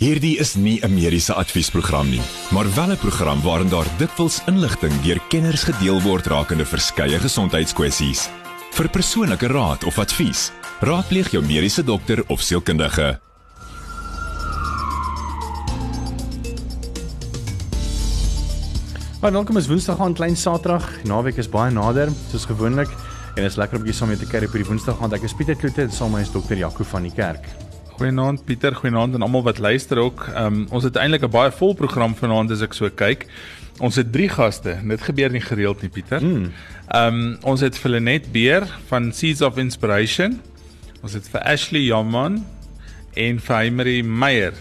Hierdie 0.00 0.38
is 0.40 0.54
nie 0.56 0.80
'n 0.80 0.94
mediese 0.94 1.34
adviesprogram 1.34 2.08
nie, 2.08 2.22
maar 2.50 2.74
wel 2.74 2.90
'n 2.92 2.96
program 2.96 3.42
waarin 3.42 3.68
daar 3.68 3.86
dikwels 3.98 4.40
inligting 4.46 5.00
deur 5.02 5.20
kenners 5.28 5.62
gedeel 5.62 6.00
word 6.00 6.26
rakende 6.26 6.64
verskeie 6.64 7.18
gesondheidskwessies. 7.18 8.28
Vir 8.70 8.88
persoonlike 8.88 9.46
raad 9.46 9.84
of 9.84 9.98
advies, 9.98 10.52
raadpleeg 10.80 11.30
jou 11.30 11.44
mediese 11.44 11.84
dokter 11.84 12.24
of 12.28 12.40
sielkundige. 12.40 13.20
Maar 19.20 19.32
welkom 19.32 19.56
is 19.56 19.66
Woensdag 19.66 20.00
aan 20.00 20.14
klein 20.14 20.36
Saterdag. 20.36 21.04
Naweek 21.04 21.36
is 21.36 21.48
baie 21.48 21.70
nader, 21.70 22.08
soos 22.30 22.44
gewoonlik. 22.44 22.88
En 23.34 23.44
is 23.44 23.56
lekker 23.56 23.78
om 23.78 23.86
jy 23.86 23.92
saam 23.92 24.08
met 24.08 24.18
te 24.18 24.26
kyk 24.26 24.42
op 24.42 24.52
hierdie 24.52 24.68
Woensdag 24.68 25.02
aand. 25.02 25.12
Ek 25.12 25.22
is 25.22 25.34
Pieter 25.34 25.56
Kloete 25.56 25.82
en 25.82 25.92
saam 25.92 26.10
met 26.10 26.20
my 26.20 26.26
is 26.26 26.32
dokter 26.32 26.56
Jaco 26.56 26.84
van 26.84 27.02
die 27.02 27.12
kerk. 27.12 27.69
Goeienaand 28.00 28.46
Pieter, 28.48 28.72
goeienaand 28.74 29.14
aan 29.14 29.22
almal 29.22 29.42
wat 29.44 29.58
luister 29.58 29.98
ook. 30.00 30.22
Um, 30.32 30.62
ons 30.72 30.84
het 30.88 30.96
eintlik 30.96 31.20
'n 31.20 31.30
baie 31.30 31.50
vol 31.52 31.74
program 31.74 32.14
vanaand 32.16 32.50
as 32.50 32.62
ek 32.62 32.72
so 32.72 32.88
kyk. 32.88 33.26
Ons 33.78 33.96
het 33.96 34.12
3 34.12 34.28
gaste. 34.28 34.78
Dit 34.88 35.02
gebeur 35.02 35.30
nie 35.30 35.40
gereeld 35.40 35.82
nie, 35.82 35.90
Pieter. 35.90 36.22
Ehm 36.22 36.48
um, 36.88 37.36
ons 37.42 37.60
het 37.60 37.76
vir 37.78 37.90
Lenet 37.90 38.32
Beer 38.32 38.64
van 38.88 39.12
Seeds 39.12 39.42
of 39.42 39.58
Inspiration. 39.58 40.40
Ons 41.02 41.12
het 41.12 41.28
vir 41.28 41.40
Ashley 41.40 41.80
Jamman 41.80 42.46
en 43.14 43.40
vir 43.40 43.60
Emery 43.60 44.00
Meyer. 44.00 44.54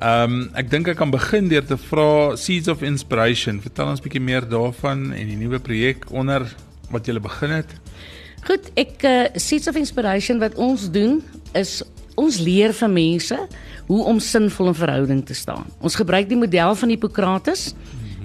Ehm 0.00 0.32
um, 0.32 0.50
ek 0.54 0.70
dink 0.70 0.88
ek 0.88 0.96
kan 0.96 1.10
begin 1.10 1.48
deur 1.48 1.64
te 1.64 1.76
vra 1.76 2.36
Seeds 2.36 2.68
of 2.68 2.82
Inspiration. 2.82 3.60
Vertel 3.60 3.86
ons 3.86 4.00
bietjie 4.00 4.20
meer 4.20 4.48
daarvan 4.48 5.12
en 5.12 5.26
die 5.26 5.36
nuwe 5.36 5.58
projek 5.58 6.08
onder 6.10 6.48
wat 6.90 7.06
jy 7.06 7.20
begin 7.20 7.50
het. 7.50 7.76
Goed, 8.46 8.70
ek 8.74 9.02
uh, 9.04 9.26
Seeds 9.34 9.68
of 9.68 9.76
Inspiration 9.76 10.38
wat 10.38 10.54
ons 10.54 10.90
doen 10.90 11.22
is 11.52 11.82
ons 12.14 12.38
leer 12.38 12.72
vir 12.72 12.88
mense 12.88 13.38
hoe 13.86 14.04
om 14.04 14.20
sinvol 14.20 14.72
in 14.72 14.74
verhouding 14.74 15.24
te 15.26 15.34
staan. 15.34 15.66
Ons 15.80 15.98
gebruik 15.98 16.28
die 16.28 16.38
model 16.38 16.74
van 16.74 16.88
Hippokrates 16.88 17.72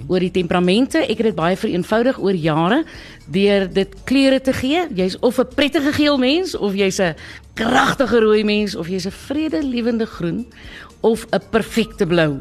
oor 0.08 0.24
die 0.24 0.32
temperamente. 0.32 1.02
Ek 1.04 1.20
het 1.20 1.30
dit 1.30 1.36
baie 1.36 1.56
vereenvoudig 1.56 2.18
oor 2.18 2.36
jare 2.36 2.82
deur 3.28 3.68
dit 3.72 3.96
kleure 4.08 4.40
te 4.40 4.54
gee. 4.56 4.86
Jy's 4.96 5.18
of 5.20 5.38
'n 5.38 5.54
prettige 5.54 5.92
geel 5.92 6.18
mens 6.18 6.56
of 6.56 6.74
jy's 6.74 7.00
'n 7.00 7.14
kragtige 7.54 8.20
rooi 8.20 8.44
mens 8.44 8.74
of 8.74 8.88
jy's 8.88 9.06
'n 9.06 9.10
vredelewende 9.10 10.06
groen 10.06 10.46
of 11.00 11.26
'n 11.32 11.42
perfekte 11.50 12.06
blou. 12.06 12.40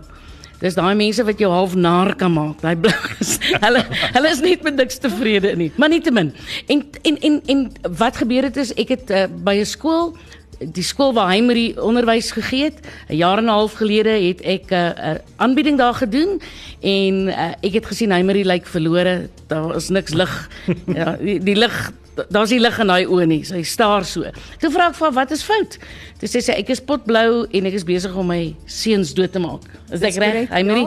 Dis 0.57 0.73
daai 0.73 0.95
mense 0.95 1.23
wat 1.23 1.37
jou 1.39 1.51
half 1.51 1.75
naar 1.75 2.15
kan 2.15 2.33
maak. 2.33 2.61
Daai 2.61 2.75
bliks. 2.75 3.37
Hulle 3.65 3.83
hulle 4.15 4.29
is 4.29 4.39
net 4.41 4.63
met 4.63 4.75
niks 4.75 4.97
tevrede 4.97 5.55
nie. 5.55 5.71
Maar 5.77 5.89
nietemin. 5.89 6.33
En 6.67 6.81
en 7.01 7.19
en 7.19 7.41
en 7.45 7.71
wat 7.97 8.17
gebeur 8.17 8.43
het 8.43 8.57
is 8.57 8.73
ek 8.73 8.89
het 8.95 9.11
uh, 9.11 9.25
by 9.43 9.59
'n 9.61 9.65
skool 9.65 10.15
die 10.59 10.83
skool 10.83 11.13
waar 11.13 11.29
hy 11.31 11.41
die 11.53 11.81
onderwys 11.81 12.31
gegee 12.31 12.71
het, 12.71 12.79
'n 13.09 13.15
jaar 13.15 13.37
en 13.37 13.45
'n 13.45 13.57
half 13.57 13.73
gelede 13.73 14.09
het 14.09 14.41
ek 14.41 14.71
'n 14.71 14.73
uh, 14.73 15.13
uh, 15.13 15.15
aanbieding 15.37 15.77
daar 15.77 15.93
gedoen 15.93 16.41
en 16.81 17.27
uh, 17.27 17.51
ek 17.61 17.73
het 17.73 17.85
gesien 17.85 18.11
hy 18.11 18.21
die 18.33 18.45
lyk 18.45 18.65
verlore. 18.65 19.29
Daar 19.47 19.75
is 19.75 19.89
niks 19.89 20.13
lig. 20.13 20.49
ja, 20.99 21.17
die, 21.19 21.39
die 21.39 21.55
lig 21.55 21.91
daar's 22.29 22.49
nie 22.49 22.59
lig 22.59 22.77
in 22.81 22.87
daai 22.87 23.05
oë 23.05 23.25
nie. 23.29 23.41
Sy 23.47 23.61
staar 23.67 24.05
so. 24.07 24.25
Toe 24.61 24.71
vra 24.73 24.89
ek 24.91 24.97
vir 24.97 25.13
wat 25.17 25.33
is 25.35 25.43
fout? 25.45 25.77
Toe 26.21 26.29
sê 26.29 26.41
sy 26.41 26.55
ek 26.57 26.71
is 26.73 26.81
potblou 26.81 27.45
en 27.45 27.69
ek 27.69 27.77
is 27.77 27.85
besig 27.87 28.15
om 28.17 28.29
my 28.31 28.55
seuns 28.65 29.13
dood 29.17 29.33
te 29.35 29.41
maak. 29.43 29.67
Is 29.93 30.01
ek 30.01 30.17
reg? 30.21 30.49
Hy 30.49 30.63
ja, 30.65 30.79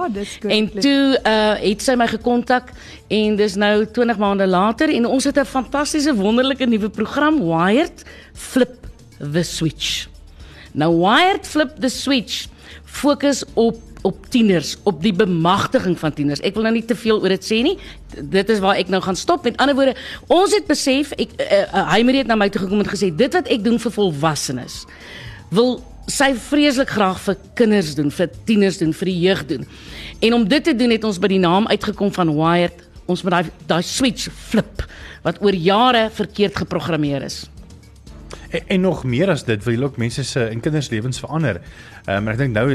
en 0.56 0.70
toe 0.80 1.20
uh 1.20 1.54
het 1.60 1.82
sy 1.82 1.94
my 1.98 2.06
gekontak 2.10 2.72
en 3.12 3.36
dis 3.36 3.56
nou 3.60 3.84
20 3.86 4.18
maande 4.18 4.46
later 4.48 4.90
en 4.94 5.06
ons 5.06 5.24
het 5.24 5.38
'n 5.38 5.44
fantastiese 5.44 6.14
wonderlike 6.14 6.66
nuwe 6.66 6.88
program 6.88 7.40
Wired 7.42 8.04
Flip 8.34 8.79
the 9.20 9.44
switch. 9.46 10.08
Nou 10.72 10.90
Wired 11.02 11.46
Flip 11.46 11.76
the 11.80 11.88
switch 11.92 12.48
fokus 12.84 13.44
op 13.54 13.78
op 14.02 14.26
tieners, 14.32 14.76
op 14.88 15.02
die 15.04 15.12
bemagtiging 15.12 15.98
van 16.00 16.12
tieners. 16.16 16.40
Ek 16.40 16.54
wil 16.56 16.64
nou 16.64 16.72
nie 16.72 16.84
te 16.88 16.96
veel 16.96 17.18
oor 17.20 17.34
dit 17.34 17.44
sê 17.44 17.60
nie. 17.64 17.74
Dit 18.32 18.48
is 18.48 18.62
waar 18.64 18.80
ek 18.80 18.88
nou 18.88 19.02
gaan 19.04 19.18
stop. 19.18 19.44
Met 19.44 19.58
ander 19.60 19.76
woorde, 19.76 19.92
ons 20.32 20.54
het 20.56 20.64
besef 20.70 21.12
ek 21.20 21.34
uh, 21.36 21.60
uh, 21.68 21.84
hy 21.92 22.00
het 22.16 22.30
na 22.30 22.38
my 22.40 22.48
toe 22.48 22.62
gekom 22.64 22.80
en 22.80 22.88
gesê 22.88 23.10
dit 23.12 23.36
wat 23.36 23.50
ek 23.52 23.64
doen 23.66 23.76
vir 23.82 23.92
volwassenes 23.92 24.84
wil 25.50 25.80
sy 26.10 26.30
vreeslik 26.38 26.90
graag 26.94 27.18
vir 27.22 27.36
kinders 27.58 27.94
doen, 27.98 28.10
vir 28.14 28.30
tieners 28.46 28.78
doen, 28.80 28.92
vir 28.96 29.10
die 29.10 29.18
jeug 29.26 29.44
doen. 29.46 29.66
En 30.22 30.36
om 30.38 30.46
dit 30.48 30.64
te 30.64 30.74
doen 30.74 30.94
het 30.94 31.04
ons 31.06 31.18
by 31.22 31.30
die 31.34 31.42
naam 31.42 31.68
uitgekom 31.70 32.12
van 32.14 32.32
Wired. 32.34 32.86
Ons 33.10 33.24
moet 33.26 33.36
daai 33.36 33.50
daai 33.68 33.82
switch 33.86 34.30
flip 34.50 34.84
wat 35.24 35.40
oor 35.44 35.54
jare 35.54 36.08
verkeerd 36.14 36.56
geprogrammeer 36.62 37.26
is. 37.26 37.44
En, 38.50 38.66
en 38.66 38.80
nog 38.80 39.04
meer 39.04 39.30
as 39.30 39.44
dit 39.44 39.64
wil 39.64 39.76
jy 39.76 39.84
ook 39.84 40.00
mense 40.02 40.24
se 40.24 40.46
en 40.48 40.60
kinders 40.60 40.90
lewens 40.90 41.22
verander. 41.22 41.60
Ehm 42.06 42.16
um, 42.16 42.32
ek 42.32 42.40
dink 42.40 42.56
nou 42.56 42.66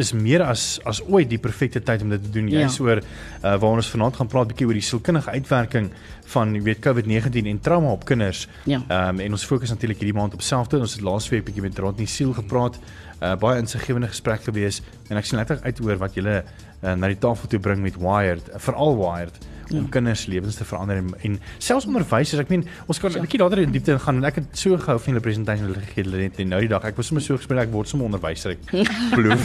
is 0.00 0.10
meer 0.12 0.42
as 0.42 0.80
as 0.90 1.00
ooit 1.06 1.28
die 1.30 1.38
perfekte 1.38 1.82
tyd 1.82 2.02
om 2.02 2.10
dit 2.14 2.22
te 2.22 2.32
doen. 2.34 2.48
Jy's 2.50 2.78
ja. 2.78 2.84
oor 2.84 3.00
uh, 3.00 3.54
waar 3.62 3.70
ons 3.70 3.90
vanaand 3.92 4.18
gaan 4.18 4.30
praat 4.30 4.50
bietjie 4.50 4.66
oor 4.66 4.78
die 4.78 4.84
sielkundige 4.84 5.30
uitwerking 5.30 5.90
van 6.34 6.54
jy 6.56 6.62
weet 6.66 6.82
COVID-19 6.84 7.50
en 7.52 7.60
trauma 7.62 7.94
op 7.94 8.04
kinders. 8.08 8.46
Ja. 8.64 8.82
Ehm 8.88 9.14
um, 9.14 9.24
en 9.24 9.38
ons 9.38 9.46
fokus 9.46 9.72
natuurlik 9.72 10.02
hierdie 10.02 10.18
maand 10.18 10.34
op 10.34 10.42
selfde. 10.42 10.82
Ons 10.82 10.98
het 10.98 11.06
laasweek 11.06 11.46
bietjie 11.46 11.64
met 11.64 11.78
Rond 11.78 12.02
nie 12.02 12.10
siel 12.10 12.34
gepraat. 12.36 12.78
Uh, 13.20 13.34
baie 13.40 13.62
insiggewende 13.62 14.10
gesprek 14.10 14.42
gewees 14.44 14.82
en 15.08 15.16
ek 15.16 15.28
sien 15.28 15.38
letterlik 15.38 15.64
uit 15.64 15.80
oor 15.86 16.00
wat 16.02 16.16
julle 16.18 16.40
uh, 16.42 16.92
na 16.92 17.08
die 17.08 17.18
tafel 17.18 17.48
toe 17.48 17.60
bring 17.62 17.80
met 17.80 17.96
Wired, 17.96 18.50
uh, 18.50 18.58
veral 18.60 18.98
Wired 18.98 19.38
om 19.70 19.84
ja. 19.84 19.90
kinders 19.90 20.26
lewens 20.26 20.58
te 20.58 20.64
verander 20.64 20.96
en, 20.96 21.10
en 21.22 21.38
selfs 21.58 21.86
onderwysers. 21.86 22.42
Ek 22.44 22.52
meen, 22.52 22.66
ons 22.86 22.98
kan 22.98 23.10
'n 23.10 23.14
ja. 23.14 23.24
bietjie 23.26 23.40
later 23.40 23.58
in 23.58 23.72
diepte 23.72 23.98
gaan 23.98 24.20
en 24.20 24.24
ek 24.24 24.40
het 24.42 24.58
so 24.58 24.76
gehou 24.76 24.98
van 24.98 25.12
hulle 25.12 25.24
presentasie 25.24 25.64
hulle 25.64 25.80
gegee 25.80 26.04
hulle 26.04 26.22
net 26.24 26.38
nou 26.44 26.60
die 26.60 26.68
dag. 26.68 26.84
Ek 26.84 26.96
was 26.96 27.06
sommer 27.06 27.24
so 27.24 27.36
gespreek 27.36 27.68
ek 27.68 27.72
word 27.72 27.88
sommer 27.88 28.06
onderwyser 28.10 28.56
ek 28.56 28.62
glo. 29.16 29.36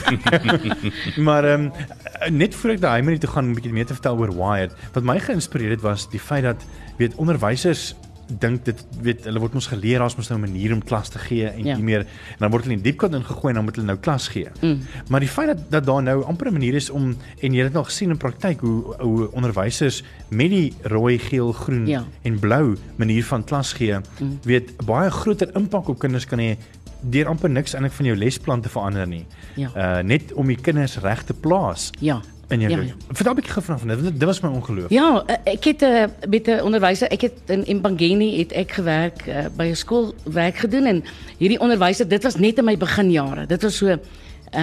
maar 1.27 1.45
ehm 1.45 1.69
um, 1.69 2.35
net 2.35 2.55
voor 2.55 2.75
ek 2.75 2.81
daai 2.81 3.01
minuut 3.01 3.21
toe 3.21 3.31
gaan 3.31 3.51
'n 3.51 3.55
bietjie 3.55 3.73
meer 3.73 3.85
te 3.85 3.93
vertel 3.93 4.17
oor 4.17 4.33
Wired. 4.35 4.75
Wat 4.93 5.03
my 5.03 5.19
geïnspireer 5.19 5.71
het 5.77 5.81
was 5.81 6.09
die 6.09 6.19
feit 6.19 6.43
dat 6.43 6.65
weet 6.97 7.15
onderwysers 7.15 7.95
dink 8.29 8.65
dit 8.65 8.81
weet 9.01 9.25
hulle 9.25 9.41
word 9.41 9.55
ons 9.57 9.67
geleer 9.71 10.03
as 10.05 10.15
ons 10.19 10.29
nou 10.29 10.37
'n 10.37 10.45
manier 10.45 10.73
om 10.73 10.83
klas 10.83 11.09
te 11.09 11.19
gee 11.19 11.47
en 11.47 11.65
ja. 11.65 11.75
nie 11.75 11.83
meer 11.83 12.05
en 12.05 12.39
dan 12.45 12.51
word 12.51 12.63
hulle 12.63 12.75
in 12.77 12.83
diepkant 12.83 13.13
ingegooi 13.13 13.49
en 13.49 13.55
dan 13.55 13.63
moet 13.63 13.75
hulle 13.75 13.87
nou 13.87 13.97
klas 13.97 14.27
gee. 14.27 14.49
Mm. 14.61 14.81
Maar 15.09 15.19
die 15.19 15.29
feit 15.29 15.47
dat 15.47 15.71
dat 15.71 15.85
daar 15.85 16.03
nou 16.03 16.23
amper 16.23 16.47
'n 16.47 16.53
manier 16.53 16.75
is 16.75 16.89
om 16.89 17.15
en 17.41 17.53
jy 17.53 17.63
het 17.63 17.73
nog 17.73 17.85
gesien 17.85 18.09
in 18.09 18.17
praktyk 18.17 18.59
hoe 18.59 18.95
hoe 18.99 19.31
onderwysers 19.31 20.03
met 20.29 20.49
die 20.49 20.73
rooi, 20.81 21.19
geel, 21.19 21.51
groen 21.51 21.87
ja. 21.87 22.05
en 22.21 22.39
blou 22.39 22.77
manier 22.95 23.23
van 23.23 23.43
klas 23.43 23.73
gee, 23.73 23.95
mm. 24.19 24.39
weet 24.43 24.85
baie 24.85 25.09
groter 25.09 25.49
impak 25.55 25.87
op 25.87 25.99
kinders 25.99 26.25
kan 26.25 26.39
hê 26.39 26.57
deur 27.01 27.27
amper 27.27 27.49
niks 27.49 27.73
eintlik 27.73 27.93
van 27.93 28.05
jou 28.05 28.17
lesplan 28.17 28.61
te 28.61 28.69
verander 28.69 29.07
nie. 29.07 29.25
Ja. 29.55 29.69
Uh 29.75 30.03
net 30.03 30.33
om 30.33 30.47
die 30.47 30.61
kinders 30.61 30.97
reg 30.97 31.23
te 31.23 31.33
plaas. 31.33 31.91
Ja 31.99 32.21
in 32.51 32.59
jou. 32.59 32.71
Ja, 32.71 32.81
ja. 32.81 32.93
Vertel 33.11 33.31
'n 33.31 33.35
bietjie 33.35 33.53
gou 33.53 33.77
van 33.77 33.87
dit. 33.87 34.03
Dit 34.03 34.23
was 34.23 34.39
my 34.39 34.49
ongeloof. 34.49 34.89
Ja, 34.89 35.23
eh, 35.25 35.53
ek 35.53 35.63
het 35.63 35.81
uh, 35.81 36.03
met 36.29 36.47
'n 36.47 36.61
onderwyser, 36.61 37.07
ek 37.07 37.21
het 37.21 37.33
in 37.45 37.65
Impangeni 37.65 38.37
het 38.37 38.51
ek 38.51 38.71
gewerk 38.71 39.27
uh, 39.27 39.45
by 39.55 39.63
'n 39.63 39.75
skool 39.75 40.13
werk 40.23 40.57
gedoen 40.57 40.85
en 40.85 41.03
hierdie 41.37 41.59
onderwyser, 41.59 42.07
dit 42.07 42.23
was 42.23 42.35
net 42.35 42.57
in 42.57 42.65
my 42.65 42.77
beginjare. 42.77 43.45
Dit 43.45 43.61
was 43.61 43.77
so 43.77 43.87
ehm 43.87 43.99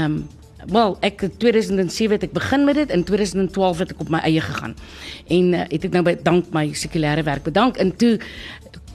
um, 0.04 0.26
wel, 0.66 0.96
ek 1.00 1.28
2007 1.38 2.12
het 2.12 2.22
ek 2.22 2.32
begin 2.32 2.64
met 2.64 2.74
dit 2.74 2.90
en 2.90 3.04
2012 3.04 3.78
het 3.78 3.90
ek 3.90 4.00
op 4.00 4.08
my 4.08 4.18
eie 4.18 4.40
gegaan. 4.40 4.74
En 5.26 5.52
uh, 5.52 5.58
het 5.68 5.84
ek 5.84 5.92
nou 5.92 6.02
by 6.02 6.16
dank 6.22 6.44
my 6.50 6.72
sekulêre 6.72 7.22
werk 7.22 7.42
bedank 7.42 7.76
en 7.76 7.96
toe 7.96 8.18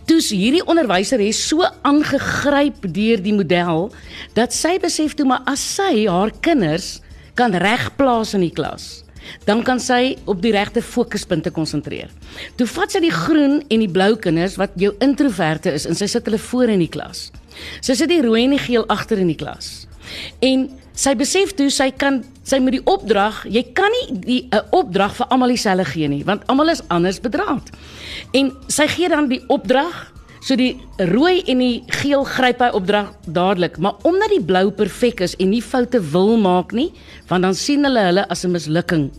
Toes 0.10 0.32
hierdie 0.34 0.64
onderwyser 0.66 1.22
het 1.22 1.36
so 1.38 1.64
aangegryp 1.88 2.88
deur 2.94 3.22
die 3.22 3.34
model 3.34 3.92
dat 4.34 4.54
sy 4.54 4.74
besef 4.82 5.14
toe 5.14 5.28
maar 5.30 5.46
as 5.46 5.62
sy 5.76 6.08
haar 6.08 6.34
kinders 6.42 7.00
kan 7.36 7.56
regplaas 7.56 8.34
in 8.38 8.46
die 8.46 8.54
klas, 8.54 9.04
dan 9.46 9.62
kan 9.64 9.80
sy 9.80 10.16
op 10.30 10.42
die 10.42 10.54
regte 10.56 10.82
fokuspunte 10.82 11.52
konsentreer. 11.54 12.10
Toe 12.58 12.68
vat 12.68 12.94
sy 12.94 13.04
die 13.04 13.14
groen 13.14 13.62
en 13.70 13.84
die 13.84 13.92
blou 13.92 14.16
kinders 14.22 14.58
wat 14.62 14.76
jou 14.82 14.94
introverte 15.04 15.74
is 15.74 15.88
en 15.90 15.98
sy 15.98 16.10
sit 16.12 16.28
hulle 16.28 16.42
voor 16.42 16.74
in 16.74 16.84
die 16.84 16.92
klas. 16.92 17.30
Sy 17.84 17.96
sit 18.00 18.12
die 18.12 18.22
rooi 18.24 18.46
en 18.46 18.56
die 18.56 18.64
geel 18.64 18.88
agter 18.92 19.22
in 19.22 19.32
die 19.32 19.40
klas. 19.40 19.86
En 20.44 20.70
sy 20.98 21.14
besef 21.18 21.54
toe 21.58 21.70
sy 21.74 21.92
kan 21.96 22.22
sy 22.48 22.60
met 22.60 22.76
die 22.76 22.84
opdrag, 22.90 23.44
jy 23.46 23.64
kan 23.78 23.92
nie 23.94 24.18
die 24.26 24.42
'n 24.50 24.58
uh, 24.58 24.64
opdrag 24.72 25.16
vir 25.16 25.28
almal 25.30 25.54
dieselfde 25.54 25.86
gee 25.86 26.08
nie, 26.08 26.24
want 26.26 26.44
almal 26.48 26.70
is 26.70 26.82
anders 26.90 27.22
bedraad. 27.22 27.70
En 28.34 28.52
sy 28.68 28.88
gee 28.88 29.10
dan 29.10 29.30
die 29.30 29.44
opdrag 29.48 30.12
So 30.42 30.58
die 30.58 30.80
rooi 30.98 31.44
en 31.52 31.60
die 31.62 31.84
geel 32.02 32.24
gryp 32.26 32.64
hy 32.64 32.72
opdrag 32.74 33.12
dadelik, 33.30 33.78
maar 33.78 34.00
omdat 34.08 34.32
die 34.34 34.42
blou 34.42 34.72
perfek 34.74 35.22
is 35.22 35.36
en 35.38 35.52
nie 35.54 35.62
foute 35.62 36.02
wil 36.14 36.34
maak 36.42 36.74
nie, 36.74 36.90
want 37.30 37.46
dan 37.46 37.58
sien 37.58 37.86
hulle 37.86 38.08
hulle 38.08 38.26
as 38.28 38.44
'n 38.46 38.52
mislukking. 38.52 39.12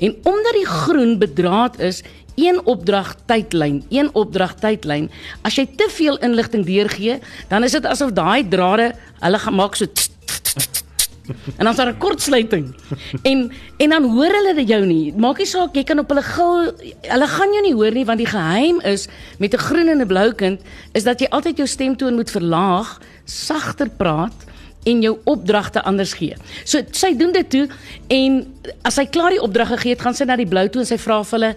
En 0.00 0.16
omdat 0.24 0.54
die 0.58 0.66
groen 0.66 1.18
bedraad 1.18 1.78
is, 1.80 2.02
een 2.34 2.58
opdrag 2.66 3.14
tydlyn, 3.26 3.84
een 3.90 4.10
opdrag 4.14 4.54
tydlyn, 4.58 5.10
as 5.42 5.54
jy 5.54 5.66
te 5.66 5.86
veel 5.90 6.18
inligting 6.18 6.66
deurgee, 6.66 7.20
dan 7.48 7.62
is 7.62 7.72
dit 7.72 7.86
asof 7.86 8.10
daai 8.10 8.48
drade 8.48 8.92
hulle 9.20 9.38
gaan 9.38 9.54
maak 9.54 9.76
so 9.76 9.86
tss, 9.86 10.10
En 11.56 11.64
dan 11.64 11.70
is 11.70 11.76
daar 11.76 11.92
'n 11.92 11.98
kortsluiting. 11.98 12.74
En 13.22 13.52
en 13.76 13.88
dan 13.88 14.04
hoor 14.04 14.32
hulle 14.32 14.54
dit 14.54 14.68
jou 14.68 14.86
nie. 14.86 15.12
Maak 15.16 15.38
nie 15.38 15.46
saak 15.46 15.74
jy 15.74 15.84
kan 15.84 15.98
op 15.98 16.08
hulle 16.08 16.22
gil, 16.22 16.72
hulle 17.00 17.26
gaan 17.26 17.52
jou 17.52 17.62
nie 17.62 17.74
hoor 17.74 17.92
nie 17.92 18.04
want 18.04 18.18
die 18.18 18.26
geheim 18.26 18.80
is 18.80 19.08
met 19.38 19.54
'n 19.54 19.58
groen 19.58 19.88
en 19.88 20.00
'n 20.00 20.06
blou 20.06 20.32
kind 20.32 20.60
is 20.92 21.04
dat 21.04 21.20
jy 21.20 21.26
altyd 21.30 21.56
jou 21.56 21.66
stemtoon 21.66 22.14
moet 22.14 22.30
verlaag, 22.30 23.00
sagter 23.24 23.88
praat 23.88 24.44
en 24.84 25.00
jou 25.02 25.18
opdragte 25.24 25.82
anders 25.82 26.12
gee. 26.12 26.36
So 26.64 26.80
sy 26.90 27.16
doen 27.16 27.32
dit 27.32 27.50
toe 27.50 27.68
en 28.08 28.54
as 28.82 28.94
sy 28.94 29.06
klaar 29.06 29.30
die 29.30 29.42
opdrag 29.42 29.68
gegee 29.68 29.92
het, 29.92 30.02
gaan 30.02 30.14
sy 30.14 30.24
na 30.24 30.36
die 30.36 30.48
blou 30.48 30.68
toe 30.68 30.80
en 30.80 30.86
sy 30.86 30.98
vra 30.98 31.22
vir 31.24 31.38
hulle 31.38 31.56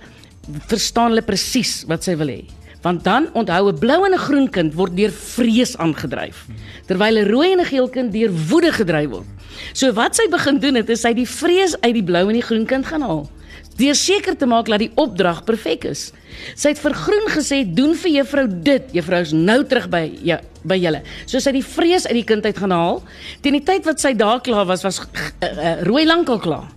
verstaan 0.67 1.11
hulle 1.11 1.21
presies 1.27 1.83
wat 1.87 2.03
sy 2.03 2.15
wil 2.15 2.27
hê. 2.27 2.45
Want 2.87 3.03
dan 3.03 3.27
onthou 3.33 3.67
'n 3.67 3.79
blou 3.79 4.05
en 4.05 4.13
'n 4.13 4.25
groen 4.27 4.49
kind 4.49 4.73
word 4.73 4.95
deur 4.95 5.11
vrees 5.11 5.77
aangedryf, 5.77 6.45
terwyl 6.87 7.17
'n 7.17 7.27
rooi 7.27 7.51
en 7.51 7.59
'n 7.59 7.65
geel 7.65 7.89
kind 7.89 8.11
deur 8.13 8.31
woede 8.49 8.71
gedryf 8.71 9.09
word. 9.09 9.27
So 9.73 9.91
wat 9.91 10.15
sy 10.15 10.29
begin 10.29 10.59
doen 10.59 10.75
het 10.75 10.89
is 10.89 11.01
sy 11.01 11.13
die 11.13 11.27
vrees 11.27 11.75
uit 11.81 11.93
die 11.93 12.03
blou 12.03 12.27
en 12.27 12.33
die 12.33 12.47
groen 12.49 12.65
kind 12.65 12.85
gaan 12.85 13.01
haal. 13.01 13.29
Deur 13.75 13.95
seker 13.95 14.37
te 14.37 14.45
maak 14.45 14.65
dat 14.65 14.79
die 14.79 14.91
opdrag 14.95 15.43
perfek 15.43 15.83
is. 15.83 16.13
Sy 16.55 16.69
het 16.69 16.79
vir 16.79 16.93
groen 16.93 17.27
gesê 17.27 17.73
doen 17.75 17.95
vir 17.95 18.11
juffrou 18.11 18.47
dit. 18.63 18.83
Juffrou 18.91 19.21
is 19.21 19.31
nou 19.31 19.63
terug 19.63 19.89
by 19.89 20.19
ja, 20.23 20.39
by 20.63 20.75
julle. 20.75 21.01
So 21.25 21.39
sy 21.39 21.49
het 21.49 21.59
die 21.59 21.73
vrees 21.75 22.07
uit 22.07 22.13
die 22.13 22.23
kind 22.23 22.45
uit 22.45 22.57
gaan 22.57 22.71
haal. 22.71 23.03
Teen 23.41 23.53
die 23.53 23.63
tyd 23.63 23.85
wat 23.85 23.99
sy 23.99 24.13
daar 24.13 24.41
klaar 24.41 24.65
was, 24.65 24.83
was 24.83 24.99
uh, 24.99 25.47
uh, 25.47 25.81
rooi 25.83 26.05
lankal 26.05 26.39
klaar 26.39 26.76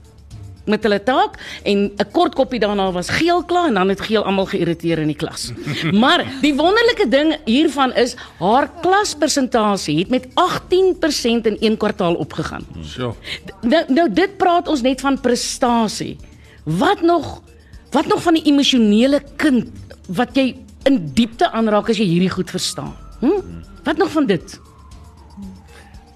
met 0.65 0.83
hulle 0.83 1.03
taak 1.03 1.39
en 1.63 1.91
'n 1.97 2.11
kort 2.13 2.35
koppie 2.35 2.61
daarna 2.61 2.93
was 2.93 3.09
geel 3.09 3.45
klaar 3.45 3.67
en 3.67 3.75
dan 3.75 3.89
het 3.89 4.01
geel 4.01 4.25
almal 4.25 4.47
geïrriteer 4.47 4.99
in 4.99 5.07
die 5.07 5.17
klas. 5.17 5.53
Maar 6.03 6.25
die 6.41 6.55
wonderlike 6.55 7.09
ding 7.09 7.37
hiervan 7.45 7.93
is 7.95 8.17
haar 8.39 8.71
klaspersentasie 8.81 9.99
het 9.99 10.09
met 10.09 10.27
18% 10.27 11.47
in 11.47 11.57
een 11.61 11.77
kwartaal 11.77 12.15
opgegaan. 12.15 12.67
So. 12.83 13.17
Nou, 13.61 13.85
nou 13.89 14.13
dit 14.13 14.37
praat 14.37 14.69
ons 14.69 14.83
net 14.83 15.01
van 15.01 15.21
prestasie. 15.21 16.17
Wat 16.65 17.01
nog 17.03 17.43
wat 17.91 18.07
nog 18.07 18.23
van 18.23 18.35
die 18.35 18.45
emosionele 18.47 19.23
kind 19.37 19.67
wat 20.07 20.37
jy 20.37 20.57
in 20.83 21.11
diepte 21.15 21.51
aanraak 21.51 21.89
as 21.89 21.99
jy 21.99 22.07
hierdie 22.07 22.31
goed 22.31 22.51
verstaan? 22.51 22.95
Hm? 23.21 23.41
Wat 23.85 23.97
nog 23.97 24.11
van 24.11 24.27
dit? 24.27 24.61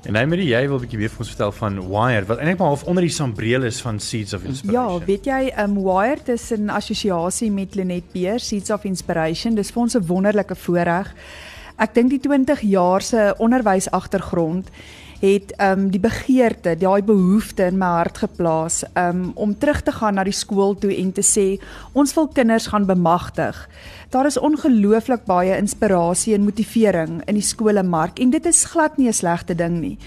En 0.05 0.17
hy 0.19 0.25
Marie, 0.29 0.51
jy 0.51 0.67
wil 0.69 0.77
'n 0.77 0.85
bietjie 0.85 0.99
meer 1.01 1.09
vir 1.09 1.21
ons 1.25 1.31
vertel 1.33 1.53
van 1.53 1.77
Wired 1.89 2.27
wat 2.29 2.39
eintlik 2.39 2.59
maar 2.59 2.69
half 2.75 2.85
onder 2.85 3.03
die 3.03 3.13
sambreel 3.13 3.63
is 3.65 3.81
van 3.81 3.99
Seeds 3.99 4.35
of 4.35 4.45
Inspiration. 4.45 5.01
Ja, 5.01 5.07
weet 5.07 5.25
jy, 5.25 5.53
um 5.57 5.75
Wired 5.81 6.29
is 6.29 6.53
'n 6.53 6.69
assosiasie 6.69 7.51
met 7.51 7.75
Lenet 7.75 8.13
Beer, 8.13 8.39
Seeds 8.39 8.71
of 8.71 8.85
Inspiration. 8.85 9.55
Dis 9.55 9.71
vir 9.71 9.83
ons 9.83 9.95
'n 9.95 10.07
wonderlike 10.07 10.55
voorreg. 10.55 11.15
Ek 11.79 11.95
dink 11.95 12.11
die 12.11 12.21
20 12.21 12.61
jaar 12.61 13.03
se 13.03 13.35
onderwys 13.39 13.91
agtergrond 13.91 14.69
het 15.21 15.53
um 15.63 15.89
die 15.91 16.01
begeerte, 16.01 16.75
daai 16.77 17.03
behoefte 17.03 17.69
in 17.71 17.79
my 17.79 17.91
hart 17.99 18.19
geplaas 18.19 18.83
um 18.99 19.33
om 19.35 19.55
terug 19.59 19.83
te 19.83 19.93
gaan 19.93 20.15
na 20.19 20.25
die 20.25 20.35
skool 20.35 20.75
toe 20.79 20.93
en 20.97 21.13
te 21.13 21.23
sê 21.23 21.47
ons 21.93 22.15
wil 22.17 22.29
kinders 22.29 22.67
gaan 22.73 22.87
bemagtig. 22.87 23.59
Daar 24.15 24.27
is 24.27 24.39
ongelooflik 24.39 25.25
baie 25.27 25.57
inspirasie 25.59 26.35
en 26.35 26.45
motivering 26.45 27.23
in 27.27 27.35
die 27.35 27.43
skolemark 27.43 28.21
en 28.23 28.31
dit 28.31 28.47
is 28.47 28.65
glad 28.71 28.99
nie 28.99 29.09
'n 29.09 29.13
slegte 29.13 29.55
ding 29.55 29.81
nie. 29.81 29.99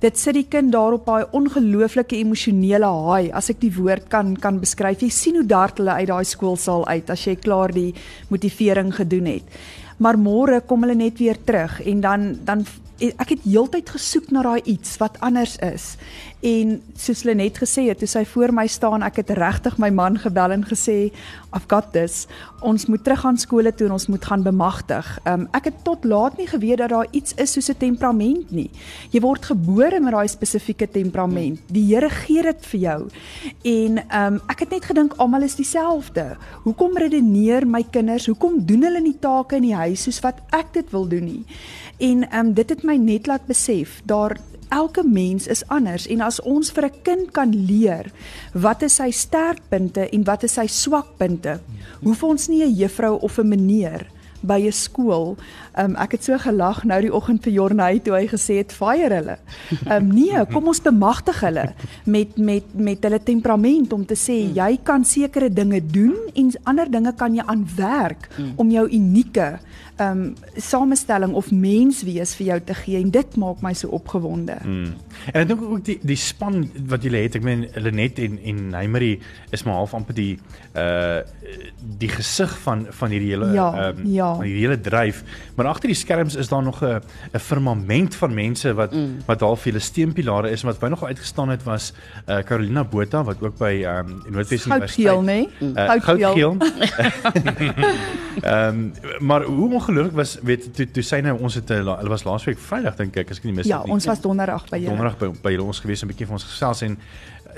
Dit 0.00 0.18
sit 0.18 0.34
die 0.34 0.46
kind 0.48 0.72
daar 0.72 0.92
op 0.92 1.06
daai 1.06 1.24
ongelooflike 1.32 2.16
emosionele 2.16 2.86
haai, 2.86 3.32
as 3.32 3.50
ek 3.50 3.60
die 3.60 3.72
woord 3.72 4.08
kan 4.08 4.36
kan 4.36 4.60
beskryf. 4.60 5.00
Jy 5.00 5.10
sien 5.10 5.34
hoe 5.34 5.46
dart 5.46 5.78
hulle 5.78 5.90
uit 5.90 6.08
daai 6.08 6.24
skoolsaal 6.24 6.86
uit 6.86 7.10
as 7.10 7.24
jy 7.24 7.36
klaar 7.36 7.72
die 7.72 7.94
motivering 8.28 8.94
gedoen 8.94 9.26
het. 9.26 9.44
Maar 9.98 10.18
môre 10.18 10.60
kom 10.60 10.82
hulle 10.82 10.94
net 10.94 11.18
weer 11.18 11.36
terug 11.44 11.80
en 11.80 12.00
dan 12.00 12.38
dan 12.44 12.66
ek 12.98 13.34
het 13.34 13.44
heeltyd 13.44 13.90
gesoek 13.92 14.30
na 14.32 14.42
daai 14.42 14.60
iets 14.64 14.96
wat 15.02 15.18
anders 15.24 15.56
is. 15.64 15.96
En 16.46 16.76
soos 17.00 17.22
hulle 17.24 17.34
net 17.38 17.58
gesê 17.58 17.86
het, 17.88 17.98
toe 18.00 18.08
sy 18.08 18.22
voor 18.28 18.52
my 18.54 18.66
staan, 18.70 19.04
ek 19.04 19.22
het 19.22 19.32
regtig 19.38 19.78
my 19.82 19.88
man 19.90 20.18
gebel 20.20 20.52
en 20.52 20.64
gesê, 20.64 21.10
"I've 21.52 21.66
got 21.68 21.92
this. 21.92 22.26
Ons 22.60 22.86
moet 22.86 23.02
terug 23.04 23.24
aan 23.24 23.38
skole 23.38 23.74
toe 23.74 23.86
en 23.86 23.92
ons 23.92 24.06
moet 24.06 24.24
gaan 24.24 24.42
bemagtig." 24.42 25.18
Um 25.26 25.48
ek 25.52 25.64
het 25.64 25.84
tot 25.84 26.04
laat 26.04 26.36
nie 26.38 26.46
geweet 26.46 26.78
dat 26.78 26.90
daar 26.90 27.06
iets 27.10 27.34
is 27.34 27.52
soos 27.52 27.68
'n 27.68 27.78
temperament 27.78 28.50
nie. 28.50 28.70
Jy 29.10 29.20
word 29.20 29.44
gebore 29.44 30.00
met 30.00 30.12
daai 30.12 30.28
spesifieke 30.28 30.90
temperament. 30.90 31.60
Die 31.66 31.94
Here 31.94 32.10
gee 32.10 32.42
dit 32.42 32.66
vir 32.66 32.80
jou. 32.80 33.08
En 33.64 33.98
um 33.98 34.40
ek 34.48 34.60
het 34.60 34.70
net 34.70 34.84
gedink 34.84 35.14
almal 35.16 35.42
is 35.42 35.54
dieselfde. 35.54 36.36
Hoekom 36.62 36.96
redeneer 36.96 37.66
my 37.66 37.82
kinders? 37.82 38.26
Hoekom 38.26 38.66
doen 38.66 38.82
hulle 38.82 39.00
nie 39.00 39.16
take 39.20 39.56
in 39.56 39.62
die 39.62 39.74
huis 39.74 40.02
soos 40.02 40.20
wat 40.20 40.40
ek 40.50 40.72
dit 40.72 40.90
wil 40.90 41.08
doen 41.08 41.24
nie? 41.24 41.44
En 41.98 42.28
ehm 42.30 42.46
um, 42.46 42.52
dit 42.52 42.68
het 42.68 42.82
my 42.82 42.96
net 42.96 43.26
laat 43.26 43.46
besef 43.46 44.02
daar 44.04 44.36
elke 44.68 45.02
mens 45.04 45.46
is 45.46 45.66
anders 45.66 46.06
en 46.06 46.20
as 46.20 46.40
ons 46.42 46.70
vir 46.70 46.84
'n 46.84 47.02
kind 47.02 47.30
kan 47.30 47.54
leer 47.66 48.10
wat 48.52 48.82
is 48.82 48.94
sy 48.94 49.10
sterkpunte 49.10 50.08
en 50.08 50.24
wat 50.24 50.42
is 50.42 50.52
sy 50.52 50.66
swakpunte, 50.66 51.60
hoef 52.02 52.22
ons 52.22 52.48
nie 52.48 52.64
'n 52.64 52.74
juffrou 52.74 53.18
of 53.20 53.38
'n 53.38 53.48
meneer 53.48 54.06
by 54.40 54.60
'n 54.66 54.72
skool. 54.72 55.36
Um 55.76 55.96
ek 56.00 56.16
het 56.16 56.24
so 56.24 56.38
gelag 56.40 56.84
nou 56.88 57.00
die 57.04 57.12
oggend 57.12 57.44
vir 57.44 57.52
Jornay 57.52 58.00
toe 58.04 58.14
hy 58.16 58.24
gesê 58.30 58.60
het 58.62 58.72
fire 58.72 59.20
hulle. 59.20 59.38
Um 59.84 60.08
nee, 60.14 60.44
kom 60.54 60.70
ons 60.72 60.82
bemagtig 60.84 61.40
hulle 61.44 61.68
met 62.04 62.36
met 62.38 62.74
met 62.74 63.02
hulle 63.04 63.20
temperament 63.22 63.92
om 63.92 64.06
te 64.08 64.16
sê 64.18 64.38
jy 64.56 64.70
kan 64.84 65.04
sekere 65.04 65.50
dinge 65.52 65.82
doen 65.84 66.16
en 66.34 66.52
ander 66.64 66.90
dinge 66.90 67.12
kan 67.16 67.34
jy 67.36 67.44
aanwerk 67.46 68.30
om 68.56 68.70
jou 68.70 68.86
unieke 68.88 69.56
um 69.96 70.34
samestelling 70.56 71.32
of 71.32 71.50
mens 71.50 72.02
wees 72.04 72.34
vir 72.36 72.46
jou 72.50 72.58
te 72.68 72.74
gee 72.82 73.00
en 73.00 73.10
dit 73.12 73.36
maak 73.40 73.62
my 73.64 73.72
so 73.76 73.88
opgewonde. 73.96 74.56
Mm. 74.64 74.90
En 75.32 75.40
ek 75.40 75.48
dink 75.48 75.62
ook 75.64 75.84
die 75.86 75.96
die 76.04 76.18
span 76.20 76.66
wat 76.90 77.06
julle 77.06 77.22
het, 77.24 77.38
ek 77.38 77.46
meen 77.46 77.64
Lenet 77.80 78.20
en 78.24 78.36
en 78.36 78.60
Neymery 78.74 79.14
is 79.56 79.64
maar 79.64 79.80
half 79.80 79.96
amper 79.96 80.16
die 80.16 80.34
uh 80.76 81.22
die 81.96 82.10
gesig 82.10 82.52
van 82.64 82.84
van 82.98 83.12
hierdie 83.14 83.30
hele 83.32 83.52
Ja, 83.54 83.68
um 83.88 84.02
ja. 84.10 84.32
van 84.34 84.44
hierdie 84.44 84.66
hele 84.66 84.80
dryf, 84.80 85.22
maar 85.56 85.65
agter 85.66 85.88
die 85.88 85.96
skerms 85.96 86.34
is 86.34 86.48
daar 86.48 86.62
nog 86.62 86.82
'n 86.82 87.00
'n 87.32 87.38
firmament 87.38 88.14
van 88.14 88.34
mense 88.34 88.74
wat 88.74 88.92
mm. 88.92 89.22
wat 89.26 89.40
half 89.40 89.64
julle 89.64 89.78
steunpilare 89.78 90.50
is 90.50 90.62
wat 90.62 90.78
by 90.78 90.88
nog 90.88 91.04
uitgestaan 91.04 91.48
het 91.48 91.62
was 91.62 91.92
uh 92.28 92.38
Carolina 92.42 92.84
Botha 92.84 93.24
wat 93.24 93.36
ook 93.42 93.58
by 93.58 93.84
um 93.86 94.22
Noordwes 94.28 94.62
Goudgeel, 94.62 95.22
Universiteit 95.22 95.60
nê? 95.60 95.74
Uh, 95.76 96.00
Goudgeel. 96.02 96.56
Ehm 98.42 98.68
um, 98.68 98.92
maar 99.18 99.42
hoe 99.42 99.72
ongelukkig 99.72 100.12
was 100.12 100.38
weet 100.42 100.74
toe 100.74 100.90
toe 100.90 101.02
sy 101.02 101.20
nou 101.20 101.38
ons 101.40 101.54
het 101.54 101.68
la- 101.68 101.96
hulle 101.96 102.08
was 102.08 102.24
laasweek 102.24 102.58
Vrydag 102.58 102.96
dink 102.96 103.16
ek 103.16 103.30
as 103.30 103.38
ek 103.38 103.44
nie 103.44 103.52
mis 103.52 103.66
Ja, 103.66 103.76
het 103.78 103.86
nie. 103.86 103.92
ons 103.94 104.04
was 104.04 104.20
donderdag 104.20 104.68
by 104.68 104.76
julle. 104.76 104.88
donderdag 104.96 105.18
by, 105.18 105.30
by 105.42 105.50
julle 105.54 105.64
ons 105.64 105.80
gewees 105.80 106.02
'n 106.02 106.06
bietjie 106.08 106.26
vir 106.26 106.32
ons 106.32 106.44
gesels 106.44 106.82
en 106.82 106.98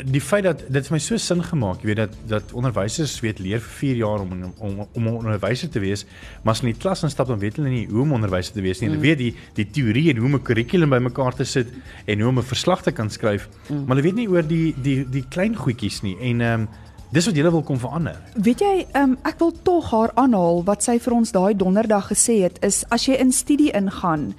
die 0.04 0.20
feit 0.20 0.44
dat 0.44 0.62
dit 0.66 0.76
het 0.82 0.90
my 0.90 0.98
so 1.02 1.16
sin 1.16 1.42
gemaak, 1.42 1.82
jy 1.82 1.90
weet 1.90 2.00
dat 2.00 2.16
dat 2.30 2.52
onderwysers 2.56 3.16
weet 3.24 3.38
leer 3.42 3.60
vir 3.60 3.74
4 3.80 4.00
jaar 4.02 4.24
om 4.24 4.52
om 4.58 4.86
om 4.92 5.06
'n 5.06 5.16
onderwyser 5.16 5.68
te 5.68 5.80
wees, 5.80 6.04
maar 6.42 6.54
as 6.54 6.62
in 6.62 6.72
die 6.72 6.80
klas 6.80 7.02
instap 7.02 7.26
dan 7.26 7.38
weet 7.38 7.56
hulle 7.56 7.68
nie 7.68 7.86
hoe 7.86 8.02
om 8.02 8.12
onderwyser 8.12 8.54
te 8.54 8.62
wees 8.62 8.80
nie. 8.80 8.88
Hulle 8.90 9.00
weet 9.00 9.18
die 9.18 9.34
die 9.54 9.70
teorie 9.70 10.10
en 10.10 10.16
hoe 10.16 10.26
om 10.26 10.34
'n 10.34 10.42
kurrikulum 10.42 10.90
bymekaar 10.90 11.34
te 11.34 11.44
sit 11.44 11.68
en 12.06 12.20
hoe 12.20 12.28
om 12.28 12.38
'n 12.38 12.42
verslag 12.42 12.82
te 12.82 12.92
kan 12.92 13.10
skryf, 13.10 13.48
maar 13.68 13.96
hulle 13.96 14.02
weet 14.02 14.14
nie 14.14 14.28
oor 14.28 14.46
die 14.46 14.74
die 14.82 15.04
die 15.10 15.24
klein 15.28 15.56
goedjies 15.56 16.02
nie. 16.02 16.16
En 16.20 16.40
ehm 16.40 16.60
um, 16.60 16.69
dis 17.10 17.27
wat 17.27 17.36
julle 17.36 17.50
wil 17.50 17.62
kom 17.65 17.79
verander. 17.81 18.17
Weet 18.34 18.60
jy, 18.60 18.86
um, 19.00 19.17
ek 19.29 19.38
wil 19.41 19.53
tog 19.65 19.91
haar 19.93 20.12
aanhaal 20.20 20.62
wat 20.69 20.84
sy 20.84 20.98
vir 21.00 21.17
ons 21.17 21.32
daai 21.32 21.55
donderdag 21.56 22.10
gesê 22.12 22.43
het 22.44 22.58
is 22.67 22.82
as 22.94 23.06
jy 23.08 23.17
in 23.22 23.32
studie 23.32 23.70
ingaan 23.72 24.34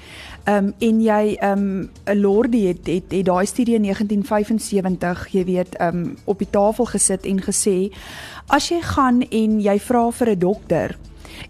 um, 0.45 0.73
en 0.77 1.01
jy 1.01 1.37
'n 1.41 1.49
um, 1.49 1.89
Lordie 2.21 2.67
het 2.67 2.87
het, 2.87 3.11
het 3.11 3.25
daai 3.25 3.45
studie 3.45 3.75
in 3.75 3.83
1975, 3.83 5.27
jy 5.31 5.45
weet, 5.45 5.81
um, 5.81 6.17
op 6.25 6.37
die 6.39 6.49
tafel 6.49 6.85
gesit 6.85 7.25
en 7.25 7.41
gesê 7.41 7.91
as 8.47 8.69
jy 8.69 8.81
gaan 8.81 9.21
en 9.21 9.59
jy 9.61 9.79
vra 9.79 10.11
vir 10.11 10.29
'n 10.29 10.39
dokter 10.39 10.97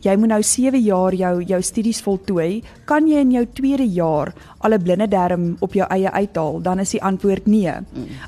Jy 0.01 0.15
moet 0.15 0.29
nou 0.29 0.41
7 0.43 0.79
jaar 0.81 1.13
jou 1.13 1.43
jou 1.43 1.61
studies 1.61 2.01
voltooi, 2.01 2.63
kan 2.85 3.07
jy 3.07 3.19
in 3.19 3.31
jou 3.31 3.45
tweede 3.53 3.87
jaar 3.87 4.33
al 4.59 4.73
'n 4.73 4.83
blinde 4.83 5.07
darm 5.07 5.57
op 5.59 5.73
jou 5.73 5.87
eie 5.89 6.11
uithaal? 6.11 6.61
Dan 6.61 6.79
is 6.79 6.91
die 6.91 7.03
antwoord 7.03 7.47
nee. 7.47 7.73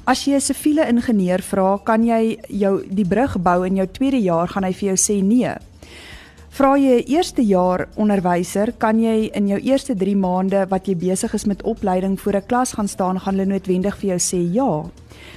As 0.06 0.26
jy 0.26 0.36
'n 0.36 0.42
siviele 0.42 0.88
ingenieur 0.88 1.42
vra, 1.42 1.80
kan 1.84 2.04
jy 2.04 2.38
jou 2.50 2.84
die 2.90 3.06
brug 3.06 3.38
bou 3.38 3.66
in 3.66 3.76
jou 3.76 3.88
tweede 3.88 4.22
jaar, 4.22 4.48
gaan 4.48 4.64
hy 4.64 4.74
vir 4.74 4.88
jou 4.96 4.98
sê 4.98 5.24
nee. 5.24 5.56
Vra 6.50 6.76
jy 6.78 7.00
'n 7.00 7.08
eerste 7.08 7.42
jaar 7.42 7.88
onderwyser, 7.96 8.74
kan 8.78 9.00
jy 9.00 9.30
in 9.34 9.48
jou 9.48 9.60
eerste 9.60 9.96
3 9.96 10.16
maande 10.16 10.68
wat 10.70 10.86
jy 10.88 10.96
besig 10.96 11.34
is 11.34 11.46
met 11.46 11.64
opleiding 11.64 12.20
voor 12.20 12.36
'n 12.36 12.46
klas 12.48 12.74
gaan 12.74 12.88
staan, 12.88 13.20
gaan 13.20 13.36
hulle 13.36 13.46
noodwendig 13.46 13.96
vir 13.98 14.10
jou 14.10 14.20
sê 14.20 14.54
ja 14.54 14.84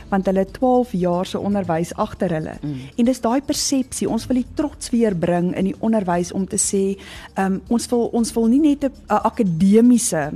want 0.08 0.26
hulle 0.26 0.44
het 0.44 0.52
12 0.52 0.92
jaar 0.92 1.26
se 1.26 1.38
onderwys 1.38 1.94
agter 1.94 2.30
hulle. 2.30 2.56
Mm. 2.60 2.74
En 2.96 3.04
dis 3.04 3.20
daai 3.20 3.40
persepsie, 3.42 4.08
ons 4.08 4.26
wil 4.26 4.36
die 4.36 4.46
trots 4.54 4.90
weer 4.90 5.16
bring 5.16 5.52
in 5.56 5.64
die 5.64 5.76
onderwys 5.80 6.32
om 6.32 6.46
te 6.46 6.58
sê, 6.60 6.82
um, 7.38 7.60
ons 7.68 7.88
wil 7.90 8.08
ons 8.12 8.32
wil 8.34 8.46
nie 8.46 8.60
net 8.60 8.84
'n 8.84 8.92
akademiese 9.08 10.32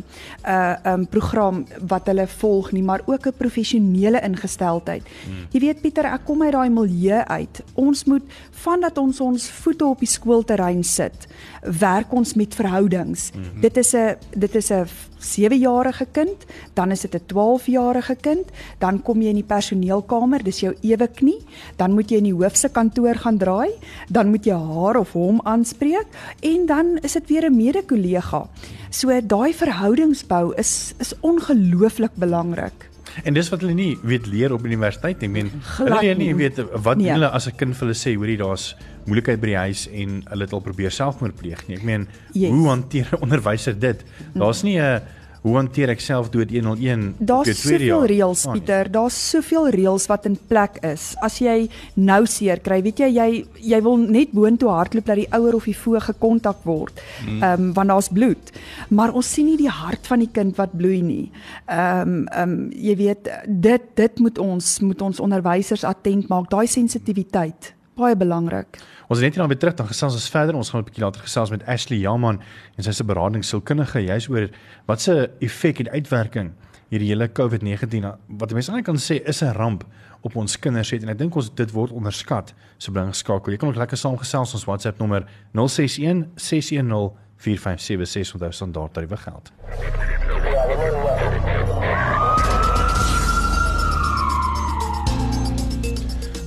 uh 0.46 0.76
um 0.84 1.06
program 1.06 1.66
wat 1.88 2.06
hulle 2.06 2.26
volg 2.26 2.72
nie, 2.72 2.82
maar 2.82 3.02
ook 3.06 3.26
'n 3.26 3.36
professionele 3.36 4.20
ingesteldheid. 4.20 5.02
Mm. 5.02 5.46
Jy 5.50 5.60
weet 5.60 5.80
Pieter, 5.80 6.04
ek 6.04 6.24
kom 6.24 6.42
uit 6.42 6.52
daai 6.52 6.70
milieu 6.70 7.24
uit. 7.24 7.62
Ons 7.74 8.04
moet 8.04 8.22
vandat 8.62 8.98
ons 8.98 9.20
ons 9.20 9.50
voete 9.62 9.86
op 9.86 10.00
die 10.02 10.10
skoolterrein 10.10 10.84
sit, 10.84 11.26
werk 11.62 12.12
ons 12.12 12.34
met 12.34 12.54
verhoudings. 12.54 13.30
Mm 13.34 13.42
-hmm. 13.42 13.60
Dit 13.60 13.76
is 13.76 13.94
'n 13.94 14.16
dit 14.36 14.54
is 14.54 14.70
'n 14.70 14.86
7-jarige 15.18 16.06
kind, 16.12 16.46
dan 16.74 16.90
is 16.90 17.00
dit 17.00 17.14
'n 17.14 17.26
12-jarige 17.26 18.16
kind, 18.20 18.46
dan 18.78 19.02
kom 19.02 19.22
jy 19.22 19.28
in 19.28 19.42
die 19.42 19.52
personeelkamer, 19.54 20.42
dis 20.42 20.60
jou 20.60 20.74
ewe 20.80 21.08
knie, 21.08 21.42
dan 21.76 21.92
moet 21.92 22.10
jy 22.10 22.16
in 22.16 22.24
die 22.24 22.34
hoof 22.34 22.56
se 22.56 22.68
kantoor 22.68 23.14
gaan 23.14 23.38
draai, 23.38 23.70
dan 24.08 24.30
moet 24.30 24.44
jy 24.44 24.54
haar 24.54 24.96
of 24.96 25.12
hom 25.12 25.40
aanspreek 25.44 26.06
en 26.40 26.66
dan 26.66 26.98
is 27.02 27.12
dit 27.12 27.28
weer 27.28 27.50
'n 27.50 27.56
mede-kollega. 27.56 28.48
So 28.90 29.20
daai 29.20 29.54
verhoudingsbou 29.54 30.54
is 30.56 30.94
is 30.98 31.14
ongelooflik 31.20 32.14
belangrik. 32.14 32.87
En 33.24 33.34
dis 33.34 33.48
wat 33.48 33.60
hulle 33.60 33.74
nie 33.74 33.98
weet 34.02 34.26
leer 34.26 34.52
op 34.52 34.64
universiteit 34.64 35.20
nie. 35.20 35.28
Glad 35.62 35.88
hulle 35.88 36.00
leer 36.02 36.16
nie 36.16 36.32
nie. 36.32 36.34
weet 36.34 36.60
wat 36.82 36.96
Nee. 36.98 37.10
hulle 37.12 37.28
as 37.30 37.46
'n 37.48 37.56
kind 37.56 37.74
vir 37.76 37.86
hulle 37.88 37.94
sê, 37.98 38.14
hoorie 38.16 38.36
daar's 38.36 38.74
moeilikheid 39.06 39.40
by 39.40 39.46
die 39.46 39.56
huis 39.56 39.88
en 39.92 40.22
hulle 40.28 40.44
het 40.44 40.52
al 40.52 40.60
probeer 40.60 40.90
selfmoord 40.90 41.36
pleeg 41.36 41.66
nie. 41.68 41.76
Ek 41.76 41.82
meen 41.82 42.08
Yes. 42.32 42.50
hoe 42.50 42.68
hanteer 42.68 43.08
'n 43.12 43.22
onderwyser 43.22 43.78
dit? 43.78 44.04
Daar's 44.34 44.62
nie 44.62 44.78
'n 44.78 45.00
hoe 45.48 45.56
hanteer 45.58 45.92
ek 45.94 46.02
selfdood 46.04 46.52
101 46.52 46.68
op 46.68 46.82
jou 47.18 47.26
Daar's 47.32 47.62
tweede 47.62 47.88
soveel 47.88 48.04
reëls 48.12 48.44
Ah, 48.46 48.52
nee. 48.52 48.60
Pieter, 48.60 48.90
daar's 48.92 49.16
soveel 49.30 49.68
reëls 49.74 50.06
wat 50.10 50.26
in 50.28 50.36
plek 50.48 50.78
is. 50.86 51.14
As 51.24 51.38
jy 51.42 51.68
nou 51.96 52.20
seer 52.28 52.60
kry, 52.64 52.80
weet 52.84 53.02
jy 53.04 53.08
jy 53.16 53.28
jy 53.72 53.80
wil 53.84 53.96
net 53.98 54.32
boontoe 54.36 54.70
hardloop 54.72 55.08
dat 55.08 55.20
die 55.22 55.28
ouer 55.34 55.56
of 55.58 55.68
die 55.68 55.76
voog 55.76 56.08
gekontak 56.10 56.62
word. 56.68 57.00
Ehm 57.26 57.42
um, 57.68 57.72
want 57.76 57.88
daar's 57.92 58.08
bloed. 58.12 58.52
Maar 58.90 59.12
ons 59.16 59.32
sien 59.32 59.46
nie 59.46 59.56
die 59.60 59.70
hart 59.72 60.06
van 60.06 60.22
die 60.24 60.30
kind 60.32 60.56
wat 60.60 60.76
bloei 60.76 61.00
nie. 61.02 61.30
Ehm 61.66 62.00
um, 62.00 62.26
ehm 62.28 62.54
um, 62.54 62.70
jy 62.72 62.96
weet 62.96 63.28
dit 63.46 63.82
dit 63.94 64.18
moet 64.18 64.38
ons 64.38 64.78
moet 64.80 65.02
ons 65.02 65.20
onderwysers 65.20 65.84
attent 65.84 66.28
maak. 66.28 66.50
Daai 66.50 66.66
sensitiwiteit 66.66 67.74
baie 67.98 68.16
belangrik. 68.18 68.78
Ons 69.08 69.22
is 69.22 69.24
net 69.24 69.32
hier 69.32 69.40
dan 69.40 69.48
weer 69.48 69.58
terug 69.58 69.76
dan 69.78 69.86
gesels 69.88 70.16
ons 70.18 70.28
verder. 70.28 70.54
Ons 70.54 70.70
gaan 70.70 70.80
'n 70.80 70.84
bietjie 70.84 71.02
later 71.02 71.22
gesels 71.22 71.50
met 71.50 71.64
Ashley 71.66 71.98
Jaman 71.98 72.40
en 72.76 72.82
sy 72.82 72.92
se 72.92 73.04
beradingssielkundige 73.04 74.04
juis 74.04 74.28
oor 74.28 74.50
wat 74.86 75.00
se 75.00 75.30
effek 75.40 75.80
en 75.80 75.90
uitwerking 75.90 76.52
hierdie 76.90 77.08
hele 77.08 77.28
COVID-19 77.28 78.04
wat 78.28 78.52
mense 78.52 78.70
eintlik 78.70 78.84
kan 78.84 78.96
sê 78.96 79.24
is 79.24 79.42
'n 79.42 79.52
ramp 79.56 79.84
op 80.20 80.36
ons 80.36 80.58
kinders 80.58 80.90
het 80.90 81.02
en 81.02 81.08
ek 81.08 81.18
dink 81.18 81.36
ons 81.36 81.54
dit 81.54 81.70
word 81.70 81.90
onderskat. 81.90 82.54
So 82.78 82.92
bly 82.92 83.06
geskakel. 83.06 83.52
Jy 83.52 83.58
kan 83.58 83.68
ook 83.68 83.76
lekker 83.76 83.96
saamgesels 83.96 84.54
ons 84.54 84.64
WhatsApp 84.64 84.98
nommer 84.98 85.24
061 85.54 86.26
610 86.36 87.16
4576 87.36 88.34
onthou 88.34 88.52
standaard 88.52 88.92
tariewe 88.92 89.16
geld. 89.16 89.52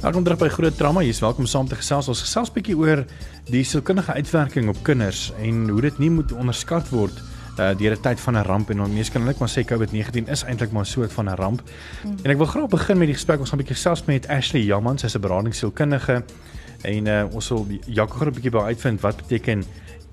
Welkom 0.01 0.24
terug 0.25 0.39
by 0.41 0.48
Groot 0.50 0.77
Drama. 0.77 1.03
Jy's 1.05 1.20
welkom 1.22 1.46
saam 1.46 1.67
te 1.70 1.77
gesels. 1.77 2.08
Ons 2.10 2.24
gesels 2.25 2.50
bietjie 2.50 2.74
oor 2.74 3.03
die 3.51 3.60
sielkundige 3.62 4.15
uitwerking 4.17 4.72
op 4.72 4.79
kinders 4.81 5.27
en 5.38 5.67
hoe 5.70 5.84
dit 5.86 6.00
nie 6.01 6.10
moet 6.10 6.31
onderskat 6.34 6.89
word 6.89 7.20
uh 7.62 7.67
deur 7.77 7.93
'n 7.93 8.01
tyd 8.01 8.20
van 8.20 8.34
'n 8.34 8.48
ramp 8.48 8.70
en 8.74 8.77
dan 8.81 8.93
mense 8.93 9.12
kan 9.12 9.24
net 9.24 9.38
maar 9.38 9.50
sê 9.53 9.62
COVID-19 9.62 10.25
is 10.25 10.43
eintlik 10.43 10.72
maar 10.72 10.89
'n 10.89 10.89
soort 10.89 11.13
van 11.13 11.29
'n 11.29 11.36
ramp. 11.36 11.62
Mm. 11.62 12.17
En 12.24 12.31
ek 12.31 12.38
wil 12.38 12.46
graag 12.46 12.67
begin 12.67 12.98
met 12.98 13.08
die 13.08 13.13
gesprek. 13.13 13.39
Ons 13.39 13.50
gaan 13.50 13.60
'n 13.60 13.62
bietjie 13.62 13.77
gesels 13.77 14.05
met 14.05 14.27
Ashley 14.27 14.63
Jamman, 14.63 14.98
sy's 14.98 15.15
'n 15.15 15.22
beradingssielkundige 15.22 16.24
en 16.81 17.05
uh 17.05 17.25
ons 17.31 17.46
sal 17.46 17.67
Jaco 17.86 18.17
gaan 18.17 18.27
'n 18.27 18.34
bietjie 18.34 18.51
by 18.51 18.65
uitvind 18.74 19.01
wat 19.01 19.17
beteken 19.17 19.63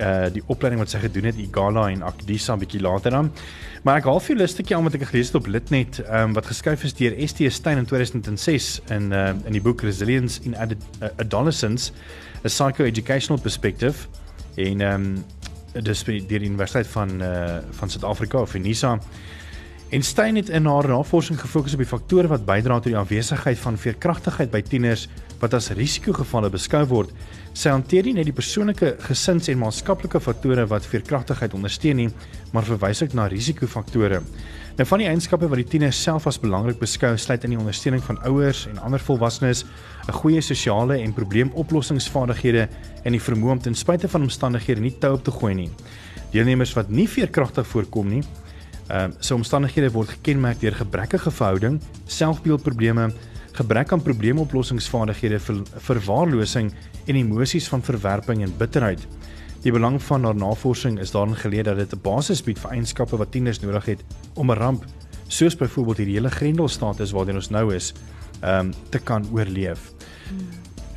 uh 0.00 0.28
die 0.32 0.42
opleiding 0.46 0.80
wat 0.82 0.90
sy 0.90 1.00
gedoen 1.02 1.24
het 1.30 1.38
Igala 1.38 1.88
en 1.90 2.02
Akdisa 2.02 2.54
'n 2.54 2.58
bietjie 2.58 2.80
later 2.80 3.10
dan. 3.10 3.32
Maar 3.82 3.96
ek 3.96 4.04
haal 4.04 4.20
vir 4.20 4.34
julle 4.34 4.44
'n 4.44 4.48
stukkie 4.48 4.76
aan 4.76 4.84
wat 4.84 4.94
ek 4.94 5.02
gelees 5.10 5.26
het 5.26 5.34
op 5.34 5.46
Litnet, 5.46 6.02
um, 6.10 6.32
wat 6.32 6.46
geskryf 6.46 6.84
is 6.84 6.94
deur 6.94 7.14
ST 7.28 7.40
Stein 7.52 7.78
in 7.78 7.86
2006 7.86 8.80
in 8.90 9.12
uh 9.12 9.34
in 9.44 9.52
die 9.52 9.60
boek 9.60 9.82
Resilience 9.82 10.40
in 10.42 10.56
Ad 10.56 10.72
uh, 10.72 11.08
Adolescence: 11.16 11.92
A 12.44 12.48
Psycho-Educational 12.48 13.42
Perspective 13.42 14.08
en 14.56 14.80
ehm 14.80 14.94
um, 14.94 15.24
dis 15.82 16.04
deur 16.04 16.26
die 16.28 16.48
Universiteit 16.48 16.86
van 16.86 17.22
uh 17.22 17.58
van 17.70 17.90
Suid-Afrika 17.90 18.40
of 18.40 18.54
Unisa. 18.54 18.98
En 19.88 20.02
Stein 20.02 20.36
het 20.36 20.50
in 20.52 20.66
haar 20.68 20.84
navorsing 20.88 21.38
gefokus 21.40 21.72
op 21.72 21.80
die 21.80 21.88
faktore 21.88 22.28
wat 22.28 22.42
bydra 22.44 22.74
tot 22.76 22.90
die 22.90 22.96
aanwesigheid 23.00 23.56
van 23.58 23.78
veerkragtigheid 23.80 24.50
by 24.52 24.60
tieners 24.60 25.06
wat 25.40 25.54
as 25.56 25.70
risikogevalle 25.72 26.50
beskou 26.52 26.82
word. 26.90 27.14
Sy 27.56 27.72
hanteer 27.72 28.04
nie 28.04 28.12
net 28.18 28.26
die 28.28 28.34
persoonlike, 28.36 28.90
gesins- 29.06 29.48
en 29.48 29.62
maatskaplike 29.62 30.20
faktore 30.20 30.66
wat 30.68 30.84
veerkragtigheid 30.84 31.54
ondersteun 31.56 31.96
nie, 32.02 32.08
maar 32.52 32.68
verwys 32.68 33.00
ook 33.02 33.14
na 33.16 33.30
risikofaktore. 33.32 34.20
Nou 34.76 34.86
van 34.90 35.00
die 35.00 35.08
eienskappe 35.08 35.48
wat 35.48 35.62
die 35.62 35.70
tieners 35.72 36.02
self 36.02 36.26
as 36.28 36.38
belangrik 36.38 36.78
beskou, 36.78 37.14
sluit 37.16 37.46
in 37.48 37.56
die 37.56 37.58
ondersteuning 37.58 38.04
van 38.04 38.20
ouers 38.28 38.66
en 38.68 38.76
ander 38.84 39.00
volwassenes, 39.00 39.64
'n 40.08 40.12
goeie 40.12 40.40
sosiale 40.40 41.00
en 41.00 41.14
probleemoplossingsvaardighede 41.14 42.68
en 43.04 43.12
die 43.12 43.24
vermoë 43.24 43.50
om 43.50 43.58
ten 43.58 43.74
spyte 43.74 44.08
van 44.08 44.22
omstandighede 44.22 44.80
nie 44.80 44.98
tou 44.98 45.14
op 45.14 45.24
te 45.24 45.30
gooi 45.30 45.54
nie. 45.54 45.70
Deelnemers 46.30 46.74
wat 46.74 46.90
nie 46.90 47.08
veerkragtig 47.08 47.66
voorkom 47.66 48.08
nie, 48.08 48.22
Ehm 48.88 49.10
uh, 49.10 49.16
so 49.20 49.36
omstandighede 49.36 49.90
word 49.92 50.08
gekenmerk 50.08 50.60
deur 50.60 50.72
gebrekkige 50.72 51.30
verhouding, 51.30 51.80
selfbeeldprobleme, 52.06 53.10
gebrek 53.52 53.92
aan 53.92 54.02
probleemoplossingsvaardighede, 54.02 55.38
ver, 55.38 55.58
verwaarlosing 55.76 56.72
en 57.06 57.16
emosies 57.16 57.68
van 57.68 57.82
verwerping 57.82 58.42
en 58.42 58.54
bitterheid. 58.56 59.04
Die 59.62 59.72
belang 59.72 59.98
van 60.02 60.24
haar 60.24 60.38
navorsing 60.38 60.98
is 61.02 61.12
daarin 61.12 61.36
geleë 61.36 61.62
dat 61.68 61.76
dit 61.76 61.92
'n 61.92 62.00
basis 62.02 62.42
bied 62.42 62.58
vir 62.58 62.70
eienskappe 62.70 63.16
wat 63.16 63.30
tieners 63.30 63.60
nodig 63.60 63.84
het 63.84 64.04
om 64.34 64.50
'n 64.50 64.56
ramp, 64.56 64.84
soos 65.28 65.56
byvoorbeeld 65.56 65.96
hierdie 65.96 66.14
hele 66.14 66.30
grendelstatus 66.30 67.12
waarin 67.12 67.36
ons 67.36 67.50
nou 67.50 67.74
is, 67.74 67.92
ehm 68.40 68.66
um, 68.66 68.72
te 68.90 68.98
kan 68.98 69.26
oorleef. 69.32 69.92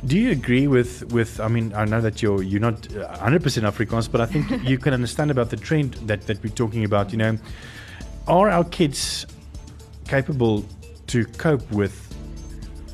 Do 0.04 0.16
you 0.16 0.30
agree 0.30 0.68
with 0.68 1.04
with 1.12 1.40
I 1.40 1.48
mean 1.48 1.72
I 1.74 1.84
know 1.84 2.00
that 2.00 2.20
you're 2.20 2.42
you're 2.42 2.70
not 2.70 2.88
uh, 2.96 3.28
100% 3.28 3.64
Afrikaans 3.64 4.10
but 4.10 4.20
I 4.20 4.26
think 4.26 4.50
you 4.70 4.78
can 4.78 4.92
understand 4.92 5.30
about 5.30 5.50
the 5.50 5.56
trend 5.56 5.96
that 6.06 6.26
that 6.26 6.42
we're 6.42 6.54
talking 6.54 6.84
about 6.84 7.12
you 7.12 7.18
know 7.18 7.38
are 8.28 8.50
our 8.50 8.64
kids 8.64 9.26
capable 10.06 10.64
to 11.06 11.24
cope 11.24 11.68
with 11.70 12.08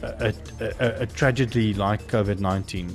a, 0.03 0.33
a, 0.61 1.03
a, 1.03 1.07
tragedy 1.07 1.75
like 1.75 2.01
COVID-19 2.07 2.95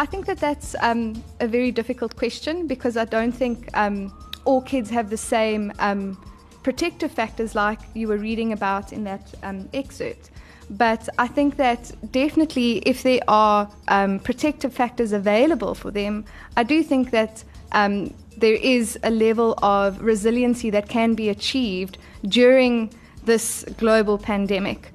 I 0.00 0.06
think 0.06 0.24
that 0.26 0.38
that's 0.38 0.74
um, 0.80 1.22
a 1.40 1.46
very 1.46 1.70
difficult 1.70 2.16
question 2.16 2.66
because 2.66 2.96
I 2.96 3.04
don't 3.04 3.32
think 3.32 3.68
um, 3.76 4.10
all 4.46 4.62
kids 4.62 4.88
have 4.88 5.10
the 5.10 5.18
same 5.18 5.72
um, 5.78 6.16
protective 6.62 7.12
factors 7.12 7.54
like 7.54 7.80
you 7.92 8.08
were 8.08 8.16
reading 8.16 8.54
about 8.54 8.94
in 8.94 9.04
that 9.04 9.34
um, 9.42 9.68
excerpt. 9.74 10.30
But 10.70 11.06
I 11.18 11.26
think 11.26 11.56
that 11.56 11.92
definitely, 12.12 12.78
if 12.78 13.02
there 13.02 13.20
are 13.28 13.70
um, 13.88 14.20
protective 14.20 14.72
factors 14.72 15.12
available 15.12 15.74
for 15.74 15.90
them, 15.90 16.24
I 16.56 16.62
do 16.62 16.82
think 16.82 17.10
that 17.10 17.44
um, 17.72 18.14
there 18.40 18.54
is 18.54 18.98
a 19.02 19.10
level 19.10 19.54
of 19.62 20.00
resiliency 20.00 20.70
that 20.70 20.88
can 20.88 21.14
be 21.14 21.28
achieved 21.28 21.98
during 22.26 22.92
this 23.24 23.64
global 23.78 24.18
pandemic. 24.18 24.92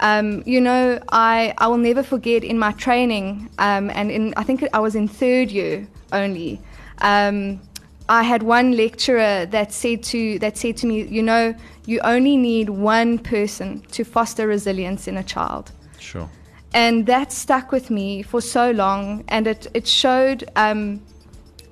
Um, 0.00 0.42
you 0.46 0.60
know, 0.60 1.00
I, 1.10 1.54
I 1.58 1.66
will 1.66 1.78
never 1.78 2.02
forget 2.02 2.44
in 2.44 2.58
my 2.58 2.72
training, 2.72 3.50
um, 3.58 3.90
and 3.90 4.10
in, 4.10 4.34
I 4.36 4.44
think 4.44 4.64
I 4.72 4.78
was 4.78 4.94
in 4.94 5.08
third 5.08 5.50
year 5.50 5.86
only. 6.12 6.60
Um, 6.98 7.60
I 8.08 8.22
had 8.22 8.42
one 8.42 8.72
lecturer 8.76 9.46
that 9.46 9.72
said 9.72 10.02
to 10.04 10.38
that 10.38 10.56
said 10.56 10.76
to 10.78 10.86
me, 10.86 11.02
you 11.02 11.22
know, 11.22 11.54
you 11.86 12.00
only 12.00 12.36
need 12.36 12.70
one 12.70 13.18
person 13.18 13.80
to 13.92 14.04
foster 14.04 14.46
resilience 14.46 15.08
in 15.08 15.16
a 15.16 15.22
child 15.22 15.72
sure 15.98 16.30
and 16.74 17.06
that 17.06 17.32
stuck 17.32 17.72
with 17.72 17.90
me 17.90 18.22
for 18.22 18.40
so 18.40 18.70
long 18.70 19.24
and 19.28 19.46
it, 19.46 19.66
it 19.74 19.86
showed 19.86 20.48
um, 20.56 21.00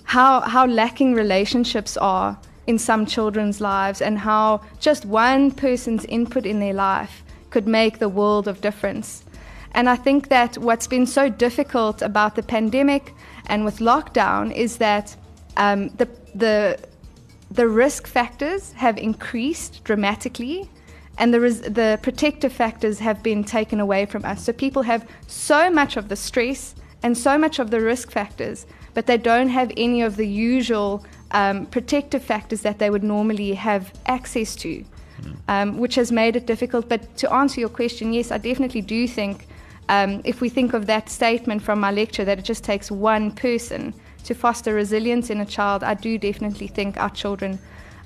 how, 0.06 0.40
how 0.40 0.66
lacking 0.66 1.14
relationships 1.14 1.96
are 1.96 2.38
in 2.66 2.78
some 2.78 3.06
children's 3.06 3.60
lives 3.60 4.00
and 4.00 4.18
how 4.18 4.60
just 4.80 5.04
one 5.04 5.50
person's 5.50 6.04
input 6.06 6.46
in 6.46 6.58
their 6.58 6.74
life 6.74 7.22
could 7.50 7.68
make 7.68 7.98
the 7.98 8.08
world 8.08 8.48
of 8.48 8.60
difference 8.60 9.24
and 9.72 9.88
i 9.88 9.94
think 9.94 10.28
that 10.28 10.58
what's 10.58 10.86
been 10.86 11.06
so 11.06 11.28
difficult 11.28 12.02
about 12.02 12.34
the 12.34 12.42
pandemic 12.42 13.14
and 13.46 13.64
with 13.64 13.78
lockdown 13.78 14.52
is 14.52 14.78
that 14.78 15.16
um, 15.56 15.88
the, 15.96 16.08
the, 16.34 16.78
the 17.50 17.66
risk 17.66 18.06
factors 18.06 18.72
have 18.72 18.98
increased 18.98 19.82
dramatically 19.84 20.68
and 21.18 21.32
the, 21.32 21.40
res- 21.40 21.62
the 21.62 21.98
protective 22.02 22.52
factors 22.52 22.98
have 22.98 23.22
been 23.22 23.42
taken 23.42 23.80
away 23.80 24.04
from 24.04 24.24
us. 24.24 24.44
So 24.44 24.52
people 24.52 24.82
have 24.82 25.08
so 25.26 25.70
much 25.70 25.96
of 25.96 26.08
the 26.08 26.16
stress 26.16 26.74
and 27.06 27.16
so 27.16 27.38
much 27.38 27.60
of 27.60 27.70
the 27.70 27.80
risk 27.80 28.10
factors, 28.10 28.66
but 28.92 29.06
they 29.06 29.16
don't 29.16 29.48
have 29.48 29.70
any 29.76 30.02
of 30.02 30.16
the 30.16 30.26
usual 30.26 31.06
um, 31.30 31.66
protective 31.66 32.20
factors 32.20 32.62
that 32.62 32.80
they 32.80 32.90
would 32.90 33.04
normally 33.04 33.54
have 33.54 33.92
access 34.06 34.56
to, 34.56 34.84
um, 35.46 35.78
which 35.78 35.94
has 35.94 36.10
made 36.10 36.34
it 36.34 36.46
difficult. 36.46 36.88
But 36.88 37.16
to 37.18 37.32
answer 37.32 37.60
your 37.60 37.68
question, 37.68 38.12
yes, 38.12 38.32
I 38.32 38.38
definitely 38.38 38.82
do 38.82 39.06
think. 39.06 39.46
Um, 39.88 40.20
if 40.24 40.40
we 40.40 40.48
think 40.48 40.74
of 40.74 40.86
that 40.86 41.08
statement 41.08 41.62
from 41.62 41.78
my 41.78 41.92
lecture 41.92 42.24
that 42.24 42.40
it 42.40 42.44
just 42.44 42.64
takes 42.64 42.90
one 42.90 43.30
person 43.30 43.94
to 44.24 44.34
foster 44.34 44.74
resilience 44.74 45.30
in 45.30 45.40
a 45.40 45.46
child, 45.46 45.84
I 45.84 45.94
do 45.94 46.18
definitely 46.18 46.66
think 46.66 46.96
our 46.96 47.10
children 47.10 47.60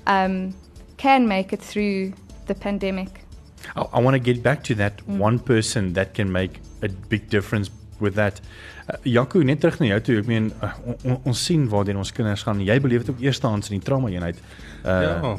um, 0.05 0.53
can 0.97 1.27
make 1.27 1.53
it 1.53 1.59
through 1.59 2.13
the 2.45 2.53
pandemic. 2.53 3.09
I, 3.75 3.81
I 3.93 3.99
want 3.99 4.13
to 4.13 4.19
get 4.19 4.43
back 4.43 4.63
to 4.65 4.75
that 4.75 4.97
mm. 4.97 5.17
one 5.17 5.39
person 5.39 5.93
that 5.93 6.13
can 6.13 6.31
make 6.31 6.59
a 6.83 6.89
big 6.89 7.31
difference 7.31 7.71
with 8.01 8.17
that. 8.19 8.41
Uh, 8.87 8.97
Jaco, 9.03 9.41
net 9.45 9.61
terug 9.63 9.79
na 9.79 9.93
jou 9.93 10.01
toe. 10.01 10.17
Ek 10.23 10.27
meen 10.29 10.51
uh, 10.61 10.73
on, 10.85 10.97
on, 11.03 11.17
ons 11.31 11.45
sien 11.45 11.67
waarheen 11.71 12.01
ons 12.01 12.11
kinders 12.11 12.43
gaan. 12.47 12.61
Jy 12.65 12.77
beleef 12.83 13.05
dit 13.05 13.15
ook 13.15 13.23
eerstehands 13.23 13.71
in 13.71 13.79
die 13.79 13.85
trauma 13.85 14.11
eenheid. 14.11 14.41
Uh, 14.83 14.99
ja. 15.05 15.33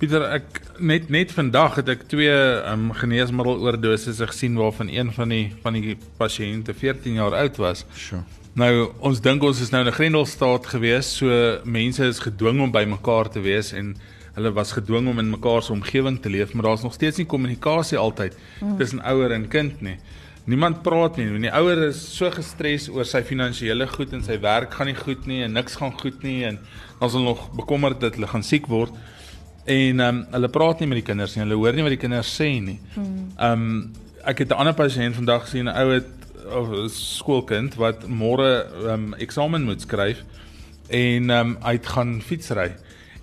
Pieter, 0.00 0.22
ek 0.32 0.62
net 0.80 1.10
net 1.12 1.32
vandag 1.36 1.74
het 1.82 1.90
ek 1.92 2.06
twee 2.08 2.32
um, 2.32 2.88
geneesmiddeloordoses 2.96 4.22
gesien 4.30 4.54
waarvan 4.56 4.88
een 4.88 5.10
van 5.12 5.28
die 5.28 5.50
van 5.60 5.76
die 5.76 5.96
pasiënte 6.16 6.72
14 6.72 7.18
jaar 7.20 7.36
oud 7.36 7.60
was. 7.60 7.84
Sure. 7.92 8.22
Nou 8.58 8.70
ons 9.06 9.20
dink 9.22 9.44
ons 9.44 9.60
is 9.60 9.70
nou 9.70 9.82
in 9.84 9.90
'n 9.92 9.98
grendelstaat 9.98 10.66
gewees, 10.66 11.16
so 11.20 11.60
mense 11.64 12.04
is 12.04 12.18
gedwing 12.18 12.60
om 12.60 12.72
by 12.72 12.84
mekaar 12.84 13.28
te 13.28 13.40
wees 13.40 13.72
en 13.72 13.94
hulle 14.34 14.52
was 14.52 14.72
gedwing 14.72 15.08
om 15.08 15.18
in 15.18 15.30
mekaar 15.30 15.62
se 15.62 15.72
omgewing 15.72 16.20
te 16.20 16.30
leef, 16.30 16.52
maar 16.52 16.64
daar's 16.64 16.82
nog 16.82 16.94
steeds 16.94 17.16
nie 17.16 17.26
kommunikasie 17.26 17.98
altyd 17.98 18.36
mm. 18.60 18.76
tussen 18.78 19.02
ouer 19.02 19.32
en 19.32 19.48
kind 19.48 19.80
nie. 19.80 19.98
Niemand 20.48 20.82
praat 20.82 21.16
nie. 21.16 21.26
Die 21.42 21.52
ouer 21.52 21.88
is 21.90 22.00
so 22.16 22.30
gestres 22.32 22.88
oor 22.88 23.04
sy 23.04 23.20
finansiële 23.26 23.86
goed 23.92 24.14
en 24.16 24.22
sy 24.24 24.38
werk 24.40 24.72
gaan 24.74 24.88
nie 24.88 24.96
goed 24.96 25.26
nie 25.28 25.42
en 25.44 25.52
niks 25.52 25.76
gaan 25.76 25.92
goed 26.00 26.22
nie 26.24 26.44
en 26.48 26.58
dan 26.98 27.08
is 27.08 27.16
hulle 27.16 27.28
nog 27.28 27.50
bekommerd 27.58 28.00
dat 28.00 28.16
hulle 28.16 28.30
gaan 28.30 28.44
siek 28.46 28.68
word. 28.70 28.94
En 29.66 30.00
ehm 30.00 30.08
um, 30.08 30.22
hulle 30.32 30.48
praat 30.48 30.80
nie 30.80 30.88
met 30.88 31.02
die 31.02 31.06
kinders 31.06 31.36
nie. 31.36 31.44
Hulle 31.44 31.58
hoor 31.60 31.76
nie 31.76 31.84
wat 31.84 31.94
die 31.94 32.00
kinders 32.00 32.32
sê 32.40 32.48
nie. 32.60 32.78
Ehm 32.96 33.66
um, 33.66 33.74
ek 34.24 34.44
het 34.44 34.50
'n 34.52 34.60
ander 34.60 34.74
pasiënt 34.74 35.16
vandag 35.16 35.44
gesien, 35.44 35.68
'n 35.68 35.76
ou 35.76 35.92
het 35.92 36.08
of 36.50 36.68
skoolkind 36.92 37.76
wat 37.76 38.08
môre 38.08 38.66
ehm 38.86 39.12
um, 39.12 39.14
eksamen 39.14 39.64
moet 39.64 39.80
skryf 39.80 40.24
en 40.88 41.30
ehm 41.30 41.50
um, 41.50 41.58
hy 41.62 41.78
gaan 41.82 42.20
fietsry 42.20 42.72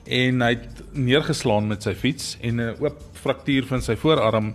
en 0.07 0.41
hy 0.41 0.49
het 0.49 0.83
neergeslaan 0.93 1.67
met 1.67 1.83
sy 1.83 1.93
fiets 1.93 2.37
en 2.41 2.61
'n 2.61 2.75
oop 2.79 3.01
fraktuur 3.13 3.65
van 3.65 3.81
sy 3.81 3.95
voorarm. 3.95 4.53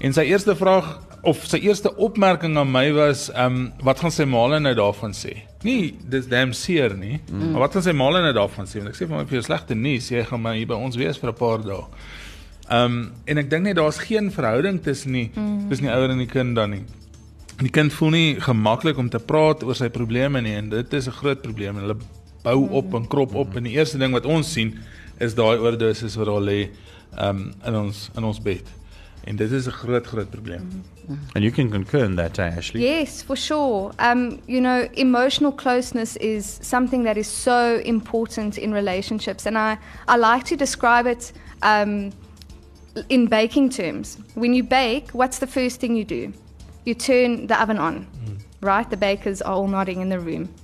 En 0.00 0.12
sy 0.12 0.20
eerste 0.20 0.56
vraag 0.56 1.07
of 1.28 1.44
sy 1.48 1.60
eerste 1.66 1.90
opmerking 2.00 2.56
aan 2.58 2.70
my 2.70 2.86
was, 2.96 3.28
ehm 3.34 3.58
um, 3.58 3.64
wat 3.86 4.00
gaan 4.02 4.14
sy 4.14 4.26
maale 4.28 4.60
nou 4.62 4.74
daarvan 4.78 5.14
sê? 5.16 5.34
Nie 5.66 5.94
dis 6.10 6.28
damn 6.30 6.54
seer 6.56 6.94
nie. 6.96 7.18
Mm. 7.30 7.52
Maar 7.52 7.66
wat 7.66 7.76
gaan 7.76 7.86
sy 7.88 7.94
maale 7.96 8.22
nou 8.24 8.32
daarvan 8.36 8.68
sê? 8.70 8.80
Want 8.82 8.92
ek 8.92 8.98
sê 8.98 9.08
vir 9.08 9.16
my 9.16 9.24
vir 9.28 9.38
jou 9.38 9.44
slegte 9.48 9.76
nuus, 9.78 10.10
jy 10.12 10.24
gaan 10.28 10.42
maar 10.44 10.58
hier 10.58 10.68
by 10.70 10.78
ons 10.78 10.98
wees 10.98 11.20
vir 11.20 11.32
'n 11.32 11.38
paar 11.38 11.64
dae. 11.64 11.84
Ehm 12.68 12.84
um, 12.84 13.12
en 13.24 13.38
ek 13.38 13.50
dink 13.50 13.64
net 13.64 13.76
daar's 13.76 13.98
geen 13.98 14.30
verhouding 14.32 14.82
tussen 14.82 15.12
nie 15.12 15.30
mm. 15.34 15.68
tussen 15.68 15.88
die 15.88 15.94
ouer 15.94 16.10
en 16.10 16.18
die 16.24 16.30
kind 16.30 16.56
dan 16.56 16.70
nie. 16.70 16.84
Die 17.58 17.72
kind 17.74 17.92
voel 17.92 18.10
nie 18.10 18.40
gemaklik 18.40 18.98
om 18.98 19.08
te 19.10 19.18
praat 19.18 19.64
oor 19.64 19.74
sy 19.74 19.88
probleme 19.88 20.40
nie 20.40 20.54
en 20.54 20.68
dit 20.70 20.94
is 20.94 21.08
'n 21.08 21.18
groot 21.20 21.42
probleem 21.42 21.76
en 21.76 21.88
hulle 21.88 21.98
bou 22.42 22.68
op 22.70 22.94
en 22.94 23.08
krop 23.08 23.34
op 23.34 23.56
en 23.56 23.64
die 23.64 23.74
eerste 23.74 23.98
ding 23.98 24.12
wat 24.12 24.26
ons 24.26 24.52
sien 24.52 24.78
is 25.18 25.34
daai 25.34 25.58
oordoses 25.58 26.16
wat 26.16 26.26
daar 26.26 26.44
lê 26.44 26.70
um, 27.18 27.52
in 27.66 27.74
ons 27.74 28.10
in 28.16 28.24
ons 28.24 28.40
bed. 28.40 28.64
En 29.24 29.36
dit 29.36 29.52
is 29.52 29.66
'n 29.66 29.80
groot 29.82 30.06
groot 30.06 30.30
probleem. 30.30 30.62
And 31.34 31.44
you 31.44 31.50
can 31.50 31.70
concur 31.70 32.04
in 32.04 32.16
that, 32.16 32.38
eh, 32.38 32.48
Ashley. 32.56 32.82
Yes, 32.82 33.22
for 33.22 33.36
sure. 33.36 33.92
Um, 33.98 34.42
you 34.46 34.60
know, 34.60 34.88
emotional 34.94 35.52
closeness 35.52 36.16
is 36.16 36.58
something 36.62 37.04
that 37.04 37.16
is 37.16 37.26
so 37.26 37.78
important 37.84 38.58
in 38.58 38.72
relationships, 38.72 39.46
and 39.46 39.56
I, 39.56 39.78
I 40.06 40.16
like 40.16 40.44
to 40.44 40.56
describe 40.56 41.06
it 41.06 41.32
um, 41.62 42.12
in 43.08 43.26
baking 43.26 43.70
terms. 43.70 44.18
When 44.34 44.54
you 44.54 44.62
bake, 44.62 45.10
what's 45.10 45.38
the 45.38 45.46
first 45.46 45.80
thing 45.80 45.96
you 45.96 46.04
do? 46.04 46.32
You 46.84 46.94
turn 46.94 47.46
the 47.46 47.60
oven 47.60 47.78
on, 47.78 48.06
mm. 48.24 48.38
right? 48.60 48.88
The 48.88 48.96
bakers 48.96 49.42
are 49.42 49.52
all 49.52 49.68
nodding 49.68 50.00
in 50.00 50.08
the 50.08 50.20
room. 50.20 50.54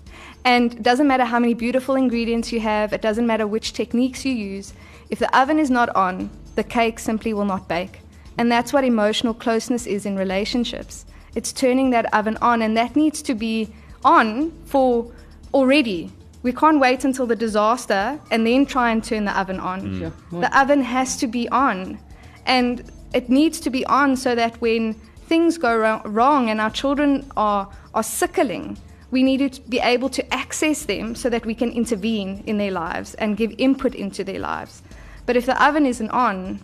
And 0.45 0.75
it 0.75 0.83
doesn't 0.83 1.07
matter 1.07 1.25
how 1.25 1.39
many 1.39 1.55
beautiful 1.55 1.95
ingredients 1.95 2.53
you 2.53 2.61
have, 2.61 2.93
it 2.93 3.01
doesn't 3.01 3.27
matter 3.27 3.47
which 3.47 3.73
techniques 3.73 4.25
you 4.25 4.35
use. 4.35 4.75
If 5.09 5.19
the 5.19 5.39
oven 5.39 5.59
is 5.59 5.71
not 5.71 5.95
on, 5.97 6.31
the 6.55 6.65
cake 6.65 6.99
simply 6.99 7.33
will 7.33 7.47
not 7.47 7.67
bake. 7.67 8.01
And 8.39 8.51
that's 8.51 8.73
what 8.73 8.85
emotional 8.85 9.35
closeness 9.35 9.87
is 9.87 10.07
in 10.07 10.17
relationships. 10.17 11.07
It's 11.35 11.53
turning 11.53 11.91
that 11.91 12.13
oven 12.13 12.37
on, 12.41 12.63
and 12.63 12.77
that 12.77 12.97
needs 12.97 13.23
to 13.23 13.35
be 13.35 13.73
on 14.05 14.53
for 14.67 15.13
already. 15.53 16.11
We 16.43 16.53
can't 16.53 16.79
wait 16.79 17.05
until 17.05 17.27
the 17.27 17.37
disaster 17.37 18.21
and 18.31 18.47
then 18.47 18.67
try 18.67 18.91
and 18.91 19.03
turn 19.03 19.25
the 19.25 19.39
oven 19.39 19.59
on. 19.59 19.81
Mm. 19.81 19.99
Sure. 19.99 20.41
The 20.41 20.61
oven 20.61 20.83
has 20.83 21.17
to 21.19 21.27
be 21.27 21.49
on. 21.49 21.99
And 22.45 22.91
it 23.15 23.31
needs 23.31 23.61
to 23.61 23.71
be 23.71 23.87
on 23.87 24.17
so 24.17 24.35
that 24.35 24.61
when 24.61 24.95
things 25.27 25.57
go 25.57 26.01
wrong 26.05 26.51
and 26.51 26.61
our 26.61 26.71
children 26.71 27.31
are, 27.37 27.71
are 27.95 28.03
sickling, 28.03 28.77
we 29.11 29.23
need 29.23 29.53
to 29.55 29.61
be 29.63 29.79
able 29.79 30.11
to 30.11 30.35
access 30.35 30.85
them 30.85 31.15
so 31.15 31.31
that 31.31 31.47
we 31.47 31.55
can 31.55 31.71
intervene 31.71 32.43
in 32.47 32.59
their 32.59 32.73
lives 32.73 33.15
and 33.15 33.37
give 33.37 33.55
input 33.57 33.95
into 33.95 34.23
their 34.25 34.41
lives. 34.41 34.83
But 35.25 35.37
if 35.37 35.47
the 35.47 35.65
oven 35.65 35.87
isn't 35.87 36.11
on, 36.11 36.61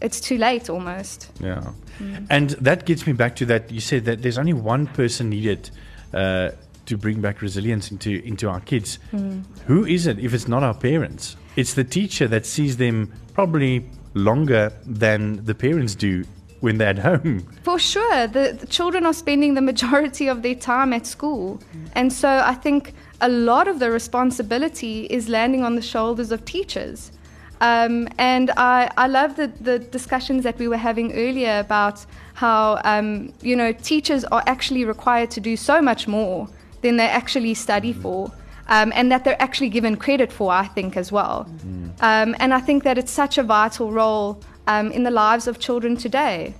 it's 0.00 0.20
too 0.20 0.38
late 0.38 0.70
almost. 0.70 1.30
Yeah. 1.40 1.72
Mm. 1.98 2.26
And 2.30 2.50
that 2.50 2.86
gets 2.86 3.06
me 3.06 3.12
back 3.12 3.36
to 3.36 3.46
that 3.46 3.70
you 3.70 3.80
said 3.80 4.04
that 4.04 4.22
there's 4.22 4.38
only 4.38 4.52
one 4.52 4.86
person 4.86 5.30
needed 5.30 5.70
uh, 6.14 6.50
to 6.86 6.96
bring 6.96 7.20
back 7.20 7.42
resilience 7.42 7.90
into 7.90 8.24
into 8.24 8.48
our 8.48 8.60
kids. 8.60 8.98
Mm. 9.12 9.44
Who 9.66 9.84
is 9.84 10.06
it 10.06 10.18
if 10.18 10.34
it's 10.34 10.48
not 10.48 10.62
our 10.62 10.74
parents? 10.74 11.36
It's 11.56 11.74
the 11.74 11.84
teacher 11.84 12.28
that 12.28 12.46
sees 12.46 12.76
them 12.76 13.12
probably 13.34 13.84
longer 14.14 14.72
than 14.86 15.44
the 15.44 15.54
parents 15.54 15.94
do 15.94 16.24
when 16.60 16.78
they're 16.78 16.88
at 16.88 16.98
home. 16.98 17.46
For 17.62 17.78
sure. 17.78 18.26
The, 18.26 18.56
the 18.58 18.66
children 18.66 19.06
are 19.06 19.14
spending 19.14 19.54
the 19.54 19.62
majority 19.62 20.28
of 20.28 20.42
their 20.42 20.54
time 20.54 20.92
at 20.92 21.06
school. 21.06 21.58
Mm. 21.58 21.90
And 21.94 22.12
so 22.12 22.28
I 22.28 22.54
think 22.54 22.94
a 23.20 23.28
lot 23.28 23.68
of 23.68 23.78
the 23.78 23.90
responsibility 23.90 25.06
is 25.06 25.28
landing 25.28 25.64
on 25.64 25.74
the 25.74 25.82
shoulders 25.82 26.32
of 26.32 26.44
teachers. 26.44 27.12
Um, 27.60 28.08
and 28.18 28.50
I, 28.56 28.90
I 28.96 29.06
love 29.06 29.36
the, 29.36 29.48
the 29.60 29.78
discussions 29.78 30.44
that 30.44 30.58
we 30.58 30.66
were 30.66 30.78
having 30.78 31.12
earlier 31.12 31.58
about 31.58 32.04
how, 32.34 32.80
um, 32.84 33.32
you 33.42 33.54
know, 33.54 33.72
teachers 33.72 34.24
are 34.24 34.42
actually 34.46 34.84
required 34.84 35.30
to 35.32 35.40
do 35.40 35.56
so 35.56 35.82
much 35.82 36.08
more 36.08 36.48
than 36.80 36.96
they 36.96 37.06
actually 37.08 37.54
study 37.54 37.92
for. 37.92 38.32
Um, 38.68 38.92
and 38.94 39.10
that 39.10 39.24
they're 39.24 39.42
actually 39.42 39.68
given 39.68 39.96
credit 39.96 40.32
for, 40.32 40.52
I 40.52 40.64
think, 40.68 40.96
as 40.96 41.10
well. 41.10 41.44
Mm. 41.66 41.90
Um, 42.02 42.36
and 42.38 42.54
I 42.54 42.60
think 42.60 42.84
that 42.84 42.98
it's 42.98 43.10
such 43.10 43.36
a 43.36 43.42
vital 43.42 43.90
role 43.90 44.40
um, 44.68 44.92
in 44.92 45.02
the 45.02 45.10
lives 45.10 45.48
of 45.48 45.58
children 45.58 45.96
today. 45.96 46.54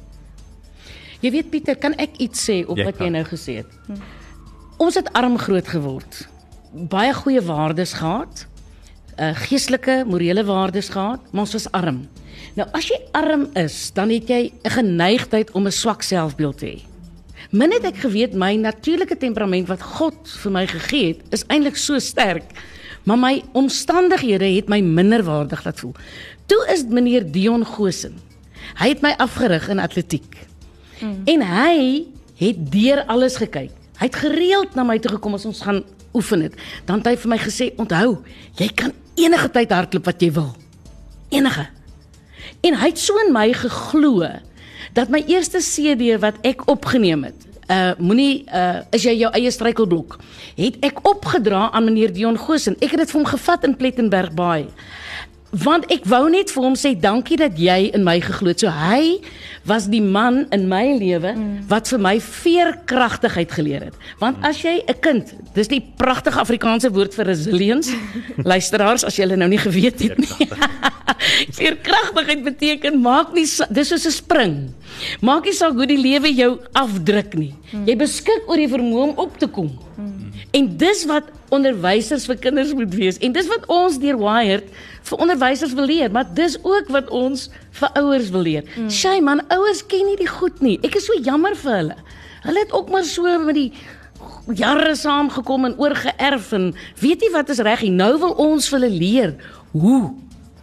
Jy 1.20 1.30
weet 1.30 1.50
Pieter, 1.52 1.76
kan 1.76 1.94
ek 2.00 2.16
iets 2.24 2.42
sê 2.48 2.62
op 2.64 2.78
wat 2.80 2.98
jy 2.98 3.10
nou 3.12 3.22
gesê 3.28 3.60
het? 3.60 3.72
Hmm. 3.86 4.00
Ons 4.80 4.96
het 4.96 5.10
arm 5.12 5.36
groot 5.38 5.66
geword. 5.68 6.22
Baie 6.72 7.12
goeie 7.14 7.42
waardes 7.44 7.92
gehad 7.98 8.46
uh, 9.20 9.34
geestelike, 9.46 10.04
morele 10.08 10.44
waardes 10.44 10.88
gehad, 10.88 11.20
maar 11.30 11.44
ons 11.44 11.52
was 11.52 11.68
arm. 11.76 12.08
Nou 12.56 12.66
as 12.76 12.88
jy 12.90 12.98
arm 13.16 13.46
is, 13.58 13.90
dan 13.94 14.10
het 14.10 14.28
jy 14.28 14.52
'n 14.64 14.70
geneigtheid 14.70 15.50
om 15.52 15.66
'n 15.66 15.72
swak 15.72 16.02
selfbeeld 16.02 16.58
te 16.58 16.66
hê. 16.66 16.78
Min 17.50 17.72
het 17.72 17.84
ek 17.84 17.96
geweet 17.96 18.34
my 18.34 18.54
natuurlike 18.54 19.16
temperament 19.16 19.68
wat 19.68 19.82
God 19.82 20.14
vir 20.42 20.52
my 20.52 20.66
gegee 20.66 21.06
het, 21.06 21.20
is 21.30 21.44
eintlik 21.46 21.76
so 21.76 21.98
sterk, 21.98 22.44
maar 23.04 23.18
my 23.18 23.42
omstandighede 23.52 24.54
het 24.54 24.68
my 24.68 24.80
minderwaardig 24.80 25.64
laat 25.64 25.80
voel. 25.80 25.94
Toe 26.46 26.66
is 26.72 26.84
meneer 26.84 27.24
Dion 27.32 27.64
Gosen. 27.64 28.18
Hy 28.78 28.88
het 28.88 29.02
my 29.02 29.14
afgerig 29.18 29.68
in 29.68 29.78
atletiek. 29.78 30.36
Mm. 31.00 31.22
En 31.24 31.42
hy 31.42 32.04
het 32.36 32.72
deur 32.72 33.04
alles 33.06 33.36
gekyk. 33.36 33.72
Hy 33.98 34.06
het 34.06 34.16
gereeld 34.16 34.74
na 34.74 34.82
my 34.82 34.98
toe 34.98 35.10
gekom 35.10 35.34
as 35.34 35.44
ons 35.44 35.60
gaan 35.60 35.82
oefen 36.14 36.40
het. 36.40 36.54
Dan 36.84 36.98
het 36.98 37.06
hy 37.06 37.16
vir 37.16 37.28
my 37.28 37.38
gesê, 37.38 37.74
"Onthou, 37.76 38.18
jy 38.56 38.68
kan 38.74 38.92
enige 39.24 39.50
tyd 39.52 39.72
hardloop 39.74 40.08
wat 40.08 40.22
jy 40.22 40.30
wil. 40.36 40.50
Enige. 41.30 41.66
En 42.66 42.76
hy 42.80 42.90
het 42.90 43.00
so 43.00 43.16
in 43.26 43.32
my 43.34 43.50
geglo 43.56 44.26
dat 44.96 45.12
my 45.12 45.22
eerste 45.30 45.60
CD 45.62 46.16
wat 46.20 46.40
ek 46.46 46.66
opgeneem 46.70 47.28
het, 47.28 47.46
uh 47.70 47.92
moenie 48.02 48.44
uh 48.50 48.82
is 48.90 49.04
jy 49.06 49.14
jou 49.20 49.30
eie 49.36 49.50
struikelblok, 49.54 50.18
het 50.58 50.80
ek 50.84 50.98
opgedra 51.06 51.68
aan 51.70 51.86
meneer 51.86 52.12
Dion 52.12 52.38
Gosen. 52.38 52.74
Ek 52.82 52.96
het 52.96 53.04
dit 53.04 53.12
vir 53.12 53.20
hom 53.20 53.28
gevat 53.30 53.68
in 53.68 53.76
Plettenberg 53.78 54.34
Baai 54.34 54.66
want 55.50 55.86
ek 55.90 56.04
wou 56.06 56.28
net 56.30 56.50
vir 56.54 56.62
hom 56.62 56.76
sê 56.78 56.92
dankie 56.94 57.38
dat 57.40 57.58
jy 57.58 57.90
in 57.96 58.04
my 58.06 58.18
geglo 58.22 58.52
het. 58.52 58.62
So 58.62 58.70
hy 58.70 59.18
was 59.66 59.88
die 59.90 60.02
man 60.02 60.44
in 60.54 60.68
my 60.70 60.94
lewe 60.96 61.34
mm. 61.34 61.66
wat 61.70 61.90
vir 61.90 62.02
my 62.02 62.14
veerkragtigheid 62.22 63.50
geleer 63.52 63.88
het. 63.90 63.98
Want 64.22 64.38
as 64.46 64.62
jy 64.62 64.78
'n 64.86 65.00
kind, 65.02 65.34
dis 65.54 65.68
die 65.68 65.82
pragtige 65.82 66.40
Afrikaanse 66.40 66.90
woord 66.94 67.14
vir 67.14 67.26
resilience. 67.26 67.90
Luisteraars, 68.52 69.04
as 69.04 69.16
jy 69.16 69.26
hulle 69.26 69.36
nou 69.36 69.50
nie 69.50 69.60
geweet 69.60 70.00
het 70.00 70.18
nie. 70.18 70.48
veerkragtigheid 71.58 72.44
beteken 72.50 73.00
maak 73.02 73.34
nie 73.34 73.46
dis 73.70 73.88
soos 73.88 74.06
'n 74.06 74.14
spring. 74.14 74.54
Maak 75.20 75.44
nie 75.44 75.56
saak 75.56 75.74
hoe 75.74 75.86
die 75.86 76.00
lewe 76.00 76.30
jou 76.30 76.60
afdruk 76.72 77.34
nie. 77.34 77.54
Mm. 77.72 77.86
Jy 77.86 77.96
beskik 77.96 78.46
oor 78.46 78.56
die 78.56 78.70
vermoë 78.70 79.02
om 79.10 79.14
op 79.18 79.38
te 79.38 79.46
kom. 79.46 79.70
Mm. 79.98 80.19
En 80.56 80.70
dis 80.76 81.04
wat 81.10 81.28
onderwysers 81.54 82.26
vir 82.30 82.38
kinders 82.42 82.72
moet 82.74 82.94
wees 82.94 83.18
en 83.18 83.34
dis 83.34 83.48
wat 83.50 83.66
ons 83.70 83.98
deur 84.02 84.18
Wired 84.20 84.68
vir 85.08 85.22
onderwysers 85.24 85.74
wil 85.74 85.88
leer, 85.90 86.10
maar 86.12 86.28
dis 86.34 86.56
ook 86.62 86.90
wat 86.94 87.10
ons 87.14 87.48
vir 87.80 87.94
ouers 87.98 88.30
wil 88.34 88.46
leer. 88.46 88.66
Mm. 88.76 88.90
Shay 88.90 89.20
man, 89.24 89.42
ouers 89.50 89.82
ken 89.86 90.06
nie 90.06 90.18
die 90.20 90.30
goed 90.30 90.60
nie. 90.62 90.76
Ek 90.86 90.98
is 91.00 91.08
so 91.08 91.16
jammer 91.24 91.56
vir 91.58 91.76
hulle. 91.76 91.96
Hulle 92.44 92.64
het 92.64 92.72
ook 92.72 92.90
maar 92.92 93.04
so 93.04 93.38
met 93.44 93.58
die 93.58 93.70
jare 94.56 94.94
saamgekom 94.98 95.68
en 95.68 95.78
oorgeerf 95.78 96.52
en 96.56 96.70
weet 97.00 97.22
nie 97.24 97.30
wat 97.34 97.52
is 97.52 97.62
reg 97.64 97.84
nie. 97.86 97.94
Nou 97.94 98.14
wil 98.22 98.34
ons 98.40 98.68
vir 98.70 98.80
hulle 98.80 98.92
leer 98.94 99.34
hoe 99.72 100.10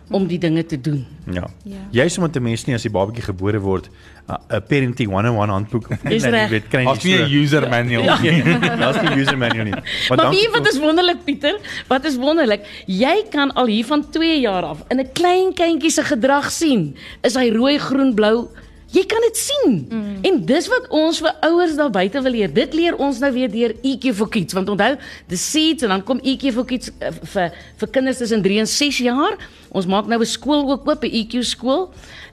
om 0.10 0.28
die 0.28 0.38
dinge 0.40 0.66
te 0.66 0.82
doen. 0.82 1.06
Ja. 1.32 1.48
Ja. 1.64 1.78
Jy's 1.92 2.18
omdat 2.18 2.36
'n 2.36 2.44
mens 2.44 2.66
nie 2.66 2.76
as 2.76 2.82
die 2.82 2.92
babatjie 2.92 3.24
gebore 3.24 3.60
word 3.60 3.90
'n 4.28 4.62
parenting 4.68 5.10
101 5.12 5.50
handboek 5.50 5.90
of 5.90 6.04
net, 6.04 6.24
reg. 6.24 6.44
jy 6.44 6.50
weet 6.50 6.68
kry 6.68 6.86
As 6.86 7.04
nie 7.04 7.16
'n 7.18 7.32
user 7.32 7.70
manual 7.70 8.20
nie. 8.22 8.44
Daar's 8.82 9.02
nie 9.02 9.22
user 9.22 9.38
manual 9.38 9.64
nie. 9.66 9.74
Maar 10.10 10.18
dankie 10.18 10.40
weet 10.40 10.44
jy 10.44 10.52
wat 10.52 10.68
is 10.68 10.80
wonderlik 10.80 11.24
Pieter? 11.24 11.60
Wat 11.88 12.06
is 12.06 12.16
wonderlik? 12.18 12.62
Jy 12.86 13.24
kan 13.30 13.54
al 13.54 13.66
hier 13.66 13.86
van 13.86 14.10
2 14.10 14.40
jaar 14.40 14.64
af 14.64 14.84
in 14.90 15.00
'n 15.00 15.10
klein 15.14 15.54
kindjie 15.54 15.92
se 15.92 16.04
gedrag 16.04 16.52
sien. 16.52 16.96
Is 17.22 17.36
hy 17.36 17.50
rooi, 17.50 17.78
groen, 17.78 18.14
blou? 18.14 18.48
Jy 18.96 19.04
kan 19.10 19.24
dit 19.26 19.38
sien. 19.38 19.74
Mm. 19.92 20.20
En 20.30 20.38
dis 20.48 20.68
wat 20.72 20.86
ons 20.96 21.20
vir 21.20 21.34
ouers 21.50 21.76
daar 21.76 21.92
buite 21.92 22.22
wil 22.24 22.32
leer. 22.32 22.52
Dit 22.54 22.76
leer 22.78 22.96
ons 22.96 23.20
nou 23.20 23.32
weer 23.36 23.52
deur 23.52 23.74
EQ 23.84 24.14
for 24.16 24.32
Kids 24.32 24.56
want 24.56 24.70
onthou, 24.72 24.94
the 25.28 25.40
seeds 25.40 25.84
en 25.84 25.92
dan 25.92 26.04
kom 26.08 26.22
EQ 26.24 26.54
for 26.56 26.68
Kids 26.68 26.94
uh, 26.96 27.12
vir 27.34 27.58
vir 27.82 27.92
kinders 27.98 28.22
tussen 28.24 28.46
3 28.46 28.62
en 28.64 28.72
6 28.72 29.02
jaar. 29.10 29.36
Ons 29.76 29.90
maak 29.92 30.08
nou 30.08 30.20
'n 30.20 30.26
skool 30.26 30.72
ook 30.72 30.88
oop, 30.88 31.04
'n 31.04 31.12
EQ 31.12 31.44
skool. 31.44 31.90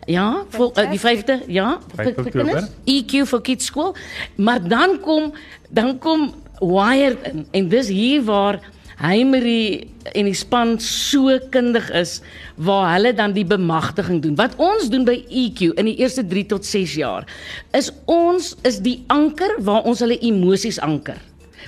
Ja, 0.07 0.45
vol, 0.51 0.71
uh, 0.77 0.91
die 0.91 1.01
5de, 1.01 1.41
ja, 1.49 1.81
vir, 1.97 2.15
vir 2.15 2.31
kinders. 2.31 2.71
EQ 2.85 3.27
for 3.27 3.41
Kids 3.41 3.67
skool. 3.67 3.95
Maar 4.37 4.61
dan 4.63 5.01
kom 5.01 5.33
dan 5.71 5.99
kom 5.99 6.35
Wired 6.61 7.19
in 7.27 7.47
en 7.51 7.69
dis 7.69 7.89
hier 7.89 8.23
waar 8.23 8.61
Heimery 9.01 9.89
en 10.15 10.29
die 10.29 10.37
span 10.37 10.77
so 10.83 11.33
kundig 11.51 11.91
is 11.97 12.21
waar 12.57 12.93
hulle 12.95 13.15
dan 13.17 13.35
die 13.35 13.47
bemagtiging 13.47 14.23
doen. 14.23 14.37
Wat 14.39 14.55
ons 14.57 14.91
doen 14.93 15.05
by 15.05 15.17
EQ 15.29 15.75
in 15.75 15.91
die 15.91 15.97
eerste 16.03 16.27
3 16.27 16.47
tot 16.55 16.67
6 16.67 16.97
jaar 17.01 17.27
is 17.75 17.91
ons 18.11 18.55
is 18.63 18.81
die 18.85 19.03
anker 19.13 19.57
waar 19.65 19.87
ons 19.89 20.05
hulle 20.05 20.19
emosies 20.21 20.81
anker. 20.81 21.19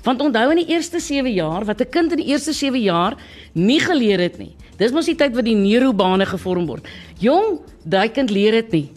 Want 0.05 0.21
onthou 0.23 0.51
in 0.53 0.61
die 0.63 0.71
eerste 0.75 1.01
7 1.01 1.33
jaar 1.33 1.65
wat 1.65 1.81
'n 1.81 1.91
kind 1.91 2.13
in 2.13 2.23
die 2.23 2.31
eerste 2.31 2.53
7 2.53 2.81
jaar 2.81 3.17
nie 3.55 3.81
geleer 3.81 4.21
het 4.21 4.39
nie. 4.39 4.55
Dis 4.77 4.93
mos 4.93 5.07
die 5.07 5.17
tyd 5.17 5.35
wat 5.35 5.45
die 5.45 5.57
neurobane 5.57 6.27
gevorm 6.27 6.67
word. 6.67 6.87
Jong, 7.19 7.61
daai 7.85 8.09
kind 8.09 8.31
leer 8.31 8.53
dit 8.53 8.73
nie. 8.73 8.89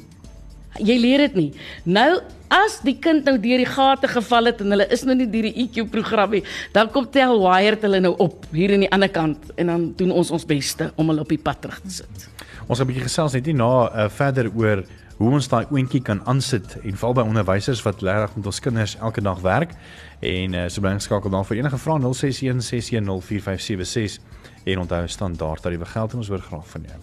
Jy 0.77 0.97
leer 1.01 1.25
dit 1.27 1.35
nie. 1.35 1.49
Nou 1.83 2.19
as 2.49 2.79
die 2.81 2.95
kind 2.97 3.27
nou 3.29 3.35
deur 3.41 3.61
die 3.61 3.69
gate 3.69 4.09
geval 4.09 4.49
het 4.49 4.61
en 4.63 4.73
hulle 4.73 4.87
is 4.93 5.03
nou 5.05 5.15
nie 5.17 5.27
deur 5.29 5.45
die 5.49 5.65
EQ 5.65 5.89
program 5.93 6.31
nie, 6.33 6.43
dan 6.73 6.89
kom 6.93 7.05
tel 7.13 7.37
wired 7.43 7.83
hulle 7.85 7.99
nou 8.01 8.15
op 8.25 8.47
hier 8.53 8.73
aan 8.73 8.85
die 8.85 8.91
ander 8.95 9.11
kant 9.13 9.51
en 9.55 9.69
dan 9.69 9.83
doen 9.99 10.15
ons 10.21 10.31
ons 10.33 10.47
beste 10.49 10.89
om 10.97 11.11
hulle 11.11 11.25
op 11.25 11.29
die 11.29 11.41
pad 11.41 11.61
terug 11.61 11.81
te 11.85 11.99
sit. 12.01 12.29
Ons 12.67 12.79
gaan 12.79 12.87
'n 12.87 12.91
bietjie 12.91 13.05
gesels 13.09 13.33
net 13.33 13.45
hierna 13.45 13.89
uh, 13.89 14.09
verder 14.09 14.49
oor 14.55 14.83
hoe 15.19 15.31
ons 15.35 15.47
daai 15.51 15.65
oontjie 15.69 16.01
kan 16.01 16.21
aansit 16.25 16.77
en 16.83 16.95
val 16.95 17.13
by 17.13 17.25
onderwysers 17.27 17.81
wat 17.83 18.01
regtig 18.01 18.35
met 18.35 18.45
ons 18.45 18.59
kinders 18.59 18.95
elke 19.03 19.21
dag 19.21 19.41
werk. 19.43 19.75
En 20.21 20.53
uh, 20.53 20.67
so 20.69 20.81
bly 20.81 20.93
geskakel 20.95 21.29
dan 21.29 21.45
vir 21.45 21.57
enige 21.57 21.77
vrae 21.77 21.99
061 21.99 22.61
610 22.63 23.21
4576 23.21 24.21
en 24.63 24.79
onthou 24.79 25.07
standaard 25.07 25.61
tariewe 25.61 25.85
geld 25.85 26.11
en 26.13 26.23
ons 26.23 26.27
hoor 26.27 26.39
graag 26.39 26.67
van 26.67 26.87
jou. 26.87 26.99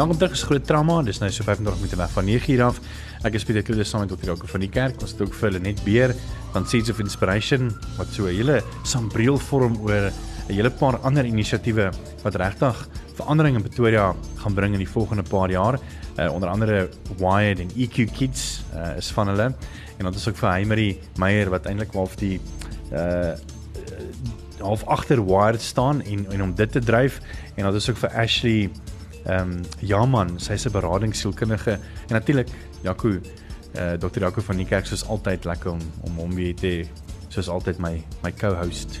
Welkom 0.00 0.16
terug 0.16 0.32
is 0.32 0.42
groot 0.48 0.64
trauma. 0.64 0.94
Dis 1.04 1.18
nou 1.20 1.28
so 1.28 1.44
25 1.44 1.82
minute 1.82 1.96
weg 2.00 2.12
van 2.14 2.24
9 2.24 2.52
uur 2.54 2.60
af. 2.64 2.78
Ek 3.28 3.34
is 3.36 3.44
Pieter 3.44 3.60
Kloos 3.60 3.90
saam 3.90 4.00
met 4.00 4.08
Dr. 4.08 4.30
Jaco 4.30 4.46
van 4.48 4.62
die 4.64 4.70
kerk. 4.72 5.02
Ons 5.04 5.12
het 5.12 5.20
ook 5.20 5.34
vir 5.36 5.52
Lenet 5.52 5.82
Beer 5.84 6.14
van 6.54 6.64
Seeds 6.64 6.88
of 6.88 7.02
Inspiration 7.04 7.68
wat 7.98 8.08
so 8.08 8.24
'n 8.24 8.32
hele 8.32 8.62
sambreel 8.82 9.36
vorm 9.36 9.76
oor 9.84 10.08
'n 10.48 10.54
hele 10.56 10.70
paar 10.70 10.96
ander 11.04 11.24
inisiatiewe 11.24 11.90
wat 12.22 12.34
regtig 12.34 12.88
verandering 13.14 13.56
in 13.56 13.62
Pretoria 13.62 14.14
gaan 14.36 14.54
bring 14.54 14.72
in 14.72 14.80
die 14.80 14.88
volgende 14.88 15.22
paar 15.22 15.50
jaar. 15.50 15.78
Uh, 16.16 16.32
onder 16.32 16.48
andere 16.48 16.88
Wired 17.18 17.60
en 17.60 17.68
EQ 17.76 18.08
Kids 18.16 18.62
uh, 18.74 18.96
is 18.96 19.10
van 19.10 19.28
hulle. 19.28 19.52
En 19.98 20.04
dan 20.04 20.14
is 20.14 20.28
ook 20.28 20.36
vir 20.36 20.50
Heimery 20.50 20.98
Meyer 21.18 21.50
wat 21.50 21.66
eintlik 21.66 21.92
half 21.92 22.16
die 22.16 22.40
uh 22.92 23.36
half 24.60 24.84
agter 24.84 25.24
Wired 25.24 25.60
staan 25.60 26.02
en 26.02 26.26
en 26.30 26.42
om 26.42 26.54
dit 26.54 26.72
te 26.72 26.80
dryf 26.80 27.20
en 27.56 27.64
dan 27.64 27.74
is 27.74 27.90
ook 27.90 27.96
vir 27.96 28.10
Ashley 28.10 28.70
ehm 29.24 29.50
um, 29.50 29.60
Jaman, 29.80 30.38
sy's 30.40 30.66
'n 30.66 30.72
beradingssielkundige 30.72 31.70
en 31.72 32.12
natuurlik 32.12 32.48
Jaco 32.82 33.08
uh, 33.08 33.92
Dr. 33.98 34.20
Jaco 34.20 34.40
van 34.40 34.56
die 34.56 34.66
kerk 34.66 34.86
soos 34.86 35.04
altyd 35.08 35.44
lekker 35.44 35.70
om 35.70 35.80
om 36.00 36.16
hom 36.16 36.34
weer 36.34 36.54
te 36.54 36.84
soos 37.28 37.48
altyd 37.48 37.78
my 37.78 38.02
my 38.22 38.32
co-host. 38.32 39.00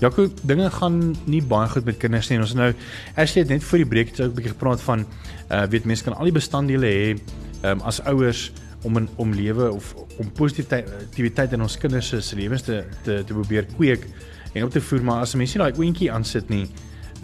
Jaco, 0.00 0.28
dinge 0.44 0.70
gaan 0.70 1.14
nie 1.24 1.42
baie 1.42 1.68
goed 1.68 1.84
met 1.84 1.96
kinders 1.96 2.28
nie. 2.28 2.38
Ons 2.38 2.54
nou 2.54 2.72
Ashley 3.16 3.44
het 3.44 3.52
net 3.52 3.64
voor 3.64 3.78
die 3.78 3.88
breek 3.88 4.12
het 4.12 4.16
sy 4.16 4.22
ook 4.22 4.32
'n 4.32 4.36
bietjie 4.36 4.52
gepraat 4.52 4.80
van 4.80 5.06
uh 5.50 5.64
weet 5.70 5.84
mense 5.84 6.04
kan 6.04 6.14
al 6.14 6.24
die 6.24 6.32
bestanddele 6.32 6.86
hê 6.86 7.16
ehm 7.62 7.80
um, 7.80 7.80
as 7.80 8.00
ouers 8.04 8.52
om 8.84 8.96
in 8.96 9.08
om 9.16 9.32
lewe 9.32 9.72
of 9.72 9.94
om 10.18 10.32
positiwiteit 10.32 11.52
in 11.52 11.62
ons 11.62 11.78
kinders 11.78 12.14
se 12.20 12.36
lewens 12.36 12.62
te 12.62 12.84
te 13.02 13.24
te 13.26 13.32
probeer 13.32 13.66
kweek 13.76 14.06
en 14.54 14.64
op 14.64 14.70
te 14.70 14.80
voer 14.80 15.02
maar 15.02 15.20
as 15.20 15.34
'n 15.34 15.38
mens 15.38 15.54
nie 15.54 15.64
daai 15.64 15.78
oontjie 15.78 16.12
aansit 16.12 16.48
nie 16.48 16.68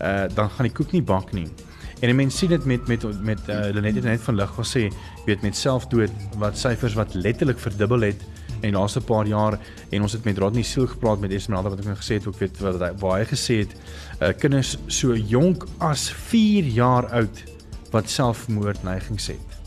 uh 0.00 0.24
dan 0.35 0.50
gaan 0.50 0.66
die 0.66 0.72
koek 0.72 0.92
nie 0.92 1.02
bak 1.02 1.33
nie. 1.33 1.48
En 2.02 2.10
'n 2.10 2.16
mens 2.16 2.38
sien 2.38 2.48
dit 2.48 2.64
met 2.64 2.86
met 2.88 3.04
met 3.22 3.40
uh, 3.48 3.60
hulle 3.70 3.80
net 3.80 3.94
het 3.94 4.04
net 4.04 4.20
van 4.20 4.34
lig 4.34 4.50
gesê, 4.58 4.90
weet 5.26 5.42
met 5.42 5.56
selfdood 5.56 6.10
wat 6.38 6.58
syfers 6.58 6.94
wat 6.98 7.14
letterlik 7.14 7.58
verdubbel 7.58 8.00
het 8.00 8.24
in 8.62 8.70
die 8.70 8.78
laaste 8.78 9.00
paar 9.00 9.26
jaar 9.26 9.58
en 9.90 10.02
ons 10.02 10.12
het 10.12 10.24
met 10.24 10.38
Rodney 10.38 10.62
Siel 10.62 10.86
gepraat 10.86 11.20
met 11.20 11.30
Esmeralda 11.30 11.68
wat 11.68 11.78
ek 11.78 11.84
nou 11.90 11.96
gesê 11.96 12.18
het 12.18 12.26
ook 12.26 12.38
weet 12.38 12.58
wat 12.58 12.80
hy 12.80 12.90
waar 12.98 13.18
hy 13.20 13.24
gesê 13.30 13.62
het 13.62 13.74
uh, 13.74 14.32
kinders 14.38 14.76
so 14.86 15.14
jonk 15.14 15.66
as 15.78 16.10
4 16.30 16.70
jaar 16.74 17.06
oud 17.10 17.42
wat 17.92 18.10
selfmoordneigings 18.10 19.26
het. 19.26 19.58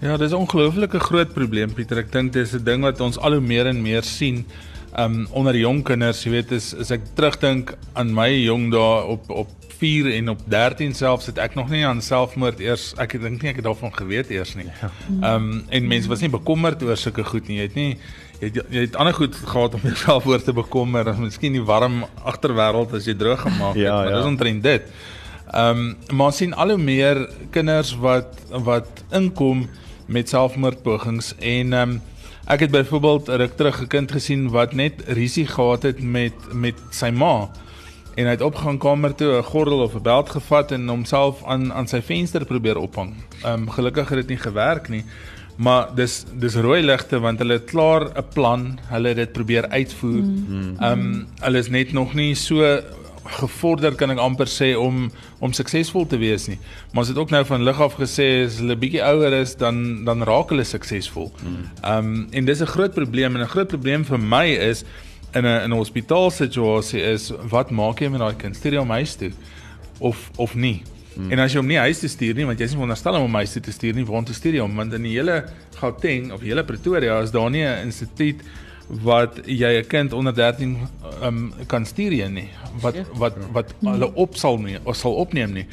Ja, 0.00 0.16
dis 0.16 0.30
'n 0.32 0.44
ongelooflike 0.44 1.00
groot 1.00 1.32
probleem 1.32 1.72
Pieter. 1.72 1.98
Ek 1.98 2.12
dink 2.12 2.32
dis 2.32 2.52
'n 2.52 2.64
ding 2.64 2.82
wat 2.82 3.00
ons 3.00 3.18
al 3.18 3.32
hoe 3.32 3.40
meer 3.40 3.66
en 3.66 3.82
meer 3.82 4.02
sien 4.02 4.44
um 4.98 5.26
onder 5.30 5.56
jong 5.56 5.82
kinders, 5.84 6.24
jy 6.24 6.30
weet, 6.30 6.52
is 6.52 6.74
as 6.74 6.90
ek 6.90 7.02
terugdink 7.14 7.76
aan 7.94 8.14
my 8.14 8.30
jong 8.30 8.70
dae 8.70 9.04
op 9.04 9.30
op 9.30 9.57
4 9.78 10.12
en 10.16 10.28
op 10.28 10.40
13 10.50 10.94
selfs 10.94 11.26
het 11.26 11.38
ek 11.38 11.54
nog 11.54 11.68
nie 11.70 11.84
aan 11.86 12.00
selfmoord 12.02 12.60
eers 12.60 12.94
ek 12.98 13.12
dink 13.20 13.42
nie 13.42 13.50
ek 13.50 13.56
het 13.60 13.64
daarvan 13.64 13.92
geweet 13.94 14.30
eers 14.30 14.54
nie. 14.58 14.66
Um 15.22 15.64
en 15.68 15.86
mense 15.86 16.08
was 16.08 16.20
nie 16.20 16.30
bekommerd 16.30 16.82
oor 16.82 16.96
sulke 16.96 17.24
goed 17.24 17.46
nie. 17.48 17.56
Jy 17.60 17.62
het 17.68 17.74
nie 17.74 17.98
jy 18.40 18.46
het, 18.50 18.58
jy 18.70 18.80
het 18.86 18.96
ander 18.96 19.14
goed 19.14 19.34
gehad 19.34 19.74
om 19.74 19.80
jouself 19.82 20.26
oor 20.26 20.42
te 20.42 20.52
bekommer, 20.52 21.08
miskien 21.18 21.52
die 21.52 21.62
warm 21.62 22.04
agterwêreld 22.24 22.92
as 22.94 23.06
jy 23.06 23.14
droog 23.18 23.40
gemaak 23.42 23.74
het, 23.74 23.82
Ja, 23.84 23.94
maar 23.94 24.10
ja. 24.10 24.16
dis 24.16 24.26
omtrent 24.26 24.62
dit. 24.62 24.82
Ehm 25.52 25.78
um, 25.78 25.96
maar 26.16 26.32
sien 26.32 26.54
al 26.54 26.68
hoe 26.74 26.78
meer 26.78 27.28
kinders 27.50 27.94
wat 27.96 28.34
wat 28.50 29.02
inkom 29.10 29.68
met 30.06 30.28
selfmoordpogings 30.28 31.34
en 31.38 31.72
ehm 31.72 31.90
um, 31.96 32.00
ek 32.48 32.60
het 32.60 32.70
byvoorbeeld 32.70 33.28
'n 33.28 33.36
ruk 33.42 33.56
terug 33.56 33.80
'n 33.82 33.86
kind 33.86 34.12
gesien 34.12 34.50
wat 34.50 34.72
net 34.72 34.94
risie 35.06 35.46
gehad 35.46 35.82
het 35.82 36.02
met 36.02 36.32
met 36.52 36.74
sy 36.90 37.10
ma 37.10 37.48
en 38.18 38.26
hy 38.26 38.34
het 38.34 38.42
opgegaan 38.42 38.80
kamer 38.82 39.14
toe 39.14 39.38
'n 39.38 39.50
gordel 39.52 39.80
of 39.86 39.94
'n 39.94 40.02
beld 40.02 40.30
gevat 40.30 40.72
en 40.72 40.88
homself 40.88 41.44
aan 41.44 41.72
aan 41.72 41.86
sy 41.86 42.02
venster 42.02 42.44
probeer 42.44 42.76
ophang. 42.76 43.14
Ehm 43.44 43.52
um, 43.52 43.70
gelukkig 43.70 44.08
het 44.08 44.18
dit 44.18 44.28
nie 44.28 44.42
gewerk 44.42 44.88
nie. 44.88 45.04
Maar 45.56 45.94
dis 45.94 46.24
dis 46.32 46.54
rooi 46.54 46.82
ligte 46.82 47.18
want 47.20 47.38
hulle 47.38 47.52
het 47.52 47.64
klaar 47.64 48.02
'n 48.16 48.24
plan, 48.32 48.78
hulle 48.82 49.08
het 49.08 49.16
dit 49.16 49.32
probeer 49.32 49.68
uitvoer. 49.68 50.24
Ehm 50.80 50.92
um, 50.92 51.26
hulle 51.40 51.58
is 51.58 51.68
net 51.68 51.92
nog 51.92 52.14
nie 52.14 52.34
so 52.34 52.80
gevorder 53.24 53.94
kan 53.94 54.10
ek 54.10 54.18
amper 54.18 54.46
sê 54.46 54.74
om 54.76 55.10
om 55.38 55.52
suksesvol 55.52 56.06
te 56.06 56.18
wees 56.18 56.46
nie. 56.46 56.58
Maar 56.92 56.98
ons 56.98 57.08
het 57.08 57.18
ook 57.18 57.30
nou 57.30 57.44
van 57.44 57.62
lig 57.62 57.80
af 57.80 57.94
gesê 57.94 58.44
as 58.44 58.58
hulle 58.58 58.76
bietjie 58.76 59.02
ouer 59.04 59.32
is 59.32 59.56
dan 59.56 60.04
dan 60.04 60.22
raak 60.22 60.50
hulle 60.50 60.64
suksesvol. 60.64 61.32
Ehm 61.82 61.98
um, 61.98 62.26
en 62.30 62.44
dis 62.44 62.60
'n 62.60 62.66
groot 62.66 62.94
probleem 62.94 63.36
en 63.36 63.42
'n 63.42 63.54
groot 63.54 63.68
probleem 63.68 64.04
vir 64.04 64.18
my 64.18 64.46
is 64.46 64.84
in 65.34 65.44
'n 65.44 65.62
in 65.64 65.70
'n 65.72 65.76
hospitaalsituasie 65.76 67.00
is 67.00 67.32
wat 67.50 67.70
maak 67.70 68.00
jy 68.00 68.08
met 68.08 68.20
daai 68.20 68.36
kind? 68.36 68.56
Stuur 68.56 68.72
jy 68.72 68.78
hom 68.78 68.90
huis 68.90 69.14
toe 69.14 69.32
of 69.98 70.30
of 70.36 70.54
nie? 70.54 70.82
Hmm. 71.14 71.32
En 71.32 71.38
as 71.38 71.52
jy 71.52 71.58
hom 71.58 71.66
nie 71.66 71.78
huis 71.78 71.98
toe 71.98 72.08
stuur 72.08 72.34
nie, 72.34 72.46
want 72.46 72.58
jy 72.58 72.64
is 72.64 72.70
nie 72.70 72.78
veronderstel 72.78 73.14
om 73.14 73.26
hom 73.26 73.34
huis 73.34 73.52
toe 73.52 73.62
te 73.62 73.72
stuur 73.72 73.94
nie, 73.94 74.04
waar 74.04 74.24
toe 74.24 74.34
stuur 74.34 74.54
jy 74.54 74.60
hom? 74.60 74.76
Want 74.76 74.92
in 74.92 75.02
die 75.02 75.16
hele 75.16 75.44
Gauteng 75.80 76.32
of 76.32 76.40
die 76.40 76.48
hele 76.48 76.64
Pretoria 76.64 77.20
is 77.22 77.30
daar 77.30 77.50
nie 77.50 77.64
'n 77.64 77.86
instituut 77.86 78.42
wat 78.88 79.40
jy 79.44 79.78
'n 79.78 79.86
kind 79.86 80.12
onder 80.12 80.34
13 80.34 80.76
um, 81.22 81.52
kan 81.66 81.84
stuur 81.84 82.12
heen 82.12 82.32
nie 82.32 82.48
wat 82.80 82.96
wat 83.12 83.34
wat 83.52 83.74
hulle 83.80 84.14
op 84.14 84.36
sal 84.36 84.58
nie 84.58 84.78
of 84.84 84.96
sal 84.96 85.14
opneem 85.14 85.52
nie. 85.52 85.66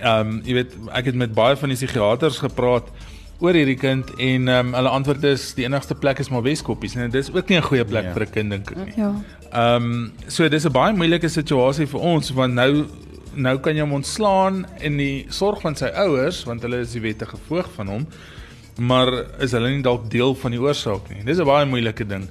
Ehm 0.00 0.28
um, 0.28 0.40
jy 0.44 0.54
weet 0.54 0.74
ek 0.92 1.04
het 1.04 1.14
met 1.14 1.34
baie 1.34 1.56
van 1.56 1.68
die 1.68 1.76
psigiaters 1.76 2.38
gepraat 2.38 2.90
oor 3.40 3.54
hierdie 3.54 3.76
kind 3.78 4.10
en 4.18 4.48
ehm 4.48 4.66
um, 4.68 4.74
hulle 4.74 4.88
antwoord 4.88 5.24
is 5.24 5.54
die 5.54 5.64
enigste 5.64 5.94
plek 5.94 6.18
is 6.18 6.28
maar 6.30 6.42
Weskoppies 6.42 6.96
en 6.96 7.10
dit 7.10 7.14
is 7.22 7.30
ook 7.34 7.48
nie 7.48 7.58
'n 7.58 7.62
goeie 7.62 7.84
plek 7.84 8.04
Ja. 8.04 8.12
vir 8.12 8.22
'n 8.26 8.30
kind 8.32 8.50
dink 8.50 8.70
ek 8.70 8.76
nie. 8.76 8.92
Ja. 8.96 9.12
Ehm 9.52 9.82
um, 9.84 10.12
so 10.26 10.48
dis 10.48 10.64
'n 10.66 10.72
baie 10.72 10.92
moeilike 10.92 11.28
situasie 11.28 11.86
vir 11.86 12.00
ons 12.00 12.30
want 12.30 12.54
nou 12.54 12.84
nou 13.34 13.58
kan 13.58 13.74
jy 13.76 13.80
hom 13.82 13.92
ontslaan 13.92 14.66
in 14.80 14.96
die 14.96 15.26
sorg 15.28 15.60
van 15.60 15.76
sy 15.76 15.86
ouers 15.94 16.44
want 16.44 16.62
hulle 16.62 16.80
is 16.80 16.92
die 16.92 17.00
wettige 17.00 17.36
voog 17.48 17.68
van 17.76 17.86
hom 17.88 18.06
maar 18.78 19.08
is 19.40 19.52
hulle 19.52 19.68
nie 19.70 19.82
dalk 19.82 20.10
deel 20.10 20.34
van 20.34 20.50
die 20.50 20.60
oorsaak 20.60 21.08
nie. 21.10 21.22
Dis 21.24 21.38
'n 21.38 21.44
baie 21.44 21.66
moeilike 21.66 22.06
ding. 22.06 22.28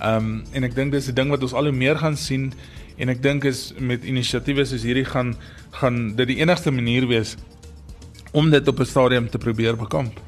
Ehm 0.00 0.16
um, 0.16 0.44
en 0.52 0.64
ek 0.64 0.74
dink 0.74 0.92
dis 0.92 1.08
'n 1.08 1.14
ding 1.14 1.30
wat 1.30 1.42
ons 1.42 1.52
al 1.54 1.64
hoe 1.64 1.72
meer 1.72 1.96
gaan 1.98 2.16
sien 2.16 2.52
en 2.98 3.08
ek 3.08 3.22
dink 3.22 3.44
is 3.44 3.74
met 3.78 4.04
inisiatiewe 4.04 4.64
soos 4.64 4.82
hierdie 4.82 5.04
gaan 5.04 5.36
gaan 5.70 6.16
dit 6.16 6.26
die 6.28 6.38
enigste 6.40 6.70
manier 6.72 7.06
wees 7.06 7.36
om 8.32 8.50
dit 8.50 8.68
op 8.68 8.80
'n 8.80 8.84
stadium 8.84 9.28
te 9.30 9.38
probeer 9.38 9.76
bekamp. 9.76 10.20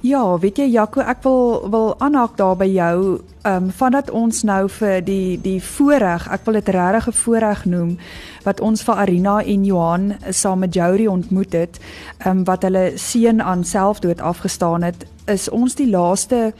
Ja, 0.00 0.38
weet 0.38 0.58
jy 0.60 0.66
Jaco, 0.70 1.00
ek 1.00 1.22
wil 1.24 1.64
wil 1.72 1.94
aanhaak 2.04 2.36
daar 2.36 2.56
by 2.56 2.68
jou. 2.68 3.20
Ehm 3.42 3.64
um, 3.64 3.70
vandat 3.70 4.10
ons 4.10 4.42
nou 4.42 4.68
vir 4.68 5.00
die 5.04 5.38
die 5.40 5.58
voorreg, 5.62 6.28
ek 6.30 6.44
wil 6.44 6.58
dit 6.60 6.68
regtig 6.68 7.08
'n 7.08 7.12
voorreg 7.12 7.64
noem 7.64 7.98
wat 8.44 8.60
ons 8.60 8.82
vir 8.82 8.94
Arina 8.94 9.42
en 9.42 9.64
Johan 9.64 10.14
saam 10.30 10.58
met 10.58 10.74
Jouri 10.74 11.08
ontmoet 11.08 11.52
het, 11.52 11.80
ehm 12.18 12.38
um, 12.38 12.44
wat 12.44 12.62
hulle 12.62 12.92
seun 12.94 13.42
aan 13.42 13.64
selfdood 13.64 14.20
afgestaan 14.20 14.82
het, 14.82 15.06
is 15.26 15.48
ons 15.48 15.74
die 15.74 15.90
laaste 15.90 16.52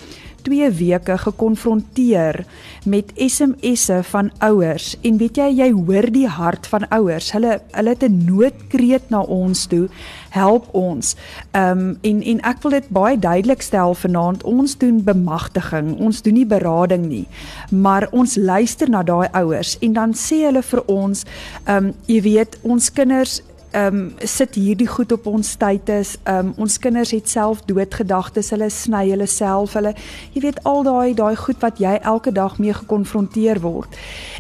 2 0.46 0.70
weke 0.78 1.16
gekonfronteer 1.18 2.44
met 2.87 3.11
SMS'e 3.16 4.00
van 4.12 4.30
ouers 4.38 4.92
en 5.02 5.18
weet 5.18 5.40
jy 5.40 5.48
jy 5.59 5.70
hoor 5.74 6.06
die 6.14 6.28
hart 6.30 6.68
van 6.70 6.87
ouers. 6.94 7.32
Hulle 7.35 7.59
hulle 7.72 7.94
het 7.94 8.04
'n 8.06 8.24
noodkreet 8.24 9.11
na 9.11 9.20
ons 9.20 9.66
toe. 9.66 9.88
Help 10.30 10.68
ons. 10.74 11.16
Ehm 11.50 11.78
um, 11.78 11.98
en 12.02 12.22
en 12.22 12.40
ek 12.40 12.62
wil 12.62 12.70
dit 12.70 12.88
baie 12.88 13.18
duidelik 13.18 13.62
stel 13.62 13.94
vanaand. 13.94 14.44
Ons 14.44 14.78
doen 14.78 15.02
bemagtiging. 15.04 15.98
Ons 15.98 16.22
doen 16.22 16.35
nie 16.35 16.46
berading 16.46 17.06
nie. 17.06 17.26
Maar 17.70 18.09
ons 18.11 18.37
luister 18.37 18.90
na 18.90 19.02
daai 19.02 19.28
ouers 19.32 19.78
en 19.80 19.92
dan 19.92 20.14
sê 20.14 20.44
hulle 20.44 20.62
vir 20.62 20.82
ons 20.87 21.24
ehm 21.64 21.85
um, 21.85 21.94
jy 22.06 22.20
weet 22.22 22.59
ons 22.62 22.92
kinders 22.92 23.42
ehm 23.72 23.96
um, 23.96 24.12
sit 24.18 24.55
hierdie 24.55 24.87
goed 24.87 25.12
op 25.12 25.26
ons 25.26 25.55
tyd 25.57 25.88
is. 25.88 26.16
Ehm 26.24 26.46
um, 26.46 26.52
ons 26.57 26.79
kinders 26.79 27.11
het 27.11 27.29
self 27.29 27.62
doodgedagtes. 27.68 28.50
Hulle 28.50 28.68
sny 28.70 29.09
hulle 29.11 29.26
self. 29.26 29.74
Hulle 29.74 29.94
jy 30.35 30.42
weet 30.44 30.61
al 30.64 30.83
daai 30.87 31.14
daai 31.14 31.37
goed 31.37 31.61
wat 31.61 31.79
jy 31.83 31.96
elke 32.02 32.33
dag 32.33 32.59
mee 32.59 32.72
gekonfronteer 32.72 33.61
word. 33.61 33.96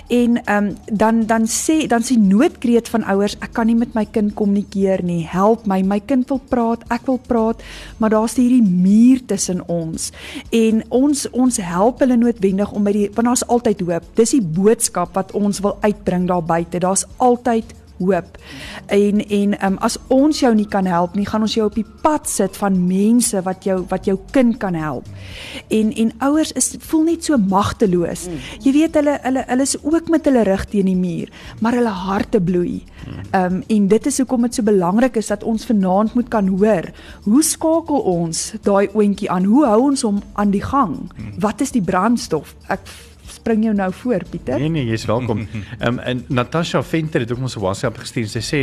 En 0.08 0.40
ehm 0.44 0.66
um, 0.66 0.74
dan 0.92 1.24
dan 1.26 1.46
sê 1.46 1.86
dan 1.86 2.02
sê 2.02 2.18
noodkreet 2.18 2.88
van 2.88 3.04
ouers, 3.04 3.36
ek 3.40 3.52
kan 3.52 3.66
nie 3.66 3.76
met 3.76 3.94
my 3.94 4.04
kind 4.04 4.34
kommunikeer 4.34 5.02
nie. 5.02 5.24
Help 5.26 5.66
my. 5.66 5.82
My 5.82 6.00
kind 6.00 6.28
wil 6.28 6.40
praat. 6.48 6.84
Ek 6.88 7.06
wil 7.06 7.18
praat, 7.18 7.62
maar 7.96 8.10
daar's 8.10 8.36
hierdie 8.36 8.62
muur 8.62 9.24
tussen 9.26 9.62
ons. 9.68 10.12
En 10.50 10.84
ons 10.88 11.30
ons 11.30 11.56
help 11.56 12.00
hulle 12.00 12.16
noodwendig 12.16 12.72
om 12.72 12.84
by 12.84 12.92
die 12.92 13.08
want 13.14 13.26
daar's 13.26 13.46
altyd 13.46 13.80
hoop. 13.80 14.12
Dis 14.14 14.36
die 14.36 14.42
boodskap 14.42 15.14
wat 15.14 15.32
ons 15.32 15.60
wil 15.60 15.78
uitbring 15.82 16.28
daar 16.28 16.44
buite. 16.44 16.78
Daar's 16.78 17.06
altyd 17.16 17.74
hoop. 17.98 18.38
En 18.86 19.22
en 19.28 19.56
um, 19.66 19.78
as 19.84 19.98
ons 20.12 20.40
jou 20.40 20.52
nie 20.54 20.68
kan 20.68 20.86
help 20.86 21.14
nie, 21.14 21.26
gaan 21.26 21.46
ons 21.46 21.54
jou 21.54 21.66
op 21.66 21.74
die 21.74 21.86
pad 22.02 22.28
sit 22.28 22.56
van 22.56 22.78
mense 22.86 23.42
wat 23.46 23.64
jou 23.64 23.78
wat 23.90 24.08
jou 24.08 24.18
kind 24.34 24.58
kan 24.62 24.74
help. 24.74 25.08
En 25.68 25.92
en 25.92 26.12
ouers 26.28 26.52
is 26.52 26.74
voel 26.88 27.06
net 27.10 27.24
so 27.24 27.38
magteloos. 27.38 28.26
Mm. 28.28 28.44
Jy 28.64 28.74
weet 28.76 29.00
hulle 29.00 29.18
hulle 29.22 29.44
hulle 29.46 29.66
is 29.66 29.76
ook 29.82 30.10
met 30.12 30.24
hulle 30.28 30.44
rug 30.46 30.64
teen 30.70 30.90
die 30.90 30.98
muur, 30.98 31.32
maar 31.60 31.76
hulle 31.78 31.94
harte 32.06 32.40
bloei. 32.40 32.84
Ehm 33.30 33.60
um, 33.60 33.62
en 33.66 33.88
dit 33.88 34.06
is 34.06 34.18
hoekom 34.18 34.46
dit 34.46 34.54
so 34.54 34.66
belangrik 34.66 35.16
is 35.16 35.30
dat 35.32 35.44
ons 35.44 35.66
vanaand 35.66 36.14
moet 36.14 36.28
kan 36.28 36.48
hoor, 36.48 36.90
hoe 37.24 37.42
skakel 37.42 38.00
ons 38.00 38.52
daai 38.62 38.88
oontjie 38.92 39.30
aan? 39.30 39.44
Hoe 39.44 39.66
hou 39.66 39.80
ons 39.90 40.02
hom 40.02 40.22
aan 40.34 40.50
die 40.50 40.62
gang? 40.62 40.96
Mm. 40.96 41.34
Wat 41.40 41.60
is 41.60 41.70
die 41.70 41.82
brandstof? 41.82 42.54
Ek 42.68 42.82
spring 43.46 43.64
jou 43.64 43.74
nou 43.74 43.92
voor 43.94 44.22
Pieter. 44.30 44.58
Nee 44.58 44.68
nee, 44.68 44.84
jy's 44.90 45.04
welkom. 45.06 45.44
Ehm 45.78 45.92
um, 45.92 45.98
en 45.98 46.24
Natasha 46.28 46.82
Venter 46.82 47.20
het 47.22 47.32
ook 47.32 47.38
ons 47.38 47.56
'n 47.56 47.60
WhatsApp 47.60 47.98
gestuur. 47.98 48.26
Sy 48.26 48.42
sê, 48.42 48.60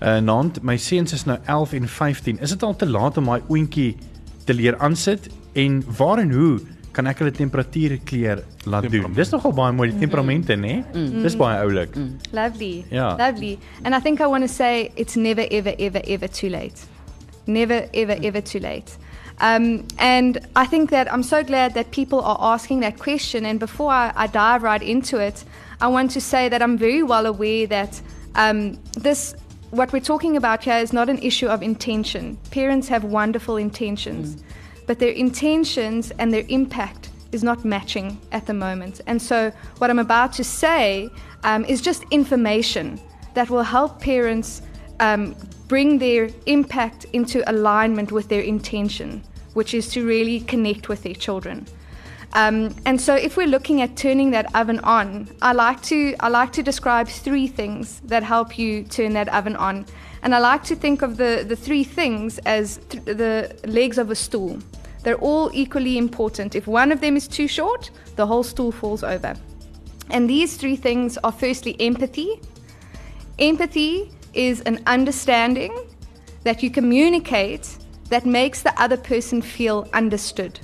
"Uh 0.00 0.18
Nant, 0.18 0.62
my 0.62 0.76
seuns 0.76 1.12
is 1.12 1.24
nou 1.24 1.38
11 1.44 1.72
en 1.72 1.88
15. 1.88 2.38
Is 2.40 2.50
dit 2.50 2.62
al 2.62 2.76
te 2.76 2.86
laat 2.86 3.16
om 3.16 3.24
my 3.24 3.42
oontjie 3.48 3.96
te 4.44 4.54
leer 4.54 4.78
aansit 4.78 5.28
en 5.52 5.82
waar 5.96 6.18
en 6.18 6.32
hoe 6.32 6.60
kan 6.92 7.06
ek 7.06 7.18
hulle 7.18 7.30
temperatuur 7.30 7.98
kleer 8.04 8.44
laat 8.64 8.90
doen?" 8.90 9.12
Dis 9.14 9.30
nogal 9.30 9.52
baie 9.52 9.72
mooi 9.72 9.90
die 9.90 9.98
temperamente, 9.98 10.54
nê? 10.54 10.60
Nee? 10.60 10.84
Mm. 10.94 11.22
Dis 11.22 11.36
baie 11.36 11.60
oulik. 11.60 11.96
Mm. 11.96 12.16
Lovely. 12.32 12.84
Ja. 12.90 13.16
Lovely. 13.16 13.58
And 13.82 13.94
I 13.94 14.00
think 14.00 14.20
I 14.20 14.26
want 14.26 14.46
to 14.46 14.52
say 14.52 14.90
it's 14.94 15.16
never 15.16 15.46
ever 15.50 15.74
ever 15.78 16.00
ever 16.06 16.28
too 16.28 16.48
late. 16.48 16.80
Never 17.46 17.88
ever 17.92 18.16
ever 18.24 18.42
too 18.42 18.60
late. 18.60 18.96
Um, 19.40 19.86
and 19.98 20.46
I 20.54 20.66
think 20.66 20.90
that 20.90 21.12
I'm 21.12 21.22
so 21.22 21.42
glad 21.42 21.74
that 21.74 21.90
people 21.90 22.20
are 22.20 22.38
asking 22.40 22.80
that 22.80 22.98
question. 22.98 23.44
And 23.44 23.58
before 23.58 23.90
I, 23.90 24.12
I 24.14 24.26
dive 24.26 24.62
right 24.62 24.82
into 24.82 25.18
it, 25.18 25.44
I 25.80 25.88
want 25.88 26.12
to 26.12 26.20
say 26.20 26.48
that 26.48 26.62
I'm 26.62 26.78
very 26.78 27.02
well 27.02 27.26
aware 27.26 27.66
that 27.66 28.00
um, 28.36 28.78
this, 28.96 29.34
what 29.70 29.92
we're 29.92 30.00
talking 30.00 30.36
about 30.36 30.64
here, 30.64 30.78
is 30.78 30.92
not 30.92 31.08
an 31.08 31.18
issue 31.18 31.48
of 31.48 31.62
intention. 31.62 32.36
Parents 32.50 32.88
have 32.88 33.04
wonderful 33.04 33.56
intentions, 33.56 34.36
mm. 34.36 34.42
but 34.86 34.98
their 34.98 35.10
intentions 35.10 36.12
and 36.12 36.32
their 36.32 36.44
impact 36.48 37.10
is 37.32 37.42
not 37.42 37.64
matching 37.64 38.20
at 38.30 38.46
the 38.46 38.54
moment. 38.54 39.00
And 39.06 39.20
so, 39.20 39.50
what 39.78 39.90
I'm 39.90 39.98
about 39.98 40.32
to 40.34 40.44
say 40.44 41.10
um, 41.42 41.64
is 41.64 41.80
just 41.80 42.04
information 42.12 43.00
that 43.34 43.50
will 43.50 43.64
help 43.64 44.00
parents 44.00 44.62
um, 45.00 45.34
bring 45.74 45.98
their 45.98 46.28
impact 46.46 47.04
into 47.12 47.42
alignment 47.50 48.12
with 48.12 48.28
their 48.28 48.42
intention, 48.42 49.20
which 49.54 49.74
is 49.74 49.88
to 49.88 50.06
really 50.06 50.38
connect 50.38 50.88
with 50.88 51.02
their 51.02 51.18
children. 51.26 51.66
Um, 52.34 52.76
and 52.86 53.00
so, 53.00 53.16
if 53.16 53.36
we're 53.36 53.48
looking 53.56 53.82
at 53.82 53.96
turning 53.96 54.30
that 54.30 54.46
oven 54.54 54.78
on, 54.98 55.28
I 55.42 55.52
like 55.52 55.82
to 55.90 56.14
I 56.20 56.28
like 56.28 56.52
to 56.52 56.62
describe 56.62 57.08
three 57.08 57.48
things 57.48 57.98
that 58.04 58.22
help 58.22 58.56
you 58.56 58.84
turn 58.84 59.14
that 59.14 59.28
oven 59.30 59.56
on. 59.56 59.84
And 60.22 60.32
I 60.32 60.38
like 60.38 60.62
to 60.70 60.76
think 60.76 61.02
of 61.02 61.16
the, 61.16 61.44
the 61.44 61.56
three 61.56 61.82
things 61.82 62.38
as 62.56 62.78
th- 62.88 63.04
the 63.04 63.32
legs 63.66 63.98
of 63.98 64.12
a 64.12 64.14
stool. 64.14 64.60
They're 65.02 65.24
all 65.30 65.50
equally 65.52 65.98
important. 65.98 66.54
If 66.54 66.68
one 66.68 66.92
of 66.92 67.00
them 67.00 67.16
is 67.16 67.26
too 67.26 67.48
short, 67.48 67.90
the 68.14 68.26
whole 68.28 68.44
stool 68.44 68.70
falls 68.70 69.02
over. 69.02 69.34
And 70.10 70.30
these 70.30 70.56
three 70.56 70.76
things 70.76 71.18
are 71.24 71.32
firstly 71.32 71.74
empathy. 71.80 72.40
Empathy 73.40 74.12
is 74.36 74.60
an 74.62 74.82
understanding 74.86 75.72
that 76.42 76.62
you 76.62 76.70
communicate 76.70 77.76
that 78.10 78.26
makes 78.26 78.62
the 78.62 78.80
other 78.80 78.96
person 78.96 79.40
feel 79.40 79.88
understood. 79.92 80.60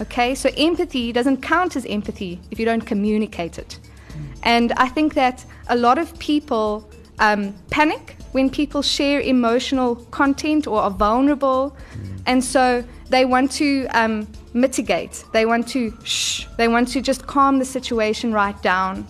Okay, 0.00 0.34
so 0.34 0.50
empathy 0.56 1.12
doesn't 1.12 1.42
count 1.42 1.76
as 1.76 1.84
empathy 1.86 2.40
if 2.50 2.58
you 2.58 2.64
don't 2.64 2.80
communicate 2.80 3.58
it. 3.58 3.78
And 4.42 4.72
I 4.72 4.88
think 4.88 5.14
that 5.14 5.44
a 5.68 5.76
lot 5.76 5.98
of 5.98 6.18
people 6.18 6.88
um, 7.18 7.54
panic 7.70 8.16
when 8.32 8.50
people 8.50 8.82
share 8.82 9.20
emotional 9.20 9.96
content 10.10 10.66
or 10.66 10.80
are 10.80 10.90
vulnerable. 10.90 11.76
And 12.26 12.42
so 12.42 12.84
they 13.08 13.24
want 13.24 13.52
to 13.52 13.86
um, 13.88 14.26
mitigate, 14.54 15.24
they 15.32 15.46
want 15.46 15.68
to 15.68 15.92
shh, 16.04 16.46
they 16.56 16.68
want 16.68 16.88
to 16.88 17.00
just 17.00 17.26
calm 17.26 17.58
the 17.58 17.64
situation 17.64 18.32
right 18.32 18.60
down. 18.62 19.06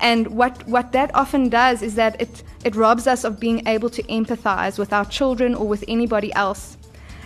And 0.00 0.26
what, 0.28 0.66
what 0.66 0.92
that 0.92 1.14
often 1.14 1.48
does 1.48 1.82
is 1.82 1.94
that 1.94 2.20
it, 2.20 2.42
it 2.64 2.74
robs 2.74 3.06
us 3.06 3.24
of 3.24 3.38
being 3.38 3.66
able 3.66 3.90
to 3.90 4.02
empathize 4.04 4.78
with 4.78 4.92
our 4.92 5.04
children 5.04 5.54
or 5.54 5.66
with 5.68 5.84
anybody 5.86 6.32
else. 6.34 6.76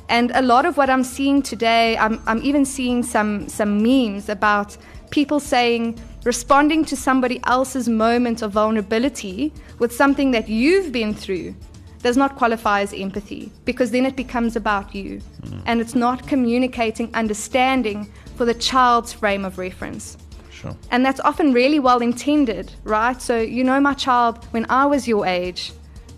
And 0.09 0.33
a 0.35 0.43
lot 0.43 0.65
of 0.65 0.77
what 0.77 0.89
I'm 0.91 1.05
seeing 1.05 1.43
today, 1.43 1.97
I'm, 1.99 2.21
I'm 2.27 2.43
even 2.43 2.65
seeing 2.65 3.03
some, 3.03 3.49
some 3.49 3.83
memes 3.83 4.29
about 4.29 4.77
people 5.11 5.39
saying, 5.39 5.99
responding 6.25 6.85
to 6.87 6.97
somebody 6.97 7.41
else's 7.45 7.89
moment 7.89 8.43
of 8.43 8.53
vulnerability 8.53 9.53
with 9.79 9.93
something 9.93 10.31
that 10.33 10.49
you've 10.49 10.93
been 10.93 11.15
through 11.15 11.55
does 12.03 12.17
not 12.17 12.37
qualify 12.37 12.81
as 12.81 12.93
empathy 12.93 13.51
because 13.65 13.91
then 13.91 14.07
it 14.07 14.17
becomes 14.17 14.57
about 14.57 14.95
you 14.95 15.21
mm. 15.43 15.63
and 15.67 15.81
it's 15.81 15.95
not 15.95 16.27
communicating 16.27 17.13
understanding 17.15 18.11
for 18.37 18.45
the 18.45 18.55
child's 18.55 19.13
frame 19.13 19.45
of 19.45 19.59
reference. 19.59 20.17
Sure. 20.61 20.77
And 20.91 21.07
that's 21.07 21.21
often 21.21 21.53
really 21.53 21.79
well 21.79 22.01
intended, 22.01 22.73
right? 22.83 23.23
So, 23.23 23.39
you 23.39 23.63
know, 23.63 23.79
my 23.79 23.95
child, 23.95 24.45
when 24.51 24.67
I 24.69 24.87
was 24.87 25.07
your 25.07 25.25
age, 25.25 25.73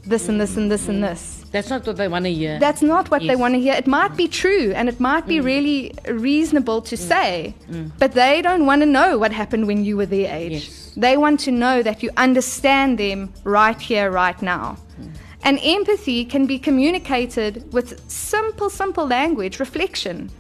this 0.07 0.31
and 0.31 0.41
this 0.41 0.57
and 0.57 0.71
this 0.71 0.89
and 0.89 1.05
this. 1.05 1.45
That's 1.53 1.69
not 1.69 1.87
what 1.87 1.97
they 1.99 2.09
want 2.09 2.25
to 2.25 2.33
hear. 2.33 2.59
That's 2.59 2.81
not 2.81 3.11
what 3.11 3.21
yes. 3.21 3.31
they 3.31 3.37
want 3.37 3.53
to 3.55 3.61
hear. 3.61 3.75
It 3.75 3.87
might 3.87 4.17
be 4.17 4.29
true 4.29 4.73
and 4.75 4.89
it 4.89 4.99
might 4.99 5.27
be 5.27 5.39
mm. 5.41 5.45
really 5.45 5.93
reasonable 6.09 6.81
to 6.83 6.95
mm. 6.95 6.99
say, 6.99 7.55
mm. 7.69 7.93
but 7.99 8.13
they 8.13 8.41
don't 8.41 8.65
want 8.65 8.81
to 8.81 8.87
know 8.87 9.19
what 9.19 9.31
happened 9.33 9.67
when 9.67 9.85
you 9.85 9.99
were 9.99 10.07
their 10.07 10.35
age. 10.35 10.53
Yes. 10.53 10.93
They 10.97 11.19
want 11.19 11.41
to 11.41 11.51
know 11.51 11.83
that 11.83 12.03
you 12.03 12.11
understand 12.17 12.99
them 12.99 13.35
right 13.45 13.79
here, 13.79 14.11
right 14.11 14.41
now. 14.41 14.79
Mm. 14.99 15.11
And 15.43 15.59
empathy 15.63 16.25
can 16.25 16.47
be 16.47 16.59
communicated 16.59 17.71
with 17.75 17.89
simple, 18.11 18.71
simple 18.71 19.07
language, 19.07 19.61
reflection 19.61 20.31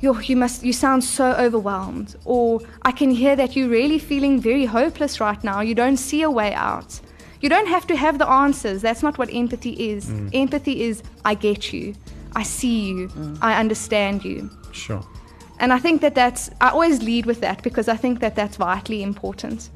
you 0.00 0.20
you 0.22 0.36
must 0.36 0.62
you 0.64 0.72
sound 0.72 1.04
so 1.04 1.32
overwhelmed. 1.32 2.16
Or 2.24 2.60
i 2.82 2.92
can 2.92 3.10
hear 3.10 3.36
that 3.36 3.56
you're 3.56 3.68
really 3.68 3.98
feeling 3.98 4.40
very 4.40 4.64
hopeless 4.64 5.20
right 5.20 5.42
now. 5.42 5.60
You 5.60 5.74
don't 5.74 5.96
see 5.96 6.22
a 6.22 6.30
way 6.30 6.54
out. 6.54 7.00
You 7.40 7.48
don't 7.48 7.68
have 7.68 7.86
to 7.86 7.96
have 7.96 8.18
the 8.18 8.28
answers. 8.28 8.82
That's 8.82 9.02
not 9.02 9.18
what 9.18 9.32
empathy 9.32 9.72
is. 9.92 10.06
Mm. 10.06 10.30
empathy 10.32 10.82
is 10.82 11.02
i 11.24 11.34
get 11.34 11.72
you. 11.72 11.94
I 12.36 12.42
see 12.42 12.88
you. 12.88 13.08
Mm. 13.08 13.38
i 13.42 13.58
understand 13.58 14.24
you. 14.24 14.50
Sure. 14.72 15.04
And 15.60 15.72
i 15.72 15.78
think 15.78 16.00
that 16.00 16.14
that's 16.14 16.50
i 16.60 16.68
always 16.70 17.02
lead 17.02 17.26
with 17.26 17.40
that 17.40 17.62
because 17.62 17.88
i 17.88 17.96
think 17.96 18.20
that 18.20 18.34
that's 18.34 18.56
vitally 18.56 19.02
important. 19.02 19.70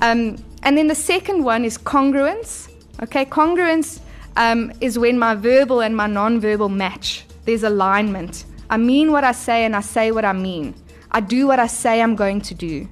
Um, 0.00 0.36
and 0.62 0.78
then 0.78 0.86
the 0.86 0.94
second 0.94 1.42
one 1.42 1.64
is 1.64 1.76
congruence. 1.78 2.70
Okay 3.02 3.24
congruence 3.24 4.00
um, 4.36 4.72
is 4.80 4.98
when 4.98 5.18
my 5.18 5.34
verbal 5.34 5.80
and 5.80 5.96
my 5.96 6.06
non-verbal 6.06 6.68
match. 6.68 7.24
There's 7.44 7.64
alignment 7.64 8.44
I 8.70 8.76
mean 8.76 9.12
what 9.12 9.24
I 9.24 9.32
say 9.32 9.64
and 9.64 9.74
I 9.74 9.80
say 9.80 10.12
what 10.12 10.24
I 10.24 10.32
mean. 10.32 10.74
I 11.10 11.20
do 11.20 11.46
what 11.46 11.58
I 11.58 11.66
say 11.66 12.02
I'm 12.02 12.16
going 12.16 12.40
to 12.42 12.54
do. 12.54 12.88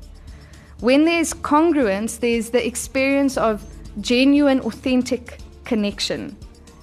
When 0.81 1.05
there's 1.05 1.33
congruence, 1.33 2.21
there's 2.21 2.51
the 2.51 2.67
experience 2.67 3.37
of 3.37 3.63
genuine, 4.01 4.61
authentic 4.61 5.39
connection. 5.65 6.37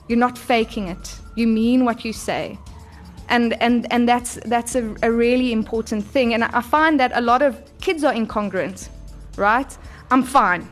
You're 0.08 0.19
not 0.19 0.38
faking 0.38 0.88
it. 0.88 1.15
You 1.36 1.47
mean 1.47 1.86
what 1.86 2.06
you 2.06 2.13
say. 2.13 2.58
And, 3.29 3.53
and, 3.62 3.91
and 3.91 4.08
that's, 4.08 4.36
that's 4.45 4.75
a, 4.75 4.95
a 5.01 5.12
really 5.12 5.51
important 5.51 6.06
thing. 6.06 6.34
And 6.34 6.43
I 6.43 6.62
find 6.62 6.99
that 6.99 7.12
a 7.15 7.21
lot 7.21 7.41
of 7.41 7.62
kids 7.79 8.03
are 8.03 8.13
incongruent, 8.13 8.89
right? 9.38 9.77
I'm 10.12 10.23
fine. 10.23 10.69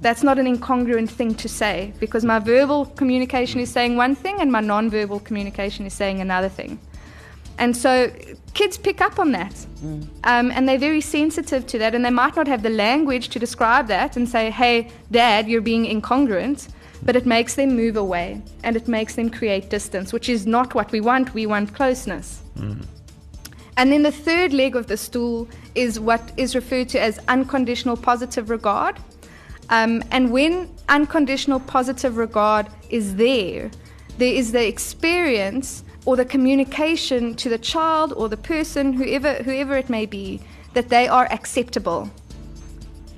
That's 0.00 0.22
not 0.22 0.38
an 0.38 0.46
incongruent 0.46 1.10
thing 1.10 1.34
to 1.36 1.48
say 1.48 1.92
because 2.00 2.24
my 2.24 2.38
verbal 2.38 2.86
communication 2.86 3.60
is 3.60 3.70
saying 3.70 3.96
one 3.96 4.14
thing 4.14 4.40
and 4.40 4.50
my 4.50 4.60
non-verbal 4.60 5.20
communication 5.20 5.86
is 5.86 5.92
saying 5.92 6.20
another 6.20 6.48
thing. 6.48 6.78
And 7.58 7.76
so 7.76 8.10
kids 8.54 8.76
pick 8.78 9.00
up 9.00 9.18
on 9.18 9.32
that. 9.32 9.54
Um, 10.24 10.50
and 10.50 10.68
they're 10.68 10.78
very 10.78 11.00
sensitive 11.00 11.66
to 11.68 11.78
that. 11.78 11.94
And 11.94 12.04
they 12.04 12.10
might 12.10 12.36
not 12.36 12.46
have 12.48 12.62
the 12.62 12.70
language 12.70 13.28
to 13.30 13.38
describe 13.38 13.86
that 13.88 14.16
and 14.16 14.28
say, 14.28 14.50
hey, 14.50 14.90
dad, 15.10 15.48
you're 15.48 15.60
being 15.60 15.84
incongruent. 15.86 16.68
But 17.04 17.16
it 17.16 17.26
makes 17.26 17.54
them 17.54 17.74
move 17.74 17.96
away 17.96 18.40
and 18.62 18.76
it 18.76 18.86
makes 18.86 19.16
them 19.16 19.28
create 19.28 19.70
distance, 19.70 20.12
which 20.12 20.28
is 20.28 20.46
not 20.46 20.74
what 20.74 20.92
we 20.92 21.00
want. 21.00 21.34
We 21.34 21.46
want 21.46 21.74
closeness. 21.74 22.42
And 23.76 23.92
then 23.92 24.02
the 24.02 24.12
third 24.12 24.52
leg 24.52 24.76
of 24.76 24.86
the 24.86 24.96
stool 24.96 25.48
is 25.74 25.98
what 25.98 26.32
is 26.36 26.54
referred 26.54 26.88
to 26.90 27.00
as 27.00 27.18
unconditional 27.26 27.96
positive 27.96 28.50
regard. 28.50 28.98
Um, 29.70 30.02
and 30.10 30.30
when 30.30 30.68
unconditional 30.88 31.58
positive 31.60 32.18
regard 32.18 32.68
is 32.90 33.16
there, 33.16 33.70
there 34.18 34.32
is 34.32 34.52
the 34.52 34.66
experience 34.66 35.84
or 36.04 36.16
the 36.16 36.24
communication 36.24 37.34
to 37.34 37.48
the 37.48 37.58
child 37.58 38.12
or 38.12 38.28
the 38.28 38.36
person, 38.36 38.92
whoever, 38.92 39.34
whoever 39.34 39.76
it 39.76 39.88
may 39.88 40.06
be, 40.06 40.40
that 40.74 40.88
they 40.88 41.06
are 41.06 41.26
acceptable, 41.30 42.10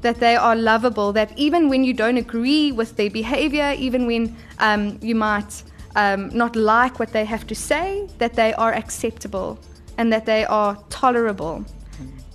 that 0.03 0.21
they 0.21 0.37
are 0.37 0.55
lovable, 0.55 1.13
that 1.13 1.37
even 1.39 1.69
when 1.69 1.83
you 1.83 1.95
don't 1.95 2.19
agree 2.19 2.73
with 2.73 2.97
their 2.97 3.11
behavior, 3.11 3.75
even 3.79 4.07
when 4.07 4.37
um, 4.59 4.99
you 5.01 5.15
might 5.15 5.63
um, 5.97 6.29
not 6.37 6.57
like 6.57 6.99
what 6.99 7.13
they 7.13 7.25
have 7.25 7.47
to 7.47 7.55
say, 7.55 8.09
that 8.19 8.35
they 8.35 8.53
are 8.55 8.75
acceptable 8.75 9.59
and 9.97 10.13
that 10.13 10.27
they 10.27 10.45
are 10.45 10.77
tolerable. 10.91 11.65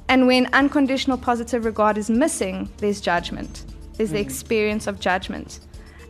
And 0.08 0.26
when 0.26 0.48
unconditional 0.54 1.18
positive 1.18 1.66
regard 1.66 1.98
is 1.98 2.10
missing, 2.10 2.70
there's 2.78 3.00
judgment. 3.00 3.66
There's 3.94 4.12
the 4.12 4.20
experience 4.20 4.88
of 4.88 5.00
judgment. 5.00 5.60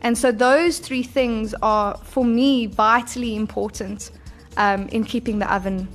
And 0.00 0.16
so 0.16 0.32
those 0.32 0.78
three 0.78 1.02
things 1.02 1.54
are, 1.60 1.98
for 1.98 2.24
me, 2.24 2.66
vitally 2.66 3.36
important 3.36 4.10
um, 4.56 4.86
in 4.90 5.04
keeping 5.04 5.40
the 5.40 5.54
oven 5.54 5.88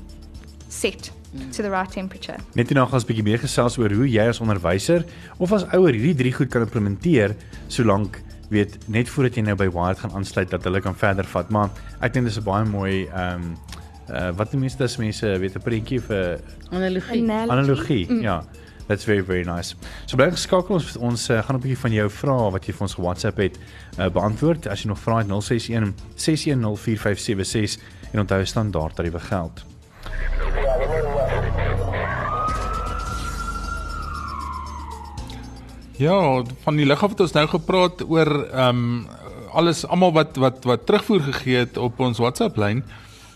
set 0.68 1.12
to 1.52 1.62
the 1.62 1.70
right 1.70 1.92
temperature. 1.92 2.38
Net 2.54 2.70
hierna 2.70 2.86
gaan 2.86 3.00
ons 3.00 3.04
'n 3.04 3.10
bietjie 3.12 3.24
meer 3.24 3.40
gesels 3.40 3.78
oor 3.78 3.92
hoe 3.92 4.08
jy 4.08 4.28
as 4.28 4.40
onderwyser 4.40 5.06
of 5.38 5.52
as 5.52 5.66
ouer 5.74 5.94
hierdie 5.94 6.16
drie 6.16 6.34
goed 6.34 6.50
kan 6.50 6.62
implementeer 6.62 7.36
solank 7.68 8.22
weet 8.50 8.78
net 8.88 9.10
voordat 9.10 9.36
jy 9.36 9.42
nou 9.42 9.56
by 9.56 9.68
Wired 9.68 10.00
gaan 10.00 10.14
aansluit 10.16 10.50
dat 10.50 10.64
hulle 10.64 10.82
kan 10.82 10.96
verder 10.96 11.26
vat. 11.26 11.50
Maar 11.50 11.70
ek 12.02 12.14
dink 12.14 12.26
dis 12.26 12.38
'n 12.38 12.44
baie 12.44 12.66
mooi 12.66 13.08
ehm 13.08 13.42
um, 13.42 13.58
uh, 14.10 14.32
wat 14.38 14.52
die 14.52 14.60
meeste 14.60 14.84
as 14.84 14.98
mense 14.98 15.26
weet 15.40 15.56
'n 15.56 15.62
prentjie 15.62 16.00
vir 16.00 16.40
Analogie. 16.72 17.32
analogie. 17.32 18.06
Mm. 18.10 18.22
Ja. 18.22 18.44
That's 18.88 19.04
very 19.04 19.22
very 19.22 19.44
nice. 19.44 19.76
So 20.06 20.16
bly 20.16 20.30
geskakel 20.30 20.76
ons 20.78 20.98
ons 20.98 21.30
uh, 21.30 21.42
gaan 21.42 21.56
'n 21.56 21.62
bietjie 21.62 21.78
van 21.78 21.92
jou 21.92 22.10
vrae 22.10 22.52
wat 22.52 22.66
jy 22.66 22.74
vir 22.74 22.82
ons 22.82 22.94
ge-WhatsApp 22.94 23.38
het 23.38 23.58
uh, 23.98 24.10
beantwoord. 24.10 24.68
As 24.68 24.84
jy 24.84 24.88
nog 24.88 25.00
vra 25.00 25.18
het 25.18 25.28
061 25.28 25.94
6104576 26.16 27.82
en 28.12 28.20
onthou 28.20 28.46
standaard 28.46 28.96
tariewe 28.96 29.20
geld. 29.20 29.66
Ja, 35.98 36.44
van 36.64 36.76
die 36.76 36.92
af 36.92 37.10
het 37.10 37.20
ons 37.24 37.32
nou 37.32 37.48
gepraat 37.48 38.04
oor 38.10 38.32
ehm 38.52 38.70
um, 38.70 39.08
alles 39.56 39.86
almal 39.88 40.12
wat 40.12 40.36
wat 40.36 40.66
wat 40.68 40.86
terugvoer 40.86 41.22
gegee 41.32 41.62
het 41.64 41.78
op 41.78 42.00
ons 42.00 42.18
WhatsApp 42.20 42.58
lyn. 42.58 42.84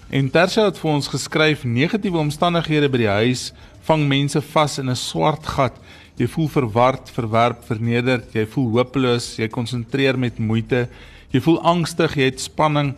En 0.09 0.29
Tersha 0.29 0.65
het 0.65 0.79
vir 0.81 0.91
ons 0.91 1.07
geskryf 1.07 1.63
negatiewe 1.63 2.19
omstandighede 2.19 2.89
by 2.91 2.97
die 2.97 3.13
huis 3.13 3.43
vang 3.87 4.03
mense 4.09 4.41
vas 4.41 4.77
in 4.81 4.89
'n 4.89 4.95
swart 4.95 5.47
gat. 5.47 5.75
Jy 6.17 6.27
voel 6.27 6.49
verward, 6.49 7.09
verwerp, 7.09 7.63
vernederd, 7.63 8.33
jy 8.33 8.45
voel 8.45 8.69
hopeloos, 8.77 9.37
jy 9.37 9.47
konsentreer 9.47 10.19
met 10.19 10.39
moeite, 10.39 10.89
jy 11.31 11.39
voel 11.39 11.61
angstig, 11.61 12.15
jy 12.15 12.25
het 12.25 12.41
spanning 12.41 12.95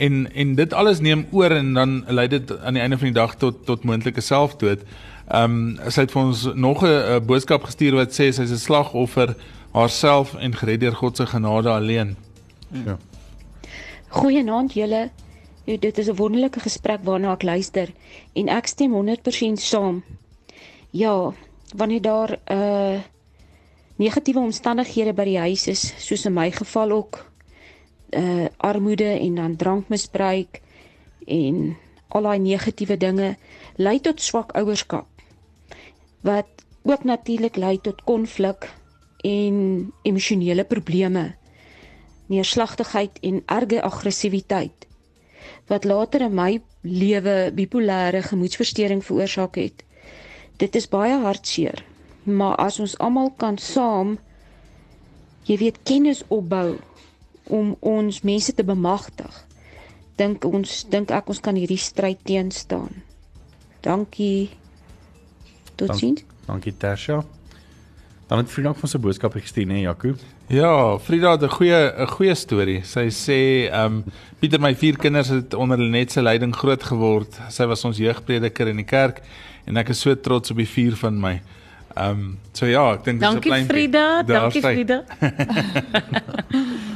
en 0.00 0.32
en 0.32 0.54
dit 0.54 0.72
alles 0.72 1.00
neem 1.00 1.26
oor 1.30 1.50
en 1.50 1.72
dan 1.74 2.04
lei 2.08 2.28
dit 2.28 2.52
aan 2.58 2.76
die 2.76 2.82
einde 2.82 2.98
van 2.98 3.10
die 3.10 3.18
dag 3.20 3.34
tot 3.36 3.64
tot 3.66 3.84
moontlike 3.84 4.20
selfdood. 4.20 4.84
Ehm 5.28 5.56
um, 5.56 5.90
sy 5.92 6.06
het 6.06 6.14
vir 6.14 6.22
ons 6.22 6.46
nog 6.54 6.84
'n 6.84 7.24
boodskap 7.26 7.64
gestuur 7.68 7.94
wat 8.00 8.16
sê 8.16 8.32
sy's 8.32 8.50
'n 8.50 8.64
slagoffer 8.66 9.36
haarself 9.72 10.34
en 10.34 10.56
gered 10.56 10.80
deur 10.80 10.96
God 10.96 11.16
se 11.16 11.26
genade 11.26 11.70
alleen. 11.70 12.16
Ja. 12.84 12.98
Goeienaand 14.08 14.72
julle. 14.72 15.10
Dit 15.64 15.98
is 15.98 16.08
'n 16.08 16.16
wonderlike 16.16 16.60
gesprek 16.60 17.00
waarna 17.02 17.32
ek 17.32 17.42
luister 17.42 17.88
en 18.32 18.48
ek 18.48 18.66
stem 18.66 18.92
100% 18.92 19.60
saam. 19.60 20.02
Ja, 20.90 21.32
wanneer 21.76 22.02
daar 22.02 22.38
uh 22.50 22.98
negatiewe 23.96 24.40
omstandighede 24.40 25.12
by 25.12 25.24
die 25.24 25.38
huis 25.38 25.66
is, 25.66 25.94
soos 25.98 26.24
in 26.24 26.32
my 26.32 26.50
geval 26.50 26.90
ook 26.90 27.29
uh 28.10 28.46
armoede 28.56 29.10
en 29.18 29.34
dan 29.34 29.56
drankmisbruik 29.56 30.60
en 31.26 31.76
al 32.08 32.22
daai 32.22 32.38
negatiewe 32.38 32.96
dinge 32.96 33.36
lei 33.76 34.00
tot 34.00 34.20
swak 34.20 34.52
ouerskap 34.58 35.06
wat 36.26 36.48
ook 36.82 37.04
natuurlik 37.04 37.56
lei 37.56 37.80
tot 37.80 38.02
konflik 38.02 38.70
en 39.22 39.92
emosionele 40.02 40.64
probleme 40.64 41.34
neerslagtigheid 42.26 43.18
en 43.20 43.42
erge 43.46 43.82
aggressiwiteit 43.82 44.86
wat 45.70 45.84
later 45.84 46.20
in 46.26 46.34
my 46.34 46.60
lewe 46.80 47.52
bipolêre 47.54 48.22
gemoedversteuring 48.22 49.04
veroorsaak 49.04 49.54
het. 49.60 49.84
Dit 50.56 50.74
is 50.74 50.88
baie 50.88 51.18
hartseer, 51.22 51.84
maar 52.22 52.56
as 52.56 52.80
ons 52.80 52.96
almal 52.98 53.30
kan 53.36 53.58
saam 53.58 54.18
jy 55.48 55.56
weet 55.62 55.82
kennis 55.88 56.22
opbou 56.28 56.78
om 57.50 57.74
ons 57.80 58.22
mense 58.22 58.54
te 58.54 58.64
bemagtig, 58.64 59.34
dink 60.20 60.44
ons 60.44 60.84
dink 60.92 61.10
ek 61.10 61.28
ons 61.32 61.42
kan 61.42 61.56
hierdie 61.58 61.80
stryd 61.80 62.22
teenstaan. 62.24 63.02
Dankie. 63.84 64.50
Totsiens. 65.80 66.24
Dankie 66.46 66.74
Tersha. 66.76 67.22
Dan 68.30 68.38
het 68.38 68.50
Frida 68.50 68.68
ook 68.70 68.78
van 68.78 68.90
sy 68.92 68.98
boodskap 69.02 69.34
gestuur, 69.34 69.66
nee 69.66 69.80
Jaco. 69.82 70.12
Ja, 70.54 70.98
Frida 71.02 71.32
het 71.32 71.42
'n 71.42 71.48
goeie 71.48 71.92
'n 71.98 72.06
goeie 72.06 72.34
storie. 72.34 72.82
Sy 72.84 73.08
sê, 73.10 73.70
ehm 73.70 73.84
um, 73.84 74.04
Pieter 74.38 74.60
my 74.60 74.74
vier 74.74 74.96
kinders 74.96 75.28
het 75.28 75.54
onder 75.54 75.78
Lenet 75.78 76.12
se 76.12 76.22
leiding 76.22 76.56
groot 76.56 76.82
geword. 76.82 77.40
Sy 77.48 77.64
was 77.66 77.84
ons 77.84 77.96
jeugprediker 77.98 78.68
in 78.68 78.76
die 78.76 78.84
kerk 78.84 79.20
en 79.64 79.76
ek 79.76 79.88
is 79.88 80.00
so 80.00 80.14
trots 80.14 80.50
op 80.50 80.56
die 80.56 80.68
vier 80.68 80.96
van 80.96 81.20
my. 81.20 81.42
Ehm 81.96 82.10
um, 82.10 82.38
so 82.52 82.66
ja, 82.66 82.92
ek 82.92 83.04
dink 83.04 83.20
dis 83.20 83.28
'n 83.28 83.32
Dankie 83.32 83.50
klein 83.50 83.66
Frida, 83.66 84.22
dankie 84.22 84.62
Frida. 84.62 85.04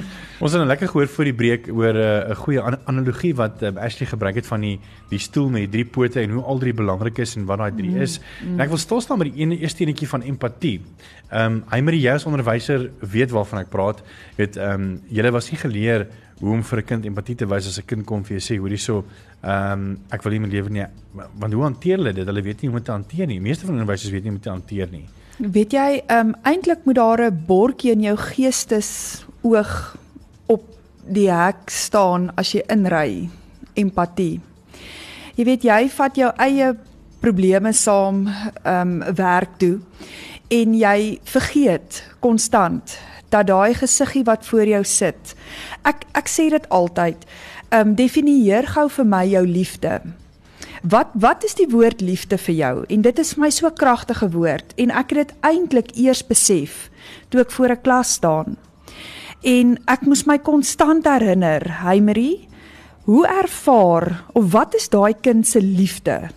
Ons 0.45 0.53
het 0.53 0.61
nou 0.61 0.69
lekker 0.69 0.91
gehoor 0.93 1.09
voor 1.09 1.25
die 1.25 1.33
breek 1.33 1.69
oor 1.73 1.97
'n 1.97 2.31
uh, 2.31 2.37
goeie 2.37 2.61
an 2.61 2.75
analogie 2.85 3.33
wat 3.35 3.63
uh, 3.63 3.71
Ashley 3.81 4.05
gebruik 4.07 4.35
het 4.37 4.47
van 4.47 4.61
die 4.61 4.81
die 5.09 5.19
stoel 5.19 5.49
met 5.49 5.63
die 5.65 5.71
drie 5.73 5.85
pote 5.89 6.21
en 6.21 6.31
hoe 6.37 6.43
al 6.43 6.59
drie 6.59 6.75
belangrik 6.75 7.19
is 7.19 7.37
en 7.37 7.47
wat 7.49 7.59
daai 7.59 7.73
drie 7.73 7.97
is. 7.97 8.19
Mm. 8.21 8.53
En 8.53 8.61
ek 8.61 8.69
wil 8.69 8.79
stil 8.79 9.01
staan 9.01 9.19
met 9.19 9.33
die 9.33 9.41
ene 9.41 9.57
eerste 9.57 9.85
enetjie 9.85 10.09
van 10.09 10.23
empatie. 10.23 10.83
Ehm 11.31 11.53
um, 11.53 11.65
hy 11.71 11.81
met 11.81 11.97
die 11.97 12.01
juis 12.01 12.27
onderwyser 12.29 12.91
weet 13.01 13.31
waarvan 13.31 13.59
ek 13.61 13.71
praat. 13.71 14.03
Weet 14.37 14.57
ehm 14.57 14.83
um, 14.83 15.01
julle 15.09 15.31
was 15.33 15.51
nie 15.51 15.59
geleer 15.59 16.07
hoe 16.41 16.53
om 16.53 16.63
vir 16.63 16.79
'n 16.79 16.85
kind 16.85 17.05
empatie 17.05 17.37
te 17.37 17.47
wys 17.47 17.67
as 17.67 17.79
'n 17.79 17.87
kind 17.87 18.05
kom 18.05 18.25
vir 18.25 18.37
jou 18.37 18.45
sê 18.45 18.61
hoorie 18.61 18.77
so 18.77 19.05
ehm 19.41 19.73
um, 19.73 19.99
ek 20.11 20.23
wil 20.23 20.33
nie 20.33 20.41
my 20.41 20.49
lewe 20.49 20.71
nie 20.71 20.87
want 21.41 21.53
hoe 21.53 21.63
hanteer 21.63 21.97
hulle 21.97 22.13
dit? 22.13 22.27
Hulle 22.27 22.43
weet 22.43 22.61
nie 22.61 22.69
hoe 22.69 22.77
om 22.77 22.85
dit 22.85 22.85
te 22.85 22.93
hanteer 22.93 23.27
nie. 23.27 23.41
Die 23.41 23.49
meeste 23.49 23.65
van 23.65 23.81
onderwysers 23.81 24.13
weet 24.13 24.25
nie 24.25 24.31
hoe 24.31 24.37
om 24.37 24.43
dit 24.43 24.53
te 24.53 24.59
hanteer 24.61 24.89
nie. 24.93 25.09
Weet 25.39 25.73
jy, 25.73 26.03
ehm 26.07 26.29
um, 26.29 26.35
eintlik 26.45 26.85
moet 26.85 26.97
daar 26.97 27.31
'n 27.31 27.45
bordjie 27.47 27.93
in 27.93 28.03
jou 28.03 28.17
geestes 28.17 29.25
oog 29.41 30.04
op 30.47 30.65
die 31.05 31.31
hek 31.33 31.71
staan 31.71 32.31
as 32.37 32.55
jy 32.55 32.65
inry. 32.73 33.29
Empatie. 33.75 34.41
Jy 35.35 35.45
weet 35.45 35.65
jy 35.67 35.81
vat 35.91 36.17
jou 36.17 36.31
eie 36.39 36.75
probleme 37.25 37.73
saam 37.73 38.27
ehm 38.29 39.01
um, 39.03 39.15
werk 39.17 39.57
toe 39.59 39.79
en 40.53 40.75
jy 40.77 41.19
vergeet 41.25 42.03
konstant 42.21 42.99
dat 43.33 43.49
daai 43.49 43.75
gesiggie 43.75 44.25
wat 44.25 44.47
voor 44.47 44.69
jou 44.69 44.83
sit. 44.85 45.35
Ek 45.83 46.05
ek 46.15 46.29
sê 46.31 46.51
dit 46.53 46.69
altyd. 46.69 47.25
Ehm 47.71 47.89
um, 47.89 47.95
definieer 47.99 48.69
gou 48.77 48.89
vir 48.99 49.09
my 49.09 49.25
jou 49.27 49.47
liefde. 49.47 50.01
Wat 50.85 51.11
wat 51.15 51.45
is 51.45 51.57
die 51.57 51.71
woord 51.73 52.01
liefde 52.05 52.39
vir 52.39 52.55
jou? 52.55 52.75
En 52.89 53.03
dit 53.03 53.19
is 53.19 53.33
vir 53.35 53.41
my 53.47 53.51
so 53.51 53.71
kragtige 53.71 54.29
woord 54.31 54.75
en 54.77 54.91
ek 54.93 55.15
het 55.15 55.21
dit 55.23 55.35
eintlik 55.41 55.97
eers 55.97 56.23
besef 56.27 56.91
toe 57.33 57.41
ek 57.41 57.51
voor 57.51 57.73
'n 57.73 57.83
klas 57.83 58.13
staan. 58.21 58.57
En 59.45 59.75
ek 59.93 60.07
moes 60.09 60.23
my 60.25 60.39
konstant 60.41 61.05
herinner, 61.05 61.61
Heimerie, 61.83 62.47
hoe 63.05 63.27
ervaar 63.29 64.25
of 64.33 64.47
wat 64.55 64.73
is 64.79 64.89
daai 64.89 65.13
kind 65.21 65.45
se 65.45 65.61
liefde? 65.61 66.31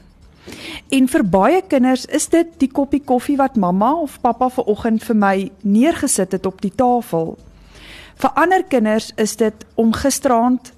En 0.92 1.08
vir 1.08 1.24
baie 1.24 1.62
kinders 1.72 2.04
is 2.12 2.28
dit 2.32 2.50
die 2.60 2.68
koppie 2.68 3.00
koffie 3.00 3.38
wat 3.40 3.56
mamma 3.56 3.94
of 4.04 4.20
pappa 4.20 4.50
ver 4.52 4.68
oggend 4.68 5.06
vir 5.08 5.16
my 5.16 5.36
neergesit 5.64 6.36
het 6.36 6.46
op 6.52 6.60
die 6.64 6.74
tafel. 6.76 7.38
Vir 8.20 8.36
ander 8.36 8.66
kinders 8.68 9.14
is 9.16 9.38
dit 9.40 9.66
om 9.76 9.94
gisteraand 9.96 10.74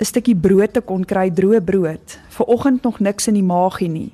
'n 0.00 0.04
stukkie 0.04 0.36
brood 0.36 0.72
te 0.72 0.80
kon 0.80 1.04
kry, 1.04 1.30
droë 1.30 1.60
brood. 1.60 2.18
Ver 2.28 2.46
oggend 2.46 2.82
nog 2.82 3.00
niks 3.00 3.28
in 3.28 3.34
die 3.34 3.42
maagie 3.42 3.88
nie. 3.88 4.12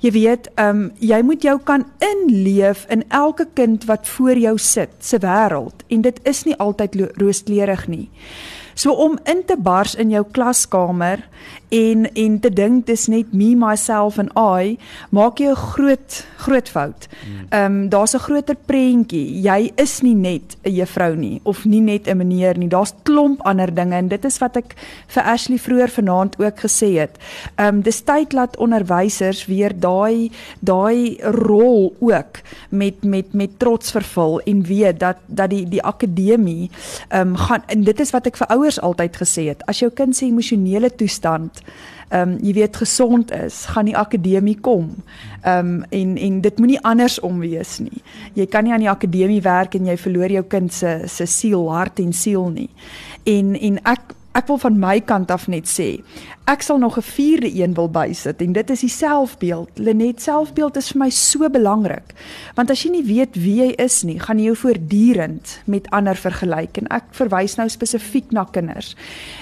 Jy 0.00 0.10
weet, 0.10 0.48
ehm 0.54 0.68
um, 0.68 0.90
jy 0.98 1.22
moet 1.22 1.42
jou 1.42 1.58
kan 1.64 1.86
inleef 1.98 2.86
in 2.88 3.04
elke 3.08 3.46
kind 3.54 3.84
wat 3.84 4.08
voor 4.08 4.38
jou 4.38 4.58
sit 4.58 4.90
se 4.98 5.18
wêreld 5.18 5.84
en 5.88 6.02
dit 6.02 6.20
is 6.28 6.44
nie 6.44 6.56
altyd 6.56 6.94
rooskleurig 7.16 7.86
nie. 7.88 8.08
So 8.74 8.92
om 8.92 9.18
in 9.24 9.44
te 9.46 9.56
bars 9.56 9.94
in 9.94 10.10
jou 10.10 10.24
klaskamer 10.30 11.24
en 11.72 12.14
en 12.14 12.38
te 12.40 12.50
dink 12.52 12.86
dis 12.86 13.06
net 13.08 13.32
me 13.32 13.54
myself 13.56 14.18
and 14.20 14.32
I, 14.36 14.76
maak 15.10 15.40
jy 15.40 15.48
'n 15.52 15.56
groot 15.56 16.26
groot 16.36 16.68
fout. 16.68 17.08
Hmm. 17.08 17.46
Ehm 17.48 17.64
um, 17.64 17.88
daar's 17.88 18.14
'n 18.14 18.18
groter 18.18 18.56
prentjie. 18.66 19.40
Jy 19.42 19.72
is 19.76 20.00
nie 20.02 20.14
net 20.14 20.56
'n 20.64 20.70
juffrou 20.70 21.16
nie 21.16 21.40
of 21.44 21.64
nie 21.64 21.80
net 21.80 22.08
'n 22.08 22.16
meneer 22.16 22.58
nie. 22.58 22.68
Daar's 22.68 22.94
klomp 23.02 23.40
ander 23.42 23.74
dinge 23.74 23.94
en 23.94 24.08
dit 24.08 24.24
is 24.24 24.38
wat 24.38 24.56
ek 24.56 24.74
vir 25.06 25.22
Ashley 25.22 25.58
vroeër 25.58 25.88
vanaand 25.88 26.38
ook 26.38 26.58
gesê 26.60 26.98
het. 26.98 27.16
Ehm 27.56 27.68
um, 27.68 27.82
dis 27.82 28.00
tyd 28.00 28.32
laat 28.32 28.56
onderwysers 28.56 29.46
weer 29.46 29.72
daai 29.80 30.30
daai 30.60 31.18
rol 31.22 31.94
ook 32.00 32.40
met 32.68 33.04
met 33.04 33.32
met 33.32 33.58
trots 33.58 33.90
vervul 33.90 34.40
en 34.40 34.62
weet 34.62 35.00
dat 35.00 35.16
dat 35.26 35.50
die 35.50 35.68
die 35.68 35.82
akademie 35.82 36.70
ehm 37.08 37.28
um, 37.28 37.36
gaan 37.36 37.62
en 37.66 37.84
dit 37.84 38.00
is 38.00 38.10
wat 38.10 38.26
ek 38.26 38.36
vir 38.36 38.46
ouers 38.46 38.61
altyd 38.78 39.16
gesê 39.16 39.48
het. 39.48 39.62
As 39.66 39.78
jou 39.78 39.90
kind 39.90 40.16
se 40.16 40.26
emosionele 40.26 40.90
toestand 40.90 41.62
ehm 42.12 42.28
um, 42.28 42.38
jy 42.44 42.52
weet 42.52 42.76
gesond 42.76 43.30
is, 43.32 43.64
gaan 43.72 43.88
die 43.88 43.96
akademie 43.96 44.58
kom. 44.60 44.90
Ehm 45.42 45.58
um, 45.66 45.84
en 45.88 46.16
en 46.16 46.40
dit 46.44 46.58
moenie 46.58 46.80
andersom 46.84 47.38
wees 47.40 47.78
nie. 47.80 48.02
Jy 48.34 48.46
kan 48.46 48.64
nie 48.64 48.72
aan 48.72 48.84
die 48.84 48.90
akademie 48.90 49.40
werk 49.42 49.74
en 49.74 49.88
jy 49.88 49.96
verloor 49.96 50.30
jou 50.30 50.42
kind 50.44 50.72
se 50.72 51.02
se 51.08 51.26
siel, 51.26 51.70
hart 51.72 52.02
en 52.04 52.12
siel 52.12 52.50
nie. 52.50 52.68
En 53.24 53.54
en 53.56 53.80
ek 53.84 54.12
ek 54.32 54.48
wil 54.48 54.58
van 54.58 54.78
my 54.78 55.00
kant 55.00 55.30
af 55.30 55.48
net 55.48 55.68
sê, 55.68 55.88
ek 56.44 56.62
sal 56.62 56.78
nog 56.78 56.96
'n 56.98 57.02
vierde 57.02 57.54
een 57.54 57.74
wil 57.74 57.90
bysit 57.90 58.40
en 58.42 58.52
dit 58.52 58.70
is 58.70 58.80
die 58.80 58.88
selfbeeld. 58.88 59.68
Lenet 59.74 60.22
selfbeeld 60.22 60.76
is 60.76 60.88
vir 60.90 60.98
my 60.98 61.10
so 61.10 61.50
belangrik. 61.50 62.14
Want 62.54 62.70
as 62.70 62.82
jy 62.82 62.90
nie 62.90 63.04
weet 63.04 63.34
wie 63.34 63.56
jy 63.62 63.72
is 63.76 64.02
nie, 64.02 64.20
gaan 64.20 64.38
jy 64.38 64.44
jou 64.44 64.56
voortdurend 64.56 65.60
met 65.64 65.90
ander 65.90 66.16
vergelyk 66.16 66.76
en 66.76 66.86
ek 66.86 67.04
verwys 67.10 67.54
nou 67.56 67.68
spesifiek 67.68 68.30
na 68.30 68.44
kinders. 68.44 68.96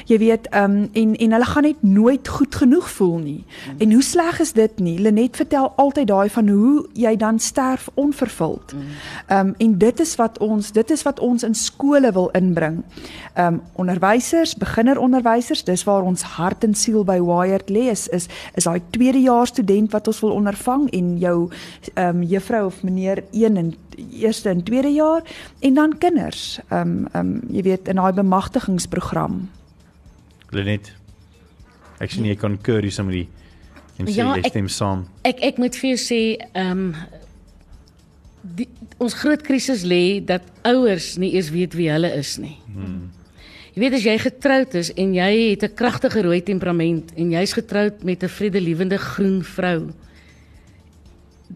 Jy 0.07 0.19
weet, 0.19 0.49
ehm 0.49 0.65
um, 0.65 0.91
en 0.93 1.17
en 1.17 1.33
hulle 1.33 1.45
gaan 1.45 1.63
net 1.63 1.83
nooit 1.83 2.29
goed 2.29 2.55
genoeg 2.55 2.91
voel 2.91 3.19
nie. 3.19 3.45
En 3.79 3.93
hoe 3.93 4.03
sleg 4.03 4.41
is 4.41 4.53
dit 4.53 4.79
nie? 4.79 4.99
Lenet 4.99 5.37
vertel 5.37 5.73
altyd 5.77 6.07
daai 6.07 6.29
van 6.29 6.49
hoe 6.49 6.87
jy 6.93 7.17
dan 7.17 7.39
sterf 7.39 7.89
onvervuld. 7.95 8.75
Ehm 9.27 9.47
um, 9.47 9.55
en 9.59 9.79
dit 9.79 10.01
is 10.01 10.17
wat 10.17 10.39
ons 10.39 10.73
dit 10.73 10.91
is 10.91 11.03
wat 11.03 11.21
ons 11.21 11.43
in 11.43 11.55
skole 11.55 12.13
wil 12.13 12.29
inbring. 12.33 12.83
Ehm 13.35 13.47
um, 13.47 13.63
onderwysers, 13.75 14.55
beginneronderwysers, 14.55 15.65
dis 15.65 15.85
waar 15.85 16.03
ons 16.03 16.23
hart 16.23 16.65
en 16.65 16.75
siel 16.75 16.90
by 17.05 17.19
Wired 17.21 17.69
lê 17.71 17.89
is 17.91 18.09
is, 18.09 18.29
is 18.55 18.65
daai 18.65 18.81
tweedejaars 18.91 19.49
student 19.55 19.93
wat 19.93 20.07
ons 20.11 20.21
wil 20.21 20.31
ondervang 20.37 20.89
en 20.93 21.19
jou 21.19 21.37
ehm 21.95 22.17
um, 22.17 22.23
juffrou 22.23 22.67
of 22.67 22.83
meneer 22.83 23.23
1 23.33 23.57
en 23.57 23.75
eerste 24.21 24.49
en 24.51 24.63
tweede 24.63 24.93
jaar 24.93 25.23
en 25.61 25.75
dan 25.75 25.99
kinders. 25.99 26.59
Ehm 26.69 26.81
um, 26.81 27.07
ehm 27.13 27.27
um, 27.27 27.41
jy 27.51 27.63
weet 27.63 27.89
in 27.89 27.97
daai 27.97 28.13
bemagtigingsprogram. 28.13 29.49
Lenet. 30.51 30.93
Ek 32.01 32.11
sien 32.11 32.25
jy 32.25 32.35
kan 32.37 32.59
keur 32.63 32.83
hier 32.83 32.93
sommer 32.93 33.15
en 34.01 34.07
sê 34.07 34.17
Ja, 34.17 34.35
jy 34.35 34.41
ek- 34.45 34.53
stem 34.55 34.69
saam. 34.69 35.07
Ek 35.23 35.41
ek 35.45 35.59
moet 35.59 35.77
vir 35.77 35.91
jou 35.95 35.99
sê, 36.01 36.21
ehm 36.55 36.71
um, 36.71 36.95
die 38.57 38.69
ons 39.01 39.15
groot 39.15 39.43
krisis 39.45 39.83
lê 39.85 40.21
dat 40.25 40.43
ouers 40.65 41.17
nie 41.21 41.35
eens 41.37 41.51
weet 41.51 41.75
wie 41.77 41.91
hulle 41.93 42.09
is 42.17 42.37
nie. 42.39 42.57
Hmm. 42.73 43.11
Jy 43.71 43.85
weet 43.85 43.95
as 43.95 44.05
jy 44.05 44.19
getroud 44.19 44.75
is 44.75 44.91
en 44.99 45.15
jy 45.15 45.51
het 45.51 45.63
'n 45.63 45.75
kragtige 45.75 46.23
rooi 46.23 46.43
temperament 46.43 47.13
en 47.17 47.31
jy's 47.31 47.53
getroud 47.53 48.03
met 48.03 48.23
'n 48.23 48.29
vredelewende 48.29 48.99
groen 48.99 49.43
vrou. 49.43 49.93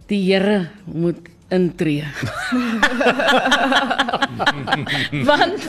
Die 0.06 0.32
Here 0.32 0.68
moet 0.84 1.18
intree. 1.48 2.04
Want 5.28 5.68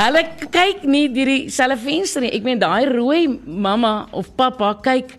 hulle 0.00 0.22
kyk 0.50 0.84
nie 0.88 1.12
deur 1.12 1.26
dieselfde 1.26 1.84
venster 1.84 2.22
nie. 2.24 2.32
Ek 2.36 2.46
meen 2.46 2.58
daai 2.58 2.84
rooi 2.88 3.40
mamma 3.44 4.08
of 4.12 4.30
pappa 4.36 4.74
kyk 4.84 5.16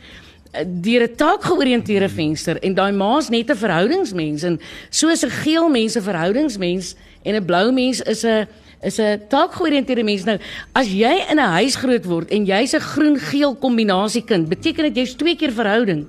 eh, 0.54 0.66
deur 0.66 1.08
'n 1.08 1.16
taakgeoriënteerde 1.16 2.10
venster 2.10 2.58
en 2.62 2.74
daai 2.74 2.92
ma's 2.92 3.30
net 3.30 3.50
'n 3.50 3.58
verhoudingsmens 3.58 4.44
en 4.44 4.60
soos 4.90 5.24
'n 5.24 5.30
geel 5.44 5.70
mens 5.70 5.96
'n 5.96 6.02
verhoudingsmens 6.02 6.96
en 7.24 7.36
'n 7.36 7.46
blou 7.46 7.72
mens 7.72 8.02
is 8.02 8.24
'n 8.24 8.48
is 8.86 9.00
'n 9.00 9.22
taakgeoriënteerde 9.30 10.04
mens. 10.04 10.24
Nou, 10.24 10.38
as 10.74 10.88
jy 10.88 11.26
in 11.30 11.40
'n 11.40 11.52
huis 11.60 11.76
groot 11.76 12.06
word 12.06 12.32
en 12.32 12.46
jy's 12.46 12.74
'n 12.74 12.80
groen-geel 12.80 13.56
kombinasie 13.56 14.24
kind, 14.24 14.50
beteken 14.50 14.84
dit 14.94 14.96
jy's 14.96 15.16
twee 15.16 15.36
keer 15.36 15.52
verhouding. 15.52 16.06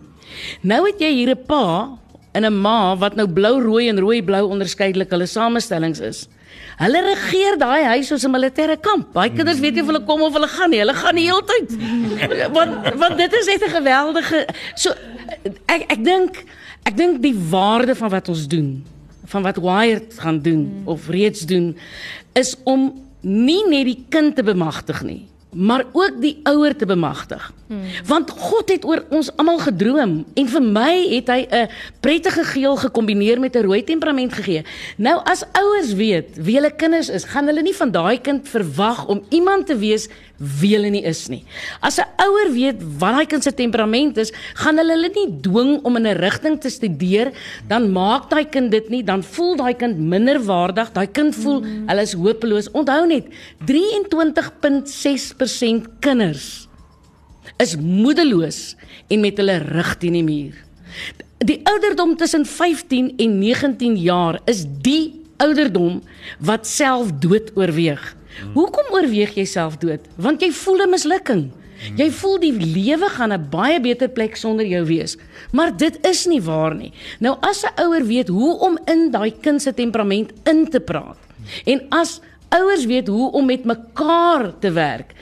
Nou 0.63 0.87
het 0.87 1.01
jy 1.01 1.13
hier 1.13 1.31
'n 1.31 1.45
pa 1.47 1.99
en 2.33 2.45
'n 2.45 2.61
ma 2.61 2.97
wat 2.97 3.17
nou 3.17 3.27
blou-rooi 3.27 3.89
en 3.89 3.99
rooi-blou 3.99 4.45
onderskeidelik 4.49 5.11
hulle 5.11 5.27
samestellings 5.27 6.01
is. 6.01 6.29
Hulle 6.77 7.01
regeer 7.01 7.57
daai 7.59 7.85
huis 7.85 8.07
soos 8.07 8.25
'n 8.25 8.31
militêre 8.31 8.77
kamp. 8.81 9.15
Daai 9.15 9.31
kinders 9.33 9.61
weet 9.61 9.75
nie 9.75 9.83
of 9.83 9.87
hulle 9.87 10.05
kom 10.05 10.23
of 10.23 10.33
hulle 10.33 10.49
gaan 10.49 10.71
nie. 10.71 10.79
Hulle 10.79 10.95
gaan 10.95 11.15
die 11.15 11.25
hele 11.25 11.45
tyd. 11.45 11.71
Want 12.53 12.95
want 12.95 13.17
dit 13.17 13.33
is 13.33 13.47
net 13.47 13.63
'n 13.63 13.71
geweldige 13.71 14.47
so 14.75 14.91
ek 15.67 15.83
ek 15.93 16.05
dink 16.05 16.45
ek 16.85 16.97
dink 16.97 17.23
die 17.23 17.35
waarde 17.51 17.95
van 17.95 18.11
wat 18.11 18.29
ons 18.29 18.47
doen, 18.47 18.85
van 19.27 19.43
wat 19.47 19.61
Wired 19.63 20.19
gaan 20.23 20.41
doen 20.43 20.83
of 20.85 21.09
reeds 21.09 21.47
doen 21.47 21.77
is 22.33 22.57
om 22.65 22.93
nie 23.27 23.63
net 23.69 23.89
die 23.89 24.05
kind 24.09 24.37
te 24.37 24.45
bemagtig 24.47 25.03
nie, 25.03 25.27
maar 25.57 25.85
ook 25.93 26.21
die 26.21 26.41
ouer 26.45 26.77
te 26.77 26.87
bemagtig. 26.87 27.53
Hmm. 27.67 27.81
Want 28.07 28.31
God 28.31 28.69
het 28.71 28.85
oor 28.85 29.03
ons 29.11 29.31
almal 29.37 29.59
gedroom 29.59 30.13
en 30.39 30.49
vir 30.53 30.63
my 30.63 30.93
het 31.17 31.29
hy 31.33 31.47
'n 31.51 31.69
prettige 32.01 32.45
geel 32.45 32.77
gekombineer 32.77 33.41
met 33.41 33.57
'n 33.57 33.65
rooi 33.65 33.85
temperament 33.85 34.33
gegee. 34.33 34.63
Nou 34.97 35.21
as 35.25 35.45
ouers 35.53 35.93
weet 35.93 36.37
wie 36.37 36.55
hulle 36.55 36.71
kinders 36.71 37.09
is, 37.09 37.25
gaan 37.25 37.47
hulle 37.47 37.63
nie 37.63 37.75
van 37.75 37.91
daai 37.91 38.21
kind 38.21 38.49
verwag 38.49 39.07
om 39.07 39.25
iemand 39.31 39.67
te 39.67 39.79
wees 39.79 40.09
wie 40.39 40.75
hulle 40.77 40.91
nie 40.91 41.05
is 41.05 41.29
nie. 41.29 41.45
As 41.81 41.99
'n 41.99 42.05
ouer 42.17 42.53
weet 42.53 42.77
wat 42.99 43.15
daai 43.15 43.27
kind 43.27 43.43
se 43.43 43.55
temperament 43.55 44.17
is, 44.17 44.33
gaan 44.55 44.77
hulle 44.77 44.93
hulle 44.93 45.09
nie 45.09 45.41
dwing 45.41 45.81
om 45.83 45.97
in 45.97 46.07
'n 46.07 46.17
rigting 46.17 46.61
te 46.61 46.69
studeer, 46.69 47.33
dan 47.69 47.93
maak 47.93 48.31
daai 48.31 48.45
kind 48.45 48.71
dit 48.71 48.89
nie, 48.89 49.03
dan 49.05 49.23
voel 49.23 49.57
daai 49.57 49.75
kind 49.75 49.99
minderwaardig, 49.99 50.93
daai 50.93 51.07
kind 51.07 51.35
voel 51.35 51.61
mm. 51.61 51.89
hulle 51.89 52.01
is 52.03 52.13
hopeloos. 52.13 52.71
Onthou 52.71 53.07
net, 53.07 53.25
23.6% 53.65 55.46
kinders 56.01 56.69
is 57.63 57.77
moedeloos 57.77 58.77
en 59.09 59.21
met 59.21 59.37
hulle 59.37 59.59
rug 59.63 59.97
teen 60.01 60.13
die 60.19 60.25
muur. 60.25 60.57
Die 61.45 61.61
ouderdom 61.69 62.17
tussen 62.17 62.47
15 62.47 63.13
en 63.17 63.39
19 63.39 63.97
jaar 64.01 64.41
is 64.45 64.65
die 64.83 65.15
ouderdom 65.37 66.03
wat 66.41 66.67
selfdood 66.67 67.53
oorweeg. 67.57 68.03
Hoekom 68.55 68.93
oorweeg 68.93 69.37
jy 69.37 69.45
selfdood? 69.49 70.01
Want 70.17 70.43
jy 70.43 70.51
voel 70.53 70.83
'n 70.83 70.91
mislukking. 70.91 71.51
Jy 71.97 72.11
voel 72.11 72.39
die 72.41 72.53
lewe 72.53 73.09
gaan 73.09 73.33
'n 73.33 73.49
baie 73.51 73.81
beter 73.81 74.09
plek 74.09 74.37
sonder 74.37 74.67
jou 74.67 74.85
wees. 74.85 75.17
Maar 75.53 75.77
dit 75.77 76.07
is 76.07 76.27
nie 76.27 76.41
waar 76.41 76.75
nie. 76.75 76.93
Nou 77.21 77.37
as 77.41 77.65
'n 77.65 77.83
ouer 77.83 78.05
weet 78.05 78.29
hoe 78.29 78.59
om 78.59 78.79
in 78.87 79.11
daai 79.11 79.33
kind 79.41 79.63
se 79.63 79.75
temperament 79.75 80.33
in 80.45 80.69
te 80.69 80.81
praat 80.81 81.17
en 81.65 81.83
as 81.89 82.21
ouers 82.49 82.85
weet 82.85 83.09
hoe 83.09 83.33
om 83.33 83.47
met 83.47 83.65
mekaar 83.65 84.59
te 84.59 84.71
werk, 84.71 85.13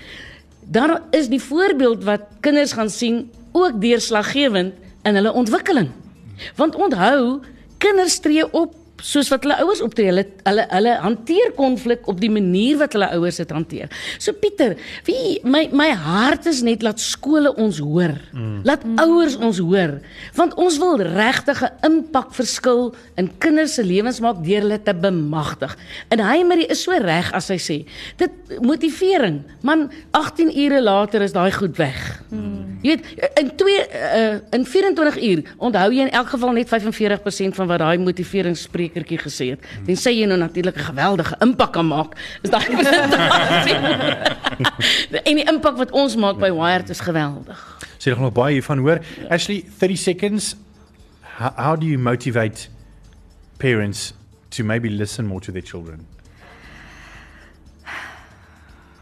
dan 0.64 0.98
is 1.10 1.28
die 1.28 1.42
voorbeeld 1.42 2.04
wat 2.04 2.20
kinders 2.40 2.72
gaan 2.72 2.90
sien 2.90 3.30
ook 3.52 3.80
deurslaggewend 3.80 4.74
in 5.02 5.14
hulle 5.14 5.32
ontwikkeling. 5.32 5.90
Want 6.56 6.74
onthou, 6.74 7.40
kinders 7.78 8.18
tree 8.18 8.52
op 8.52 8.74
soos 9.02 9.28
wat 9.32 9.44
hulle 9.44 9.56
ouers 9.64 9.82
optree. 9.84 10.08
Hulle 10.10 10.24
hulle 10.44 10.64
hulle 10.70 10.94
hanteer 11.02 11.52
konflik 11.56 12.06
op 12.10 12.20
die 12.22 12.30
manier 12.32 12.78
wat 12.80 12.94
hulle 12.96 13.08
ouers 13.16 13.40
dit 13.40 13.54
hanteer. 13.54 13.90
So 14.22 14.34
Pieter, 14.38 14.76
wie 15.08 15.40
my 15.44 15.66
my 15.72 15.90
hart 15.98 16.46
is 16.50 16.62
net 16.66 16.84
laat 16.84 17.02
skole 17.02 17.54
ons 17.60 17.80
hoor. 17.82 18.14
Mm. 18.32 18.60
Laat 18.66 18.84
mm. 18.86 19.00
ouers 19.04 19.36
ons 19.36 19.60
hoor, 19.62 19.98
want 20.38 20.54
ons 20.60 20.78
wil 20.82 21.02
regtig 21.02 21.62
'n 21.62 21.72
impak 21.90 22.34
verskil 22.34 22.94
in 23.16 23.30
kinders 23.38 23.74
se 23.74 23.84
lewens 23.84 24.20
maak 24.20 24.42
deur 24.44 24.62
hulle 24.62 24.82
te 24.82 24.94
bemagtig. 24.94 25.76
En 26.10 26.20
hy 26.20 26.42
Marie 26.44 26.70
is 26.70 26.82
so 26.82 26.92
reg 26.92 27.32
as 27.32 27.48
hy 27.48 27.58
sê, 27.58 27.84
dit 28.16 28.60
motivering. 28.60 29.42
Man, 29.62 29.90
18 30.12 30.52
ure 30.56 30.80
later 30.80 31.22
is 31.22 31.32
daai 31.32 31.52
goed 31.52 31.76
weg. 31.76 32.22
Mm. 32.30 32.78
Jy 32.84 32.96
weet, 32.96 33.04
in 33.40 33.50
2 33.56 33.74
uh, 33.80 34.38
in 34.50 34.64
24 34.66 35.16
uur 35.22 35.42
onthou 35.58 35.88
jy 35.92 36.04
in 36.04 36.10
elk 36.10 36.28
geval 36.34 36.52
net 36.52 36.68
45% 36.68 37.56
van 37.56 37.66
wat 37.66 37.80
daai 37.80 37.98
motiveringssprekertjie 38.84 39.18
gesê 39.18 39.50
het. 39.54 39.60
Tensy 39.86 40.10
jy 40.10 40.26
nou 40.26 40.38
natuurlik 40.38 40.76
'n 40.76 40.84
geweldige 40.92 41.36
impak 41.40 41.72
kan 41.72 41.86
maak, 41.86 42.16
is 42.42 42.50
daai 42.50 42.66
presentasie. 42.66 43.74
en 45.28 45.36
die 45.36 45.44
impak 45.44 45.76
wat 45.76 45.90
ons 45.90 46.16
maak 46.16 46.38
by 46.38 46.50
Wired 46.50 46.90
is 46.90 47.00
geweldig. 47.00 47.78
Sê 47.98 48.12
so, 48.12 48.20
nog 48.20 48.32
baie 48.32 48.52
hiervan 48.60 48.78
hoor. 48.78 49.00
Actually 49.30 49.64
30 49.78 49.96
seconds. 49.96 50.56
How, 51.38 51.52
how 51.56 51.76
do 51.76 51.86
you 51.86 51.98
motivate 51.98 52.68
parents 53.58 54.14
to 54.50 54.64
maybe 54.64 54.88
listen 54.88 55.26
more 55.26 55.40
to 55.40 55.52
their 55.52 55.64
children? 55.64 56.06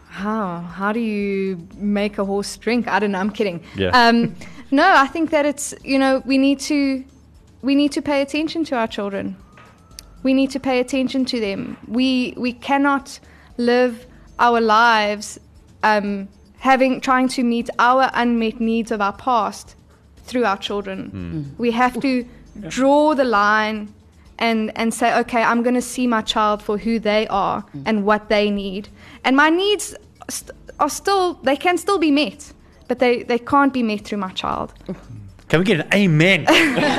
How? 0.08 0.62
How 0.78 0.92
do 0.92 1.00
you 1.00 1.58
make 1.78 2.20
a 2.20 2.24
horse 2.24 2.58
drink? 2.58 2.86
I 2.86 2.98
don't 3.00 3.10
know. 3.10 3.20
I'm 3.20 3.32
kidding. 3.32 3.62
Yeah. 3.76 4.08
Um, 4.08 4.34
No, 4.72 4.90
I 4.96 5.06
think 5.06 5.30
that 5.30 5.44
it's 5.44 5.74
you 5.84 5.98
know 5.98 6.22
we 6.24 6.38
need 6.38 6.58
to 6.60 7.04
we 7.60 7.74
need 7.74 7.92
to 7.92 8.00
pay 8.00 8.22
attention 8.22 8.64
to 8.64 8.76
our 8.76 8.88
children. 8.88 9.36
We 10.22 10.34
need 10.34 10.50
to 10.50 10.60
pay 10.60 10.80
attention 10.80 11.24
to 11.26 11.40
them. 11.40 11.76
We 11.88 12.34
we 12.36 12.52
cannot 12.52 13.20
live 13.56 14.06
our 14.38 14.60
lives 14.60 15.38
um, 15.82 16.28
having 16.58 17.00
trying 17.00 17.28
to 17.28 17.42
meet 17.42 17.68
our 17.78 18.10
unmet 18.14 18.60
needs 18.60 18.90
of 18.90 19.00
our 19.00 19.12
past 19.12 19.76
through 20.24 20.44
our 20.44 20.56
children. 20.56 21.10
Hmm. 21.10 21.30
Hmm. 21.30 21.42
We 21.58 21.70
have 21.72 22.00
to 22.00 22.24
draw 22.68 23.14
the 23.14 23.24
line 23.24 23.92
and 24.38 24.70
and 24.76 24.94
say, 24.94 25.18
okay, 25.20 25.42
I'm 25.42 25.62
going 25.62 25.74
to 25.74 25.82
see 25.82 26.06
my 26.06 26.22
child 26.22 26.62
for 26.62 26.78
who 26.78 26.98
they 26.98 27.26
are 27.28 27.60
hmm. 27.60 27.82
and 27.86 28.04
what 28.04 28.28
they 28.28 28.50
need. 28.50 28.88
And 29.24 29.36
my 29.36 29.50
needs 29.50 29.94
st- 30.28 30.56
are 30.78 30.90
still 30.90 31.34
they 31.42 31.56
can 31.56 31.78
still 31.78 31.98
be 31.98 32.10
met, 32.10 32.52
but 32.88 32.98
they 32.98 33.22
they 33.22 33.38
can't 33.38 33.72
be 33.72 33.82
met 33.82 34.04
through 34.04 34.18
my 34.18 34.32
child. 34.32 34.72
Oh. 34.88 34.96
Kan 35.52 35.60
we 35.60 35.66
get 35.66 35.84
'n 35.84 35.92
amen? 35.92 36.44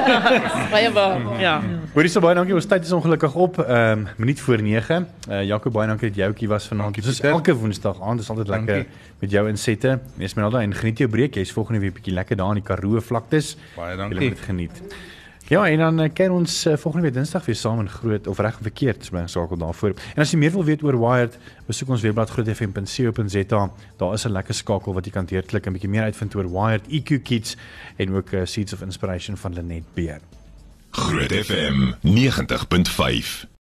Baie 0.74 0.92
waar. 0.94 1.40
Ja. 1.42 1.62
Hoorie 1.94 2.10
so 2.10 2.22
baie 2.22 2.36
dankie. 2.38 2.54
Ons 2.54 2.68
tyd 2.70 2.84
is 2.86 2.92
ongelukkig 2.94 3.34
op. 3.36 3.58
Ehm 3.60 4.00
um, 4.00 4.08
minuut 4.18 4.40
voor 4.40 4.62
9. 4.62 5.08
Uh 5.30 5.44
Jaco 5.44 5.70
baie 5.74 5.88
dankie 5.88 6.08
dat 6.12 6.18
jy 6.18 6.26
ouetjie 6.28 6.48
was 6.48 6.68
vanaand. 6.70 6.96
Dit 6.96 7.06
is 7.06 7.22
elke 7.22 7.56
Woensdag 7.56 7.98
aand. 8.02 8.20
Dit 8.22 8.22
is 8.22 8.30
altyd 8.30 8.48
lekker 8.48 8.74
Dankie. 8.76 8.92
met 9.20 9.32
jou 9.32 9.48
insette. 9.50 10.00
Esmeralda 10.20 10.62
en 10.62 10.74
geniet 10.74 10.98
jou 10.98 11.10
breek. 11.10 11.34
Jy's 11.36 11.52
volgende 11.52 11.80
week 11.82 11.94
bietjie 11.94 12.14
lekker 12.14 12.36
daar 12.38 12.48
in 12.54 12.62
die 12.62 12.64
Karoo 12.64 13.00
vlaktes. 13.02 13.56
Baie 13.76 13.92
Jy 13.92 13.98
dankie. 13.98 14.20
moet 14.20 14.30
dit 14.38 14.46
geniet. 14.46 14.82
Ja, 15.54 15.68
en 15.70 15.78
dan 15.78 16.00
uh, 16.02 16.08
kyk 16.10 16.32
ons 16.34 16.54
uh, 16.66 16.74
volgende 16.82 17.06
week 17.06 17.14
Dinsdag 17.14 17.46
weer 17.46 17.56
saam 17.56 17.80
in 17.84 17.90
groot 17.90 18.28
of 18.28 18.40
reg 18.42 18.56
verkeerd, 18.62 19.04
so 19.06 19.14
bly 19.14 19.22
gesakel 19.28 19.60
daarvoor. 19.62 19.94
En 20.16 20.24
as 20.24 20.32
jy 20.34 20.40
meer 20.42 20.54
wil 20.56 20.66
weet 20.66 20.82
oor 20.82 20.98
Wired, 20.98 21.36
besoek 21.68 21.92
ons 21.94 22.02
webblad 22.02 22.32
grootfm.co.za. 22.34 23.62
Daar 24.02 24.14
is 24.18 24.26
'n 24.26 24.34
lekker 24.34 24.58
skakel 24.58 24.98
wat 24.98 25.06
jy 25.06 25.14
kan 25.14 25.30
deurklik 25.30 25.66
en 25.66 25.74
bietjie 25.78 25.90
meer 25.94 26.10
uitvind 26.10 26.36
oor 26.36 26.50
Wired 26.50 26.90
EQ 26.90 27.22
Kids 27.22 27.58
en 27.98 28.16
ook 28.16 28.34
uh, 28.34 28.46
Seeds 28.46 28.74
of 28.74 28.82
Inspiration 28.82 29.38
van 29.38 29.54
Lenet 29.54 29.86
Beer. 29.94 30.20
Groot 30.90 31.32
FM 31.32 31.94
90.5 32.02 33.46